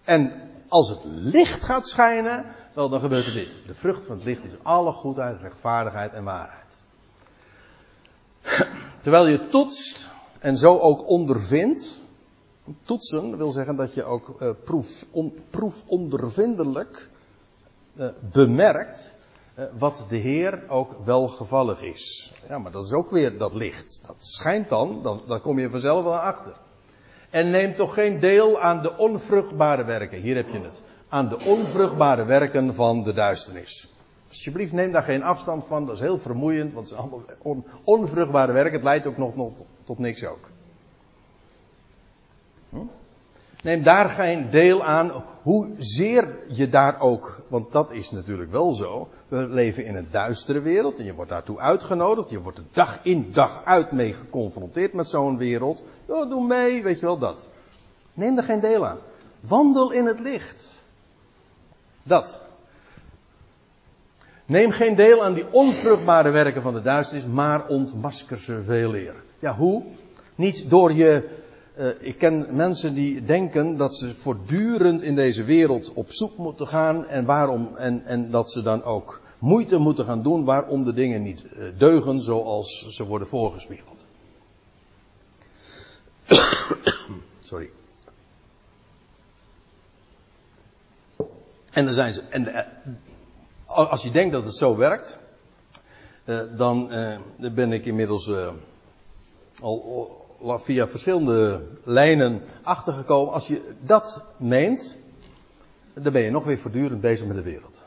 En 0.05 0.51
als 0.69 0.89
het 0.89 1.01
licht 1.05 1.63
gaat 1.63 1.89
schijnen, 1.89 2.45
wel 2.75 2.89
dan 2.89 3.01
gebeurt 3.01 3.27
er 3.27 3.33
dit. 3.33 3.51
De 3.67 3.75
vrucht 3.75 4.07
van 4.07 4.17
het 4.17 4.25
licht 4.25 4.45
is 4.45 4.53
alle 4.63 4.93
goedheid, 4.93 5.41
rechtvaardigheid 5.41 6.13
en 6.13 6.25
waarheid. 6.25 6.85
Terwijl 9.01 9.27
je 9.27 9.47
toetst 9.47 10.09
en 10.39 10.57
zo 10.57 10.79
ook 10.79 11.09
ondervindt, 11.09 12.02
Toetsen 12.83 13.37
wil 13.37 13.51
zeggen 13.51 13.77
dat 13.77 13.95
je 13.95 14.05
ook 14.05 14.37
uh, 14.41 14.51
proef, 14.65 15.05
on, 15.11 15.35
proefondervindelijk 15.51 17.09
uh, 17.97 18.09
bemerkt 18.33 19.17
uh, 19.59 19.65
wat 19.79 20.07
de 20.09 20.17
Heer 20.17 20.65
ook 20.69 21.05
welgevallig 21.05 21.83
is. 21.83 22.33
Ja, 22.49 22.59
maar 22.59 22.73
dat 22.73 22.85
is 22.85 22.93
ook 22.93 23.11
weer 23.11 23.39
dat 23.39 23.55
licht. 23.55 24.03
Dat 24.07 24.25
schijnt 24.25 24.69
dan, 24.69 25.03
dan, 25.03 25.23
dan 25.27 25.41
kom 25.41 25.59
je 25.59 25.71
vanzelf 25.71 26.05
wel 26.05 26.19
achter. 26.19 26.53
En 27.31 27.51
neem 27.51 27.75
toch 27.75 27.95
geen 27.95 28.21
deel 28.21 28.61
aan 28.61 28.83
de 28.83 28.97
onvruchtbare 28.97 29.85
werken. 29.85 30.21
Hier 30.21 30.37
heb 30.37 30.49
je 30.49 30.61
het. 30.61 30.83
Aan 31.09 31.29
de 31.29 31.39
onvruchtbare 31.45 32.25
werken 32.25 32.75
van 32.75 33.03
de 33.03 33.13
duisternis. 33.13 33.93
Alsjeblieft, 34.29 34.73
neem 34.73 34.93
daar 34.93 35.03
geen 35.03 35.23
afstand 35.23 35.67
van. 35.67 35.87
Dat 35.87 35.95
is 35.95 36.01
heel 36.01 36.19
vermoeiend, 36.19 36.73
want 36.73 36.89
het 36.89 36.99
zijn 36.99 37.11
allemaal 37.11 37.27
on, 37.43 37.67
onvruchtbare 37.85 38.53
werken. 38.53 38.73
Het 38.73 38.83
leidt 38.83 39.07
ook 39.07 39.17
nog, 39.17 39.37
nog 39.37 39.55
tot, 39.55 39.67
tot 39.85 39.99
niks 39.99 40.27
ook. 40.27 40.52
Neem 43.63 43.83
daar 43.83 44.11
geen 44.11 44.51
deel 44.51 44.85
aan, 44.85 45.25
hoezeer 45.43 46.39
je 46.49 46.69
daar 46.69 47.01
ook, 47.01 47.41
want 47.49 47.73
dat 47.73 47.91
is 47.91 48.11
natuurlijk 48.11 48.51
wel 48.51 48.73
zo. 48.73 49.09
We 49.29 49.47
leven 49.49 49.85
in 49.85 49.97
een 49.97 50.09
duistere 50.11 50.61
wereld 50.61 50.99
en 50.99 51.05
je 51.05 51.15
wordt 51.15 51.31
daartoe 51.31 51.59
uitgenodigd. 51.59 52.31
Je 52.31 52.41
wordt 52.41 52.59
er 52.59 52.65
dag 52.73 52.99
in 53.03 53.33
dag 53.33 53.65
uit 53.65 53.93
mee 53.93 54.13
geconfronteerd 54.13 54.93
met 54.93 55.09
zo'n 55.09 55.37
wereld. 55.37 55.83
Doe 56.07 56.47
mee, 56.47 56.83
weet 56.83 57.01
je 57.01 57.07
wel 57.07 57.19
dat. 57.19 57.49
Neem 58.15 58.37
er 58.37 58.45
geen 58.45 58.61
deel 58.61 58.87
aan. 58.87 58.99
Wandel 59.41 59.91
in 59.93 60.07
het 60.07 60.21
licht. 60.21 60.85
Dat. 62.03 62.41
Neem 64.45 64.71
geen 64.71 64.95
deel 64.95 65.25
aan 65.25 65.35
die 65.35 65.53
onvruchtbare 65.53 66.31
werken 66.31 66.63
van 66.63 66.75
de 66.75 66.83
duisternis, 66.83 67.27
maar 67.27 67.67
ontmasker 67.67 68.39
ze 68.39 68.63
veel 68.63 68.95
eer. 68.95 69.15
Ja, 69.39 69.57
hoe? 69.57 69.83
Niet 70.35 70.71
door 70.71 70.93
je 70.93 71.41
uh, 71.79 71.89
ik 71.99 72.19
ken 72.19 72.57
mensen 72.57 72.95
die 72.95 73.25
denken 73.25 73.77
dat 73.77 73.97
ze 73.97 74.15
voortdurend 74.15 75.03
in 75.03 75.15
deze 75.15 75.45
wereld 75.45 75.93
op 75.93 76.13
zoek 76.13 76.37
moeten 76.37 76.67
gaan 76.67 77.07
en 77.07 77.25
waarom 77.25 77.77
en, 77.77 78.05
en 78.05 78.31
dat 78.31 78.51
ze 78.51 78.63
dan 78.63 78.83
ook 78.83 79.21
moeite 79.39 79.79
moeten 79.79 80.05
gaan 80.05 80.23
doen 80.23 80.45
waarom 80.45 80.85
de 80.85 80.93
dingen 80.93 81.23
niet 81.23 81.45
uh, 81.45 81.65
deugen 81.79 82.21
zoals 82.21 82.89
ze 82.89 83.05
worden 83.05 83.29
voorgespiegeld. 83.29 84.05
Sorry. 87.41 87.71
En 91.71 91.85
dan 91.85 91.95
zijn 91.95 92.13
ze. 92.13 92.23
En 92.29 92.49
uh, 92.49 93.91
als 93.91 94.03
je 94.03 94.11
denkt 94.11 94.33
dat 94.33 94.45
het 94.45 94.57
zo 94.57 94.77
werkt, 94.77 95.19
dan 96.57 96.89
ben 97.37 97.73
ik 97.73 97.87
inmiddels 97.87 98.31
al 99.61 100.22
via 100.45 100.89
verschillende 100.89 101.63
lijnen 101.85 102.43
achtergekomen. 102.63 103.33
Als 103.33 103.47
je 103.47 103.75
dat 103.81 104.23
meent, 104.37 104.99
dan 105.95 106.13
ben 106.13 106.23
je 106.23 106.31
nog 106.31 106.45
weer 106.45 106.59
voortdurend 106.59 107.01
bezig 107.01 107.27
met 107.27 107.37
de 107.37 107.43
wereld. 107.43 107.87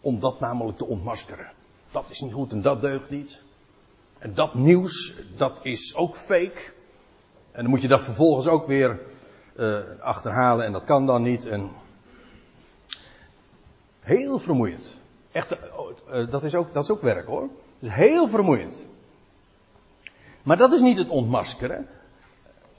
Om 0.00 0.20
dat 0.20 0.40
namelijk 0.40 0.78
te 0.78 0.86
ontmaskeren. 0.86 1.52
Dat 1.90 2.04
is 2.08 2.20
niet 2.20 2.32
goed 2.32 2.52
en 2.52 2.62
dat 2.62 2.80
deugt 2.80 3.10
niet. 3.10 3.42
En 4.18 4.34
dat 4.34 4.54
nieuws, 4.54 5.14
dat 5.36 5.58
is 5.62 5.94
ook 5.94 6.16
fake. 6.16 6.60
En 7.50 7.62
dan 7.62 7.70
moet 7.70 7.82
je 7.82 7.88
dat 7.88 8.02
vervolgens 8.02 8.46
ook 8.46 8.66
weer 8.66 9.00
uh, 9.56 9.80
achterhalen 10.00 10.66
en 10.66 10.72
dat 10.72 10.84
kan 10.84 11.06
dan 11.06 11.22
niet. 11.22 11.46
En 11.46 11.70
heel 14.00 14.38
vermoeiend. 14.38 14.96
Echt, 15.32 15.58
uh, 16.08 16.30
dat, 16.30 16.44
is 16.44 16.54
ook, 16.54 16.72
dat 16.72 16.84
is 16.84 16.90
ook 16.90 17.02
werk 17.02 17.26
hoor. 17.26 17.48
Dus 17.78 17.94
heel 17.94 18.28
vermoeiend. 18.28 18.88
Maar 20.46 20.56
dat 20.56 20.72
is 20.72 20.80
niet 20.80 20.98
het 20.98 21.08
ontmaskeren. 21.08 21.86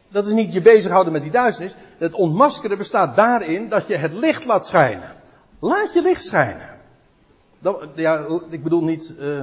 Dat 0.10 0.28
is 0.28 0.34
niet 0.34 0.54
je 0.54 0.62
bezighouden 0.62 1.14
met 1.14 1.22
die 1.22 1.32
duisternis. 1.32 1.76
Het 1.98 2.14
ontmaskeren 2.14 2.78
bestaat 2.78 3.16
daarin 3.16 3.70
dat 3.70 3.88
je 3.88 3.96
het 3.96 4.14
licht 4.14 4.46
laat 4.46 4.66
schijnen. 4.66 5.16
Laat 5.60 5.94
je 5.94 6.02
licht 6.02 6.26
schijnen. 6.26 6.70
Dat, 7.60 7.88
ja, 7.96 8.26
ik 8.50 8.64
bedoel 8.64 8.84
niet 8.84 9.16
uh, 9.20 9.42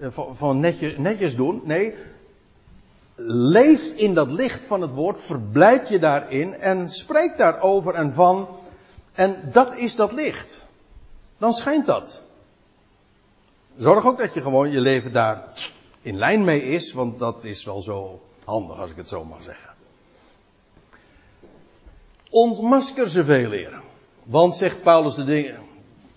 van, 0.00 0.36
van 0.36 0.60
netje, 0.60 0.98
netjes 0.98 1.36
doen. 1.36 1.60
Nee, 1.64 1.94
leef 3.26 3.92
in 3.92 4.14
dat 4.14 4.30
licht 4.30 4.64
van 4.64 4.80
het 4.80 4.92
woord, 4.92 5.20
verblijd 5.20 5.88
je 5.88 5.98
daarin 5.98 6.54
en 6.54 6.88
spreek 6.88 7.36
daarover 7.36 7.94
en 7.94 8.12
van. 8.12 8.48
En 9.12 9.36
dat 9.52 9.76
is 9.76 9.96
dat 9.96 10.12
licht. 10.12 10.64
Dan 11.38 11.52
schijnt 11.52 11.86
dat. 11.86 12.22
Zorg 13.76 14.06
ook 14.06 14.18
dat 14.18 14.34
je 14.34 14.42
gewoon 14.42 14.70
je 14.70 14.80
leven 14.80 15.12
daar 15.12 15.44
in 16.02 16.18
lijn 16.18 16.44
mee 16.44 16.62
is, 16.62 16.92
want 16.92 17.18
dat 17.18 17.44
is 17.44 17.64
wel 17.64 17.80
zo 17.80 18.20
handig 18.44 18.80
als 18.80 18.90
ik 18.90 18.96
het 18.96 19.08
zo 19.08 19.24
mag 19.24 19.42
zeggen. 19.42 19.70
Ontmasker 22.30 23.08
ze 23.08 23.24
veel 23.24 23.48
leren. 23.48 23.82
Want, 24.22 24.56
zegt 24.56 24.82
Paulus 24.82 25.14
de 25.14 25.24
dingen, 25.24 25.60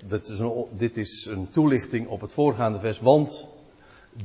dit 0.05 0.27
is, 0.27 0.39
een, 0.39 0.65
dit 0.71 0.97
is 0.97 1.25
een 1.25 1.49
toelichting 1.49 2.07
op 2.07 2.21
het 2.21 2.31
voorgaande 2.31 2.79
vers, 2.79 2.99
want 2.99 3.47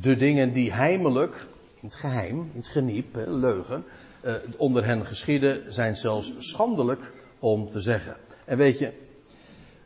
de 0.00 0.16
dingen 0.16 0.52
die 0.52 0.72
heimelijk, 0.72 1.46
in 1.74 1.86
het 1.86 1.94
geheim, 1.94 2.36
in 2.36 2.58
het 2.58 2.68
geniep, 2.68 3.16
leugen, 3.26 3.84
eh, 4.20 4.34
onder 4.56 4.84
hen 4.84 5.06
geschieden, 5.06 5.72
zijn 5.72 5.96
zelfs 5.96 6.34
schandelijk 6.38 7.12
om 7.38 7.70
te 7.70 7.80
zeggen. 7.80 8.16
En 8.44 8.56
weet 8.56 8.78
je, 8.78 8.92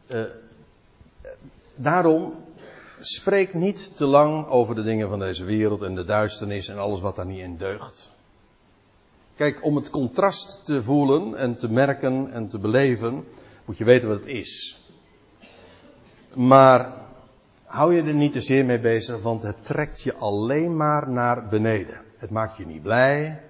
eh, 0.06 0.22
daarom 1.74 2.43
spreek 3.06 3.54
niet 3.54 3.96
te 3.96 4.06
lang 4.06 4.46
over 4.46 4.74
de 4.74 4.82
dingen 4.82 5.08
van 5.08 5.18
deze 5.18 5.44
wereld 5.44 5.82
en 5.82 5.94
de 5.94 6.04
duisternis 6.04 6.68
en 6.68 6.78
alles 6.78 7.00
wat 7.00 7.16
daar 7.16 7.26
niet 7.26 7.40
in 7.40 7.56
deugt. 7.56 8.12
Kijk, 9.36 9.64
om 9.64 9.76
het 9.76 9.90
contrast 9.90 10.64
te 10.64 10.82
voelen 10.82 11.36
en 11.36 11.56
te 11.56 11.70
merken 11.70 12.32
en 12.32 12.48
te 12.48 12.58
beleven, 12.58 13.24
moet 13.64 13.78
je 13.78 13.84
weten 13.84 14.08
wat 14.08 14.18
het 14.18 14.26
is. 14.26 14.78
Maar 16.34 16.92
hou 17.64 17.94
je 17.94 18.02
er 18.02 18.14
niet 18.14 18.32
te 18.32 18.40
zeer 18.40 18.64
mee 18.64 18.80
bezig, 18.80 19.22
want 19.22 19.42
het 19.42 19.64
trekt 19.64 20.02
je 20.02 20.14
alleen 20.14 20.76
maar 20.76 21.10
naar 21.10 21.48
beneden. 21.48 22.02
Het 22.18 22.30
maakt 22.30 22.56
je 22.56 22.66
niet 22.66 22.82
blij. 22.82 23.42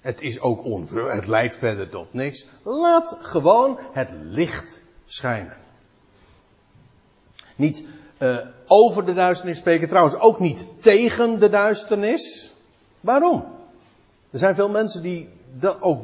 Het 0.00 0.20
is 0.20 0.40
ook 0.40 0.64
onvruchtbaar. 0.64 1.16
Het 1.16 1.26
leidt 1.26 1.54
verder 1.54 1.88
tot 1.88 2.12
niks. 2.12 2.48
Laat 2.62 3.18
gewoon 3.20 3.78
het 3.92 4.10
licht 4.12 4.82
schijnen. 5.04 5.56
Niet 7.56 7.84
uh, 8.22 8.38
over 8.66 9.04
de 9.04 9.12
duisternis 9.12 9.58
spreken. 9.58 9.88
Trouwens 9.88 10.18
ook 10.18 10.40
niet 10.40 10.68
tegen 10.76 11.38
de 11.38 11.48
duisternis. 11.48 12.54
Waarom? 13.00 13.44
Er 14.30 14.38
zijn 14.38 14.54
veel 14.54 14.68
mensen 14.68 15.02
die 15.02 15.28
dat 15.58 15.82
ook 15.82 16.02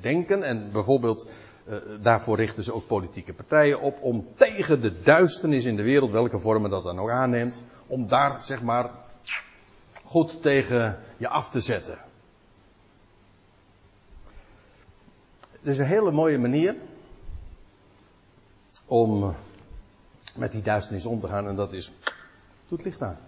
denken 0.00 0.42
en 0.42 0.72
bijvoorbeeld 0.72 1.28
uh, 1.68 1.76
daarvoor 2.00 2.36
richten 2.36 2.64
ze 2.64 2.74
ook 2.74 2.86
politieke 2.86 3.32
partijen 3.32 3.80
op 3.80 4.02
om 4.02 4.26
tegen 4.34 4.80
de 4.80 5.02
duisternis 5.02 5.64
in 5.64 5.76
de 5.76 5.82
wereld, 5.82 6.10
welke 6.10 6.38
vormen 6.38 6.70
dat 6.70 6.84
dan 6.84 6.98
ook 6.98 7.10
aanneemt, 7.10 7.62
om 7.86 8.08
daar 8.08 8.44
zeg 8.44 8.62
maar 8.62 8.90
goed 10.04 10.42
tegen 10.42 10.98
je 11.16 11.28
af 11.28 11.50
te 11.50 11.60
zetten. 11.60 11.98
Het 15.50 15.76
is 15.76 15.78
een 15.78 15.86
hele 15.86 16.10
mooie 16.10 16.38
manier 16.38 16.74
om 18.86 19.34
met 20.36 20.52
die 20.52 20.62
duisternis 20.62 21.06
om 21.06 21.20
te 21.20 21.28
gaan 21.28 21.48
en 21.48 21.56
dat 21.56 21.72
is, 21.72 21.92
doe 22.68 22.76
het 22.78 22.84
licht 22.84 23.02
aan. 23.02 23.18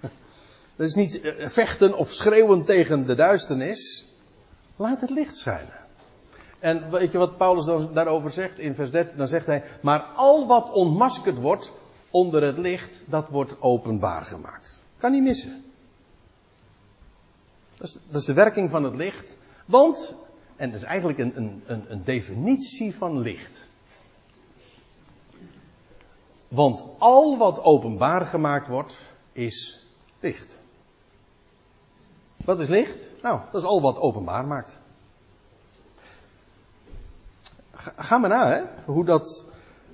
Dat 0.76 0.86
is 0.86 0.94
niet 0.94 1.20
eh, 1.20 1.48
vechten 1.48 1.96
of 1.96 2.12
schreeuwen 2.12 2.64
tegen 2.64 3.06
de 3.06 3.14
duisternis. 3.14 4.10
Laat 4.76 5.00
het 5.00 5.10
licht 5.10 5.36
schijnen. 5.36 5.80
En 6.58 6.90
weet 6.90 7.12
je 7.12 7.18
wat 7.18 7.36
Paulus 7.36 7.64
dan 7.64 7.94
daarover 7.94 8.30
zegt 8.30 8.58
in 8.58 8.74
vers 8.74 8.90
13? 8.90 9.16
Dan 9.16 9.28
zegt 9.28 9.46
hij, 9.46 9.64
maar 9.80 10.00
al 10.00 10.46
wat 10.46 10.70
ontmaskerd 10.70 11.38
wordt 11.38 11.72
onder 12.10 12.42
het 12.42 12.58
licht, 12.58 13.04
dat 13.06 13.28
wordt 13.28 13.60
openbaar 13.60 14.24
gemaakt. 14.24 14.82
Kan 14.98 15.12
niet 15.12 15.22
missen. 15.22 15.64
Dat 17.76 17.86
is, 17.86 17.98
dat 18.10 18.20
is 18.20 18.26
de 18.26 18.32
werking 18.32 18.70
van 18.70 18.84
het 18.84 18.94
licht. 18.94 19.36
Want, 19.64 20.14
en 20.56 20.70
dat 20.70 20.80
is 20.80 20.86
eigenlijk 20.86 21.18
een, 21.18 21.62
een, 21.66 21.84
een 21.88 22.04
definitie 22.04 22.94
van 22.94 23.20
licht. 23.20 23.68
Want 26.52 26.84
al 26.98 27.38
wat 27.38 27.64
openbaar 27.64 28.26
gemaakt 28.26 28.68
wordt, 28.68 28.98
is 29.32 29.86
licht. 30.20 30.60
Wat 32.44 32.60
is 32.60 32.68
licht? 32.68 33.10
Nou, 33.22 33.40
dat 33.52 33.62
is 33.62 33.68
al 33.68 33.80
wat 33.80 33.98
openbaar 33.98 34.46
maakt. 34.46 34.78
Ga, 37.74 38.18
maar 38.18 38.30
na, 38.30 38.52
hè? 38.52 38.62
Hoe 38.84 39.04
dat. 39.04 39.46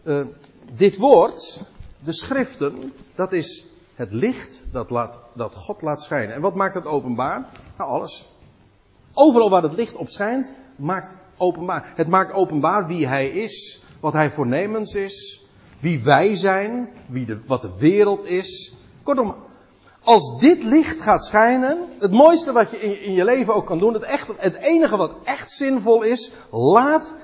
Uh, 0.02 0.26
dit 0.72 0.96
woord, 0.96 1.62
de 1.98 2.12
schriften, 2.12 2.92
dat 3.14 3.32
is 3.32 3.66
het 3.94 4.12
licht 4.12 4.64
dat, 4.72 4.88
dat 5.34 5.54
God 5.54 5.82
laat 5.82 6.02
schijnen. 6.02 6.34
En 6.34 6.40
wat 6.40 6.54
maakt 6.54 6.74
het 6.74 6.86
openbaar? 6.86 7.50
Nou, 7.76 7.90
alles. 7.90 8.28
Overal 9.12 9.50
waar 9.50 9.62
het 9.62 9.72
licht 9.72 9.94
op 9.94 10.08
schijnt, 10.08 10.54
maakt 10.76 11.16
openbaar. 11.36 11.92
Het 11.94 12.08
maakt 12.08 12.32
openbaar 12.32 12.86
wie 12.86 13.06
hij 13.06 13.28
is, 13.28 13.82
wat 14.00 14.12
hij 14.12 14.30
voornemens 14.30 14.94
is, 14.94 15.47
wie 15.80 16.02
wij 16.02 16.36
zijn, 16.36 16.88
wie 17.06 17.26
de, 17.26 17.38
wat 17.46 17.62
de 17.62 17.70
wereld 17.78 18.24
is. 18.24 18.74
Kortom, 19.02 19.36
als 20.02 20.40
dit 20.40 20.62
licht 20.62 21.00
gaat 21.00 21.24
schijnen, 21.24 21.84
het 21.98 22.12
mooiste 22.12 22.52
wat 22.52 22.70
je 22.70 22.76
in, 22.76 23.12
je 23.12 23.24
leven 23.24 23.54
ook 23.54 23.66
kan 23.66 23.78
doen, 23.78 23.94
het, 23.94 24.02
echt, 24.02 24.32
het 24.36 24.54
enige 24.54 24.96
wat 24.96 25.14
echt 25.24 25.50
zinvol 25.50 26.02
is, 26.02 26.32
laat 26.50 27.14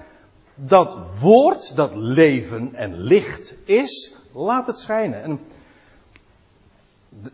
dat 0.55 0.97
woord, 1.21 1.77
dat 1.77 1.95
leven 1.95 2.75
en 2.75 2.97
licht 2.97 3.55
is, 3.65 4.15
laat 4.33 4.67
het 4.67 4.79
schijnen. 4.79 5.23
En 5.23 5.41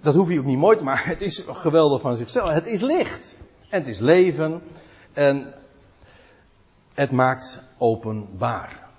dat 0.00 0.14
hoef 0.14 0.30
je 0.30 0.38
ook 0.38 0.44
niet 0.44 0.58
mooi 0.58 0.76
te 0.76 0.84
maken. 0.84 1.08
Het 1.18 1.22
is 1.22 1.44
geweldig 1.46 2.00
van 2.00 2.16
zichzelf. 2.16 2.48
Het 2.48 2.66
is 2.66 2.80
licht. 2.80 3.36
En 3.68 3.78
het 3.78 3.88
is 3.88 3.98
leven. 3.98 4.62
En 5.12 5.54
het 6.94 7.10
maakt 7.10 7.62
openbaar. 7.78 8.89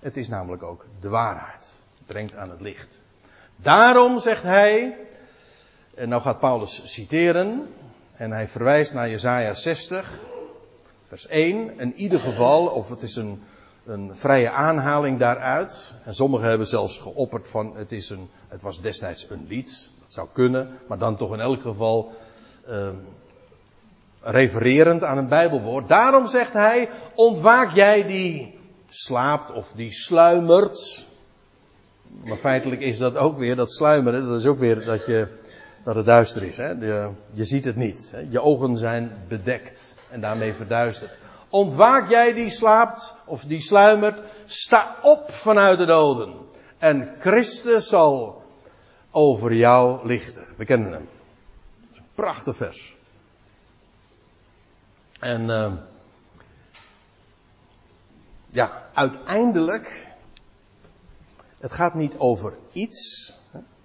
Het 0.00 0.16
is 0.16 0.28
namelijk 0.28 0.62
ook 0.62 0.86
de 1.00 1.08
waarheid. 1.08 1.80
Brengt 2.06 2.34
aan 2.34 2.50
het 2.50 2.60
licht. 2.60 3.02
Daarom 3.56 4.18
zegt 4.18 4.42
hij, 4.42 4.96
en 5.94 6.08
nou 6.08 6.22
gaat 6.22 6.38
Paulus 6.38 6.92
citeren, 6.92 7.74
en 8.16 8.30
hij 8.30 8.48
verwijst 8.48 8.92
naar 8.92 9.10
Jesaja 9.10 9.54
60, 9.54 10.18
vers 11.02 11.26
1. 11.26 11.78
In 11.78 11.94
ieder 11.94 12.20
geval, 12.20 12.66
of 12.66 12.88
het 12.88 13.02
is 13.02 13.16
een, 13.16 13.42
een 13.84 14.16
vrije 14.16 14.50
aanhaling 14.50 15.18
daaruit. 15.18 15.94
En 16.04 16.14
sommigen 16.14 16.48
hebben 16.48 16.66
zelfs 16.66 16.98
geopperd 16.98 17.48
van 17.48 17.76
het, 17.76 17.92
is 17.92 18.10
een, 18.10 18.30
het 18.48 18.62
was 18.62 18.80
destijds 18.80 19.30
een 19.30 19.46
lied. 19.48 19.90
Dat 20.00 20.12
zou 20.12 20.28
kunnen, 20.32 20.78
maar 20.88 20.98
dan 20.98 21.16
toch 21.16 21.32
in 21.32 21.40
elk 21.40 21.60
geval 21.60 22.12
uh, 22.68 22.88
refererend 24.20 25.02
aan 25.02 25.18
een 25.18 25.28
Bijbelwoord. 25.28 25.88
Daarom 25.88 26.26
zegt 26.26 26.52
hij, 26.52 26.90
ontwaak 27.14 27.74
jij 27.74 28.06
die 28.06 28.59
slaapt 28.90 29.52
of 29.52 29.72
die 29.74 29.92
sluimert. 29.92 31.08
Maar 32.24 32.36
feitelijk 32.36 32.80
is 32.80 32.98
dat 32.98 33.16
ook 33.16 33.38
weer, 33.38 33.56
dat 33.56 33.72
sluimeren, 33.72 34.28
dat 34.28 34.40
is 34.40 34.46
ook 34.46 34.58
weer 34.58 34.84
dat, 34.84 35.06
je, 35.06 35.28
dat 35.84 35.94
het 35.94 36.06
duister 36.06 36.42
is. 36.42 36.56
Hè? 36.56 36.68
Je, 36.68 37.10
je 37.32 37.44
ziet 37.44 37.64
het 37.64 37.76
niet. 37.76 38.10
Hè? 38.12 38.26
Je 38.28 38.42
ogen 38.42 38.76
zijn 38.76 39.24
bedekt 39.28 39.94
en 40.10 40.20
daarmee 40.20 40.54
verduisterd. 40.54 41.10
Ontwaak 41.48 42.10
jij 42.10 42.32
die 42.32 42.50
slaapt 42.50 43.16
of 43.26 43.44
die 43.44 43.60
sluimert, 43.60 44.22
sta 44.46 44.96
op 45.02 45.30
vanuit 45.30 45.78
de 45.78 45.86
doden. 45.86 46.34
En 46.78 47.14
Christus 47.20 47.88
zal 47.88 48.42
over 49.10 49.54
jou 49.54 50.06
lichten. 50.06 50.44
We 50.56 50.64
kennen 50.64 50.92
hem. 50.92 51.08
Prachtig 52.14 52.56
vers. 52.56 52.96
En 55.20 55.42
uh, 55.42 55.72
ja, 58.50 58.88
uiteindelijk, 58.94 60.06
het 61.58 61.72
gaat 61.72 61.94
niet 61.94 62.18
over 62.18 62.54
iets, 62.72 63.32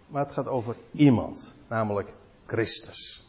maar 0.07 0.24
het 0.24 0.32
gaat 0.32 0.47
over 0.47 0.76
iemand, 0.91 1.53
namelijk 1.68 2.13
Christus. 2.45 3.24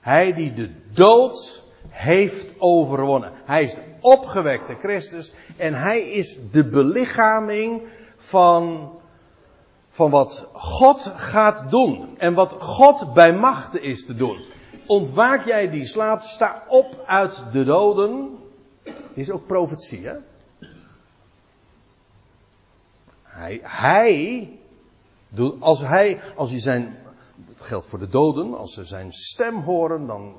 Hij 0.00 0.34
die 0.34 0.52
de 0.52 0.70
dood 0.92 1.64
heeft 1.88 2.54
overwonnen. 2.58 3.32
Hij 3.44 3.62
is 3.62 3.74
de 3.74 3.82
opgewekte 4.00 4.74
Christus 4.74 5.32
en 5.56 5.74
hij 5.74 6.00
is 6.00 6.38
de 6.50 6.68
belichaming 6.68 7.82
van, 8.16 8.92
van 9.88 10.10
wat 10.10 10.48
God 10.52 11.12
gaat 11.16 11.70
doen 11.70 12.18
en 12.18 12.34
wat 12.34 12.52
God 12.58 13.14
bij 13.14 13.32
machten 13.34 13.82
is 13.82 14.06
te 14.06 14.14
doen. 14.14 14.44
Ontwaak 14.86 15.46
jij 15.46 15.70
die 15.70 15.86
slaapt, 15.86 16.24
sta 16.24 16.62
op 16.68 17.02
uit 17.06 17.42
de 17.52 17.64
doden, 17.64 18.38
is 19.16 19.30
ook 19.30 19.46
profetie, 19.46 20.06
hè? 20.06 20.16
Hij, 23.22 23.60
hij, 23.62 24.50
als 25.58 25.80
hij, 25.80 26.20
als 26.36 26.50
hij 26.50 26.60
zijn, 26.60 26.98
dat 27.46 27.60
geldt 27.60 27.86
voor 27.86 27.98
de 27.98 28.08
doden, 28.08 28.56
als 28.56 28.74
ze 28.74 28.84
zijn 28.84 29.12
stem 29.12 29.54
horen, 29.62 30.06
dan, 30.06 30.36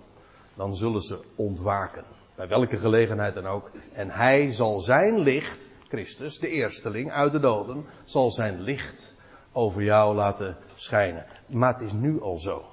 dan 0.56 0.76
zullen 0.76 1.02
ze 1.02 1.20
ontwaken. 1.36 2.04
Bij 2.36 2.48
welke 2.48 2.78
gelegenheid 2.78 3.34
dan 3.34 3.46
ook. 3.46 3.72
En 3.94 4.10
hij 4.10 4.52
zal 4.52 4.80
zijn 4.80 5.20
licht, 5.20 5.70
Christus, 5.88 6.40
de 6.40 6.48
eersteling 6.48 7.12
uit 7.12 7.32
de 7.32 7.40
doden, 7.40 7.86
zal 8.06 8.32
zijn 8.32 8.62
licht 8.62 9.14
over 9.52 9.84
jou 9.84 10.16
laten 10.16 10.58
schijnen. 10.76 11.26
Maar 11.48 11.74
het 11.74 11.82
is 11.82 11.92
nu 11.92 12.22
al 12.22 12.40
zo. 12.40 12.66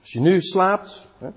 Als 0.00 0.12
je 0.12 0.20
nu 0.20 0.40
slaapt, 0.40 1.08
hè, 1.18 1.30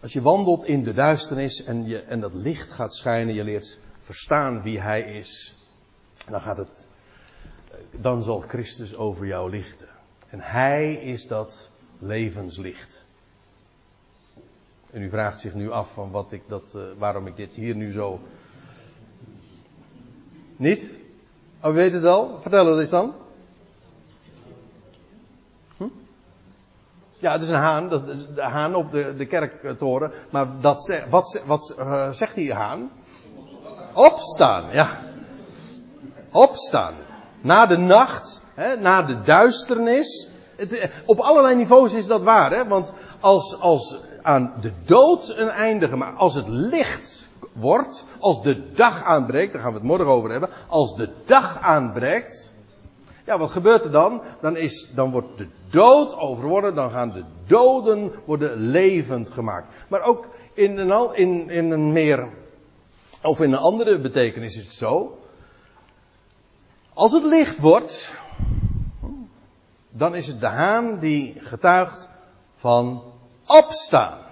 als 0.00 0.12
je 0.12 0.22
wandelt 0.22 0.64
in 0.64 0.82
de 0.82 0.92
duisternis 0.92 1.64
en, 1.64 1.86
je, 1.86 2.00
en 2.00 2.20
dat 2.20 2.34
licht 2.34 2.70
gaat 2.70 2.94
schijnen, 2.94 3.34
je 3.34 3.44
leert 3.44 3.80
verstaan 3.98 4.62
wie 4.62 4.80
Hij 4.80 5.00
is, 5.00 5.62
dan 6.30 6.40
gaat 6.40 6.56
het, 6.56 6.86
dan 7.90 8.22
zal 8.22 8.40
Christus 8.40 8.96
over 8.96 9.26
jou 9.26 9.50
lichten. 9.50 9.88
En 10.28 10.40
Hij 10.40 10.94
is 10.94 11.26
dat 11.26 11.70
levenslicht. 11.98 13.06
En 14.90 15.02
u 15.02 15.10
vraagt 15.10 15.40
zich 15.40 15.54
nu 15.54 15.70
af 15.70 15.92
van 15.92 16.10
wat 16.10 16.32
ik 16.32 16.42
dat, 16.46 16.72
uh, 16.76 16.82
waarom 16.98 17.26
ik 17.26 17.36
dit 17.36 17.54
hier 17.54 17.74
nu 17.74 17.92
zo. 17.92 18.20
Niet? 20.56 20.94
Oh, 21.62 21.70
u 21.70 21.74
weet 21.74 21.92
het 21.92 22.04
al? 22.04 22.40
Vertel 22.40 22.66
het 22.66 22.80
eens 22.80 22.90
dan. 22.90 23.14
Ja, 27.20 27.32
het 27.32 27.42
is 27.42 27.48
een 27.48 27.54
haan, 27.54 27.88
dat 27.88 28.08
is 28.08 28.26
de 28.34 28.42
haan 28.42 28.74
op 28.74 28.90
de, 28.90 29.14
de 29.16 29.26
kerktoren. 29.26 30.12
Maar 30.30 30.46
dat, 30.60 31.02
wat, 31.10 31.42
wat 31.46 31.76
uh, 31.78 32.10
zegt 32.10 32.34
die 32.34 32.54
haan? 32.54 32.90
Opstaan, 33.92 34.72
ja. 34.72 34.98
Opstaan. 36.32 36.94
Na 37.40 37.66
de 37.66 37.76
nacht, 37.76 38.42
hè, 38.54 38.76
na 38.76 39.02
de 39.02 39.20
duisternis. 39.20 40.30
Het, 40.56 40.78
eh, 40.78 40.90
op 41.06 41.18
allerlei 41.18 41.56
niveaus 41.56 41.94
is 41.94 42.06
dat 42.06 42.22
waar, 42.22 42.50
hè? 42.50 42.66
want 42.66 42.92
als, 43.20 43.60
als 43.60 43.98
aan 44.22 44.54
de 44.60 44.72
dood 44.84 45.34
een 45.36 45.48
einde 45.48 45.88
gemaakt, 45.88 46.18
als 46.18 46.34
het 46.34 46.48
licht 46.48 47.28
wordt, 47.52 48.06
als 48.18 48.42
de 48.42 48.72
dag 48.72 49.04
aanbreekt, 49.04 49.52
daar 49.52 49.62
gaan 49.62 49.70
we 49.72 49.78
het 49.78 49.86
morgen 49.86 50.06
over 50.06 50.30
hebben, 50.30 50.50
als 50.68 50.96
de 50.96 51.08
dag 51.26 51.60
aanbreekt, 51.60 52.47
ja, 53.28 53.38
wat 53.38 53.50
gebeurt 53.50 53.84
er 53.84 53.90
dan? 53.90 54.22
Dan, 54.40 54.56
is, 54.56 54.90
dan 54.94 55.10
wordt 55.10 55.38
de 55.38 55.48
dood 55.70 56.16
overwonnen, 56.16 56.74
dan 56.74 56.90
gaan 56.90 57.10
de 57.10 57.24
doden 57.46 58.12
worden 58.24 58.56
levend 58.56 59.30
gemaakt. 59.30 59.66
Maar 59.88 60.02
ook 60.02 60.26
in 60.52 60.78
een, 60.78 61.14
in, 61.14 61.50
in 61.50 61.70
een 61.70 61.92
meer, 61.92 62.32
of 63.22 63.40
in 63.40 63.52
een 63.52 63.58
andere 63.58 63.98
betekenis 63.98 64.56
is 64.56 64.64
het 64.64 64.74
zo. 64.74 65.18
Als 66.94 67.12
het 67.12 67.24
licht 67.24 67.58
wordt, 67.58 68.16
dan 69.90 70.14
is 70.14 70.26
het 70.26 70.40
de 70.40 70.46
haan 70.46 70.98
die 70.98 71.34
getuigt, 71.38 72.10
van 72.56 73.02
opstaan. 73.46 74.27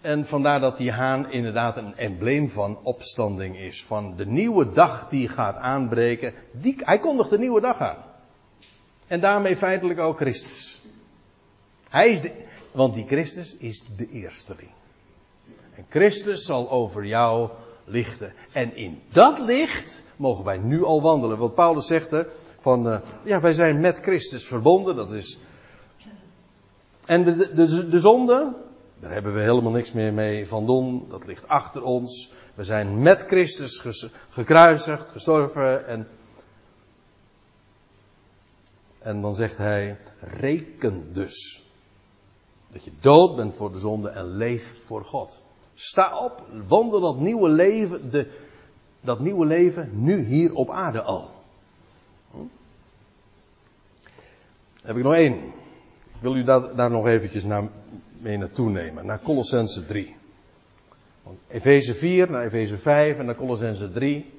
En 0.00 0.26
vandaar 0.26 0.60
dat 0.60 0.76
die 0.76 0.92
haan 0.92 1.30
inderdaad 1.30 1.76
een 1.76 1.96
embleem 1.96 2.48
van 2.48 2.78
opstanding 2.82 3.58
is. 3.58 3.84
Van 3.84 4.16
de 4.16 4.26
nieuwe 4.26 4.72
dag 4.72 5.08
die 5.08 5.28
gaat 5.28 5.56
aanbreken. 5.56 6.34
Die, 6.52 6.76
hij 6.78 6.98
kondigt 6.98 7.30
de 7.30 7.38
nieuwe 7.38 7.60
dag 7.60 7.78
aan. 7.78 8.04
En 9.06 9.20
daarmee 9.20 9.56
feitelijk 9.56 10.00
ook 10.00 10.16
Christus. 10.16 10.82
Hij 11.88 12.10
is 12.10 12.20
de, 12.20 12.32
want 12.72 12.94
die 12.94 13.06
Christus 13.06 13.56
is 13.56 13.84
de 13.96 14.08
eersteling. 14.08 14.70
En 15.74 15.86
Christus 15.88 16.44
zal 16.44 16.70
over 16.70 17.06
jou 17.06 17.50
lichten. 17.84 18.32
En 18.52 18.76
in 18.76 19.02
dat 19.08 19.38
licht 19.38 20.02
mogen 20.16 20.44
wij 20.44 20.58
nu 20.58 20.84
al 20.84 21.02
wandelen. 21.02 21.38
Want 21.38 21.54
Paulus 21.54 21.86
zegt 21.86 22.12
er 22.12 22.26
van, 22.58 22.86
uh, 22.86 22.98
ja, 23.24 23.40
wij 23.40 23.52
zijn 23.52 23.80
met 23.80 23.98
Christus 23.98 24.46
verbonden. 24.46 24.96
Dat 24.96 25.12
is. 25.12 25.38
En 27.06 27.24
de, 27.24 27.54
de, 27.54 27.88
de 27.88 28.00
zonde, 28.00 28.54
daar 29.00 29.12
hebben 29.12 29.34
we 29.34 29.40
helemaal 29.40 29.72
niks 29.72 29.92
meer 29.92 30.12
mee 30.12 30.48
van 30.48 30.66
doen. 30.66 31.06
Dat 31.08 31.26
ligt 31.26 31.48
achter 31.48 31.82
ons. 31.82 32.32
We 32.54 32.64
zijn 32.64 33.02
met 33.02 33.22
Christus 33.26 33.84
gekruisigd, 34.28 35.08
gestorven 35.08 35.86
en. 35.86 36.08
En 38.98 39.20
dan 39.20 39.34
zegt 39.34 39.56
hij, 39.56 39.98
reken 40.20 41.12
dus. 41.12 41.64
Dat 42.72 42.84
je 42.84 42.92
dood 43.00 43.36
bent 43.36 43.54
voor 43.54 43.72
de 43.72 43.78
zonde 43.78 44.08
en 44.08 44.36
leef 44.36 44.84
voor 44.84 45.04
God. 45.04 45.42
Sta 45.74 46.24
op, 46.24 46.42
wandel 46.66 47.00
dat 47.00 47.18
nieuwe 47.18 47.48
leven, 47.48 48.10
de, 48.10 48.30
dat 49.00 49.20
nieuwe 49.20 49.46
leven 49.46 49.90
nu 49.92 50.24
hier 50.24 50.54
op 50.54 50.70
aarde 50.70 51.02
al. 51.02 51.30
Hm? 52.30 52.38
Heb 54.82 54.96
ik 54.96 55.02
nog 55.02 55.14
één. 55.14 55.34
Ik 56.14 56.20
wil 56.20 56.36
u 56.36 56.42
daar, 56.42 56.74
daar 56.74 56.90
nog 56.90 57.06
eventjes 57.06 57.44
naar, 57.44 57.68
mee 58.20 58.36
naartoe 58.36 58.70
nemen. 58.70 59.06
Naar 59.06 59.20
Colossense 59.20 59.84
3. 59.84 60.16
Van 61.22 61.38
Efeze 61.48 61.94
4 61.94 62.30
naar 62.30 62.44
Efeze 62.44 62.76
5 62.76 63.18
en 63.18 63.26
naar 63.26 63.34
Colossense 63.34 63.92
3. 63.92 64.30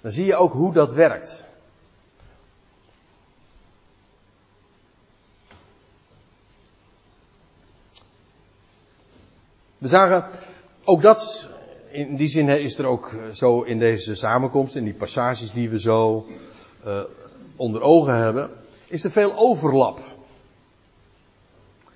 Dan 0.00 0.12
zie 0.12 0.24
je 0.24 0.36
ook 0.36 0.52
hoe 0.52 0.72
dat 0.72 0.92
werkt. 0.92 1.46
We 9.78 9.88
zagen, 9.88 10.24
ook 10.84 11.02
dat, 11.02 11.48
in 11.90 12.16
die 12.16 12.28
zin 12.28 12.48
is 12.48 12.78
er 12.78 12.86
ook 12.86 13.14
zo 13.32 13.62
in 13.62 13.78
deze 13.78 14.14
samenkomst, 14.14 14.76
in 14.76 14.84
die 14.84 14.94
passages 14.94 15.52
die 15.52 15.70
we 15.70 15.80
zo 15.80 16.26
uh, 16.86 17.00
onder 17.56 17.82
ogen 17.82 18.14
hebben, 18.16 18.50
is 18.86 19.04
er 19.04 19.10
veel 19.10 19.36
overlap. 19.36 20.00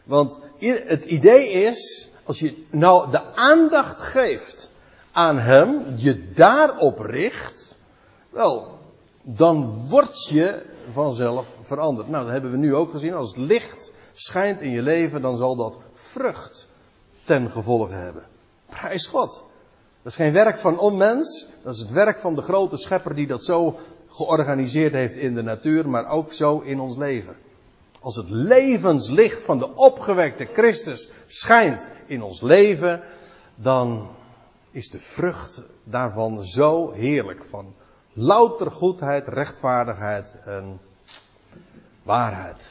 Want 0.04 0.40
het 0.58 1.04
idee 1.04 1.50
is, 1.50 2.10
als 2.24 2.38
je 2.38 2.64
nou 2.70 3.10
de 3.10 3.34
aandacht 3.34 4.00
geeft 4.00 4.70
aan 5.12 5.38
Hem, 5.38 5.84
je 5.96 6.32
daarop 6.32 6.98
richt, 6.98 7.76
wel, 8.30 8.78
dan 9.22 9.88
word 9.88 10.24
je 10.28 10.62
vanzelf 10.92 11.56
veranderd. 11.60 12.08
Nou, 12.08 12.24
dat 12.24 12.32
hebben 12.32 12.50
we 12.50 12.56
nu 12.56 12.74
ook 12.74 12.90
gezien. 12.90 13.14
Als 13.14 13.36
licht 13.36 13.92
schijnt 14.12 14.60
in 14.60 14.70
je 14.70 14.82
leven, 14.82 15.22
dan 15.22 15.36
zal 15.36 15.56
dat 15.56 15.78
vrucht 15.92 16.68
ten 17.24 17.50
gevolge 17.50 17.92
hebben. 17.92 18.26
Prijs 18.66 19.06
God. 19.06 19.44
Dat 20.02 20.12
is 20.12 20.18
geen 20.18 20.32
werk 20.32 20.58
van 20.58 20.78
onmens, 20.78 21.48
dat 21.64 21.74
is 21.74 21.80
het 21.80 21.90
werk 21.90 22.18
van 22.18 22.34
de 22.34 22.42
grote 22.42 22.76
schepper 22.76 23.14
die 23.14 23.26
dat 23.26 23.44
zo 23.44 23.78
georganiseerd 24.08 24.92
heeft 24.92 25.16
in 25.16 25.34
de 25.34 25.42
natuur, 25.42 25.88
maar 25.88 26.06
ook 26.06 26.32
zo 26.32 26.58
in 26.58 26.80
ons 26.80 26.96
leven. 26.96 27.36
Als 28.02 28.16
het 28.16 28.30
levenslicht 28.30 29.42
van 29.42 29.58
de 29.58 29.74
opgewekte 29.74 30.48
Christus 30.52 31.10
schijnt 31.26 31.90
in 32.06 32.22
ons 32.22 32.40
leven, 32.40 33.02
dan 33.54 34.08
is 34.70 34.90
de 34.90 34.98
vrucht 34.98 35.62
daarvan 35.84 36.44
zo 36.44 36.90
heerlijk. 36.90 37.44
Van 37.44 37.74
louter 38.12 38.70
goedheid, 38.70 39.28
rechtvaardigheid 39.28 40.40
en 40.44 40.80
waarheid. 42.02 42.62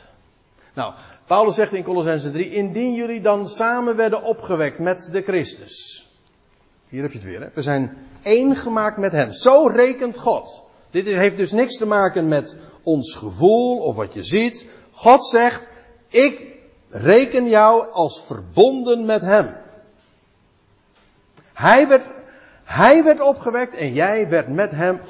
Nou, 0.73 0.93
Paulus 1.25 1.55
zegt 1.55 1.73
in 1.73 1.84
Colossense 1.84 2.32
3, 2.32 2.49
indien 2.49 2.93
jullie 2.93 3.21
dan 3.21 3.47
samen 3.47 3.95
werden 3.95 4.23
opgewekt 4.23 4.79
met 4.79 5.09
de 5.11 5.21
Christus. 5.21 6.07
Hier 6.88 7.01
heb 7.01 7.11
je 7.11 7.17
het 7.17 7.27
weer, 7.27 7.41
hè? 7.41 7.47
We 7.53 7.61
zijn 7.61 7.97
één 8.21 8.55
gemaakt 8.55 8.97
met 8.97 9.11
hem. 9.11 9.32
Zo 9.32 9.67
rekent 9.67 10.17
God. 10.17 10.63
Dit 10.89 11.05
heeft 11.05 11.38
dus 11.38 11.51
niks 11.51 11.77
te 11.77 11.86
maken 11.86 12.27
met 12.27 12.57
ons 12.84 13.15
gevoel 13.15 13.77
of 13.77 13.95
wat 13.95 14.13
je 14.13 14.23
ziet. 14.23 14.67
God 14.91 15.25
zegt, 15.25 15.67
ik 16.07 16.55
reken 16.89 17.49
jou 17.49 17.91
als 17.91 18.23
verbonden 18.25 19.05
met 19.05 19.21
hem. 19.21 19.55
Hij 21.53 21.87
werd, 21.87 22.05
hij 22.63 23.03
werd 23.03 23.21
opgewekt 23.21 23.75
en 23.75 23.93
jij 23.93 24.29
werd 24.29 24.47
met 24.47 24.71
hem 24.71 25.01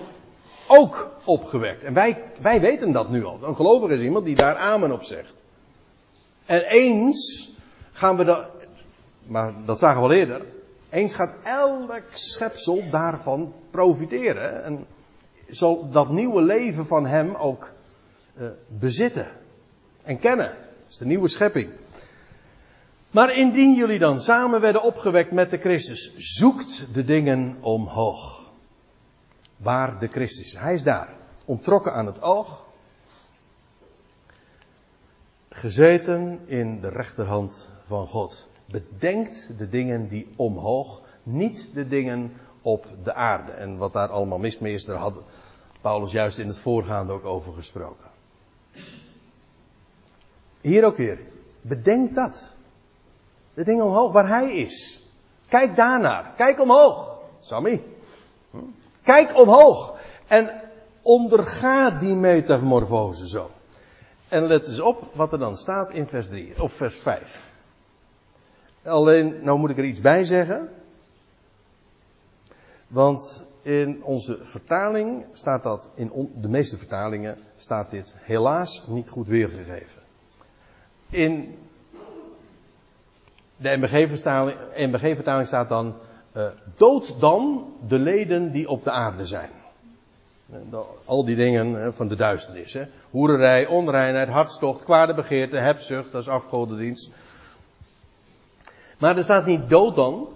ook 0.67 1.11
opgewekt. 1.23 1.83
En 1.83 1.93
wij, 1.93 2.23
wij 2.41 2.61
weten 2.61 2.91
dat 2.91 3.09
nu 3.09 3.25
al. 3.25 3.39
Een 3.41 3.55
gelovige 3.55 3.93
is 3.93 4.01
iemand 4.01 4.25
die 4.25 4.35
daar 4.35 4.55
amen 4.55 4.91
op 4.91 5.03
zegt. 5.03 5.43
En 6.45 6.61
eens 6.61 7.51
gaan 7.91 8.17
we 8.17 8.23
dat, 8.23 8.51
maar 9.23 9.53
dat 9.65 9.79
zagen 9.79 10.01
we 10.01 10.07
al 10.07 10.13
eerder. 10.13 10.45
Eens 10.89 11.15
gaat 11.15 11.33
elk 11.43 12.03
schepsel 12.09 12.89
daarvan 12.89 13.53
profiteren. 13.69 14.63
En 14.63 14.85
zal 15.47 15.89
dat 15.89 16.09
nieuwe 16.09 16.41
leven 16.41 16.85
van 16.85 17.05
hem 17.05 17.35
ook 17.35 17.71
uh, 18.37 18.47
bezitten. 18.67 19.27
En 20.03 20.19
kennen. 20.19 20.47
Dat 20.47 20.89
is 20.89 20.97
de 20.97 21.05
nieuwe 21.05 21.27
schepping. 21.27 21.69
Maar 23.11 23.35
indien 23.35 23.75
jullie 23.75 23.99
dan 23.99 24.19
samen 24.19 24.61
werden 24.61 24.83
opgewekt 24.83 25.31
met 25.31 25.49
de 25.49 25.57
Christus, 25.57 26.13
zoekt 26.17 26.93
de 26.93 27.03
dingen 27.03 27.57
omhoog. 27.59 28.41
Waar 29.57 29.99
de 29.99 30.07
Christus 30.07 30.45
is. 30.45 30.57
Hij 30.59 30.73
is 30.73 30.83
daar. 30.83 31.09
Ontrokken 31.45 31.93
aan 31.93 32.05
het 32.05 32.21
oog 32.21 32.69
gezeten 35.49 36.39
in 36.45 36.81
de 36.81 36.89
rechterhand 36.89 37.71
van 37.83 38.07
God. 38.07 38.47
Bedenkt 38.65 39.57
de 39.57 39.69
dingen 39.69 40.07
die 40.07 40.33
omhoog, 40.35 41.01
niet 41.23 41.69
de 41.73 41.87
dingen 41.87 42.33
op 42.61 42.87
de 43.03 43.13
aarde. 43.13 43.51
En 43.51 43.77
wat 43.77 43.93
daar 43.93 44.09
allemaal 44.09 44.37
mis 44.37 44.59
mee 44.59 44.73
is, 44.73 44.85
daar 44.85 44.97
had 44.97 45.19
Paulus 45.81 46.11
juist 46.11 46.37
in 46.37 46.47
het 46.47 46.57
voorgaande 46.57 47.13
ook 47.13 47.25
over 47.25 47.53
gesproken. 47.53 48.10
Hier 50.61 50.85
ook 50.85 50.97
weer. 50.97 51.19
Bedenk 51.61 52.15
dat. 52.15 52.53
De 53.53 53.63
dingen 53.63 53.85
omhoog 53.85 54.11
waar 54.11 54.27
hij 54.27 54.51
is. 54.51 55.05
Kijk 55.47 55.75
daarnaar. 55.75 56.33
Kijk 56.37 56.59
omhoog. 56.59 57.19
Sammy. 57.39 57.83
Kijk 59.03 59.39
omhoog. 59.39 59.97
En 60.27 60.61
onderga 61.01 61.89
die 61.89 62.13
metamorfose 62.13 63.27
zo. 63.27 63.49
En 64.27 64.47
let 64.47 64.67
eens 64.67 64.79
op 64.79 65.15
wat 65.15 65.33
er 65.33 65.39
dan 65.39 65.57
staat 65.57 65.91
in 65.91 66.07
vers 66.07 66.27
3 66.27 66.61
of 66.61 66.73
vers 66.73 66.97
5. 66.97 67.51
Alleen, 68.83 69.43
nou 69.43 69.59
moet 69.59 69.69
ik 69.69 69.77
er 69.77 69.83
iets 69.83 70.01
bij 70.01 70.23
zeggen. 70.23 70.69
Want 72.87 73.43
in 73.61 74.03
onze 74.03 74.39
vertaling 74.41 75.25
staat 75.33 75.63
dat, 75.63 75.89
in 75.95 76.31
de 76.41 76.47
meeste 76.47 76.77
vertalingen 76.77 77.37
staat 77.57 77.89
dit 77.89 78.15
helaas 78.19 78.83
niet 78.87 79.09
goed 79.09 79.27
weergegeven. 79.27 80.00
In 81.11 81.57
de 83.57 83.77
MBG-vertaling 84.75 85.47
staat 85.47 85.69
dan, 85.69 85.95
uh, 86.37 86.45
dood 86.77 87.19
dan 87.19 87.67
de 87.87 87.99
leden 87.99 88.51
die 88.51 88.69
op 88.69 88.83
de 88.83 88.91
aarde 88.91 89.25
zijn. 89.25 89.49
Al 91.05 91.25
die 91.25 91.35
dingen 91.35 91.93
van 91.93 92.07
de 92.07 92.15
duisternis. 92.15 92.73
Hè. 92.73 92.83
Hoererij, 93.09 93.67
onreinheid, 93.67 94.27
hartstocht, 94.27 94.83
kwade 94.83 95.13
begeerte, 95.13 95.57
hebzucht, 95.57 96.11
dat 96.11 96.21
is 96.21 96.27
afgodendienst. 96.27 97.11
Maar 98.97 99.17
er 99.17 99.23
staat 99.23 99.45
niet 99.45 99.69
dood 99.69 99.95
dan, 99.95 100.27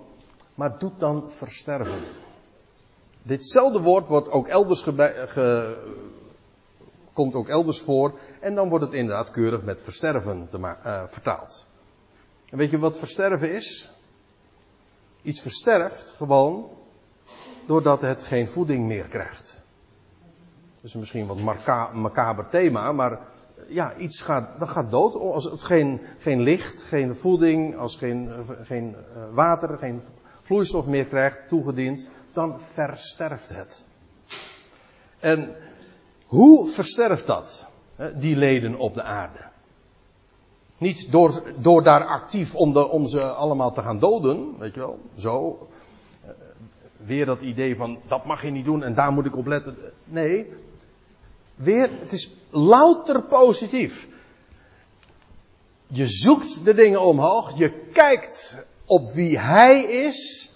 maar 0.56 0.80
doet 0.80 1.00
dan 1.00 1.32
versterven. 1.32 2.00
Ditzelfde 3.22 3.82
woord 3.82 4.08
wordt 4.08 4.30
ook 4.32 4.48
elders 4.48 4.82
ge, 4.82 5.78
komt 7.16 7.36
ook 7.36 7.48
elders 7.48 7.82
voor. 7.82 8.20
En 8.40 8.56
dan 8.56 8.70
wordt 8.70 8.86
het 8.86 8.94
inderdaad 8.94 9.32
keurig 9.32 9.62
met 9.62 9.82
versterven 9.82 10.48
te 10.50 10.58
uh, 10.60 11.04
vertaald. 11.08 11.68
En 12.50 12.58
weet 12.58 12.70
je 12.70 12.80
wat 12.80 12.98
versterven 12.98 13.56
is? 13.56 13.92
Iets 15.22 15.42
versterft 15.42 16.14
gewoon 16.18 16.70
doordat 17.66 18.02
het 18.02 18.24
geen 18.24 18.48
voeding 18.48 18.86
meer 18.86 19.08
krijgt. 19.08 19.64
Dat 20.76 20.84
is 20.84 20.94
misschien 20.94 21.28
wat 21.28 21.40
macaber 21.94 22.50
thema, 22.50 22.92
maar 22.92 23.20
ja, 23.68 23.96
iets 23.96 24.22
gaat, 24.22 24.60
dat 24.60 24.70
gaat 24.70 24.92
dood. 24.92 25.16
Als 25.16 25.46
het 25.46 25.64
geen, 25.64 26.02
geen 26.20 26.42
licht, 26.42 26.84
geen 26.84 27.16
voeding, 27.16 27.76
als 27.76 27.96
geen, 27.96 28.32
geen 28.64 28.96
eh, 28.96 29.24
water, 29.34 29.78
geen 29.78 30.02
vloeistof 30.42 30.86
meer 30.86 31.06
krijgt 31.06 31.48
toegediend, 31.48 32.10
dan 32.34 32.62
versterft 32.62 33.50
het. 33.50 33.88
En 35.20 35.56
hoe 36.26 36.68
versterft 36.68 37.28
dat, 37.28 37.68
die 38.16 38.36
leden 38.36 38.76
op 38.76 38.94
de 38.94 39.04
aarde? 39.04 39.40
Niet 40.78 41.12
door, 41.12 41.44
door 41.58 41.84
daar 41.84 42.04
actief 42.04 42.56
om, 42.56 42.74
de, 42.74 42.90
om 42.90 43.08
ze 43.08 43.22
allemaal 43.22 43.74
te 43.74 43.82
gaan 43.82 44.00
doden, 44.00 44.58
weet 44.58 44.74
je 44.74 44.80
wel, 44.80 45.00
zo. 45.18 45.68
Eh, 46.24 46.30
weer 47.06 47.26
dat 47.26 47.42
idee 47.42 47.76
van 47.76 48.00
dat 48.08 48.26
mag 48.26 48.42
je 48.42 48.52
niet 48.52 48.66
doen 48.66 48.84
en 48.84 48.94
daar 48.94 49.12
moet 49.12 49.26
ik 49.26 49.36
op 49.36 49.46
letten. 49.46 49.78
Nee, 50.04 50.54
weer, 51.56 51.90
het 52.00 52.12
is 52.12 52.32
louter 52.50 53.24
positief. 53.24 54.08
Je 55.88 56.08
zoekt 56.08 56.66
de 56.66 56.74
dingen 56.74 57.02
omhoog, 57.02 57.58
je 57.58 57.70
kijkt 57.94 58.66
op 58.86 59.12
wie 59.12 59.40
Hij 59.40 59.84
is 59.84 60.50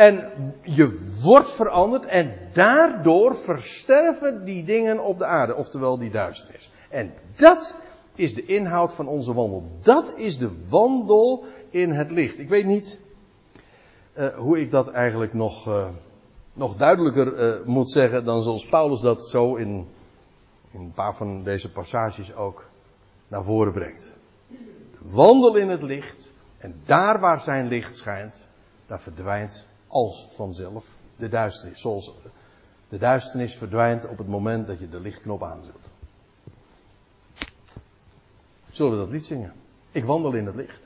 en 0.00 0.30
je 0.62 1.16
wordt 1.22 1.50
veranderd 1.50 2.04
en 2.04 2.34
daardoor 2.52 3.36
versterven 3.36 4.44
die 4.44 4.64
dingen 4.64 5.04
op 5.04 5.18
de 5.18 5.24
aarde, 5.24 5.54
oftewel 5.54 5.98
die 5.98 6.10
duisternis. 6.10 6.70
En 6.88 7.12
dat 7.36 7.76
is 8.14 8.34
de 8.34 8.44
inhoud 8.44 8.92
van 8.92 9.06
onze 9.06 9.34
wandel. 9.34 9.70
Dat 9.82 10.18
is 10.18 10.38
de 10.38 10.66
wandel 10.68 11.44
in 11.70 11.90
het 11.90 12.10
licht. 12.10 12.38
Ik 12.38 12.48
weet 12.48 12.64
niet 12.64 13.00
uh, 14.14 14.26
hoe 14.28 14.60
ik 14.60 14.70
dat 14.70 14.90
eigenlijk 14.90 15.34
nog, 15.34 15.68
uh, 15.68 15.88
nog 16.52 16.76
duidelijker 16.76 17.58
uh, 17.60 17.66
moet 17.66 17.90
zeggen 17.90 18.24
dan 18.24 18.42
zoals 18.42 18.66
Paulus 18.66 19.00
dat 19.00 19.28
zo 19.28 19.54
in, 19.54 19.86
in 20.70 20.80
een 20.80 20.92
paar 20.92 21.14
van 21.14 21.42
deze 21.42 21.72
passages 21.72 22.34
ook 22.34 22.64
naar 23.28 23.44
voren 23.44 23.72
brengt. 23.72 24.18
Wandel 24.98 25.56
in 25.56 25.68
het 25.68 25.82
licht 25.82 26.32
en 26.58 26.80
daar 26.84 27.20
waar 27.20 27.40
zijn 27.40 27.68
licht 27.68 27.96
schijnt, 27.96 28.46
daar 28.86 29.00
verdwijnt 29.00 29.68
als 29.90 30.28
vanzelf 30.34 30.96
de 31.16 31.28
duisternis. 31.28 31.80
Zoals 31.80 32.12
de 32.88 32.98
duisternis 32.98 33.54
verdwijnt 33.54 34.08
op 34.08 34.18
het 34.18 34.28
moment 34.28 34.66
dat 34.66 34.78
je 34.78 34.88
de 34.88 35.00
lichtknop 35.00 35.42
aanzet. 35.42 35.74
Zullen 38.70 38.92
we 38.92 38.98
dat 38.98 39.08
lied 39.08 39.26
zingen? 39.26 39.52
Ik 39.90 40.04
wandel 40.04 40.32
in 40.32 40.46
het 40.46 40.54
licht. 40.54 40.78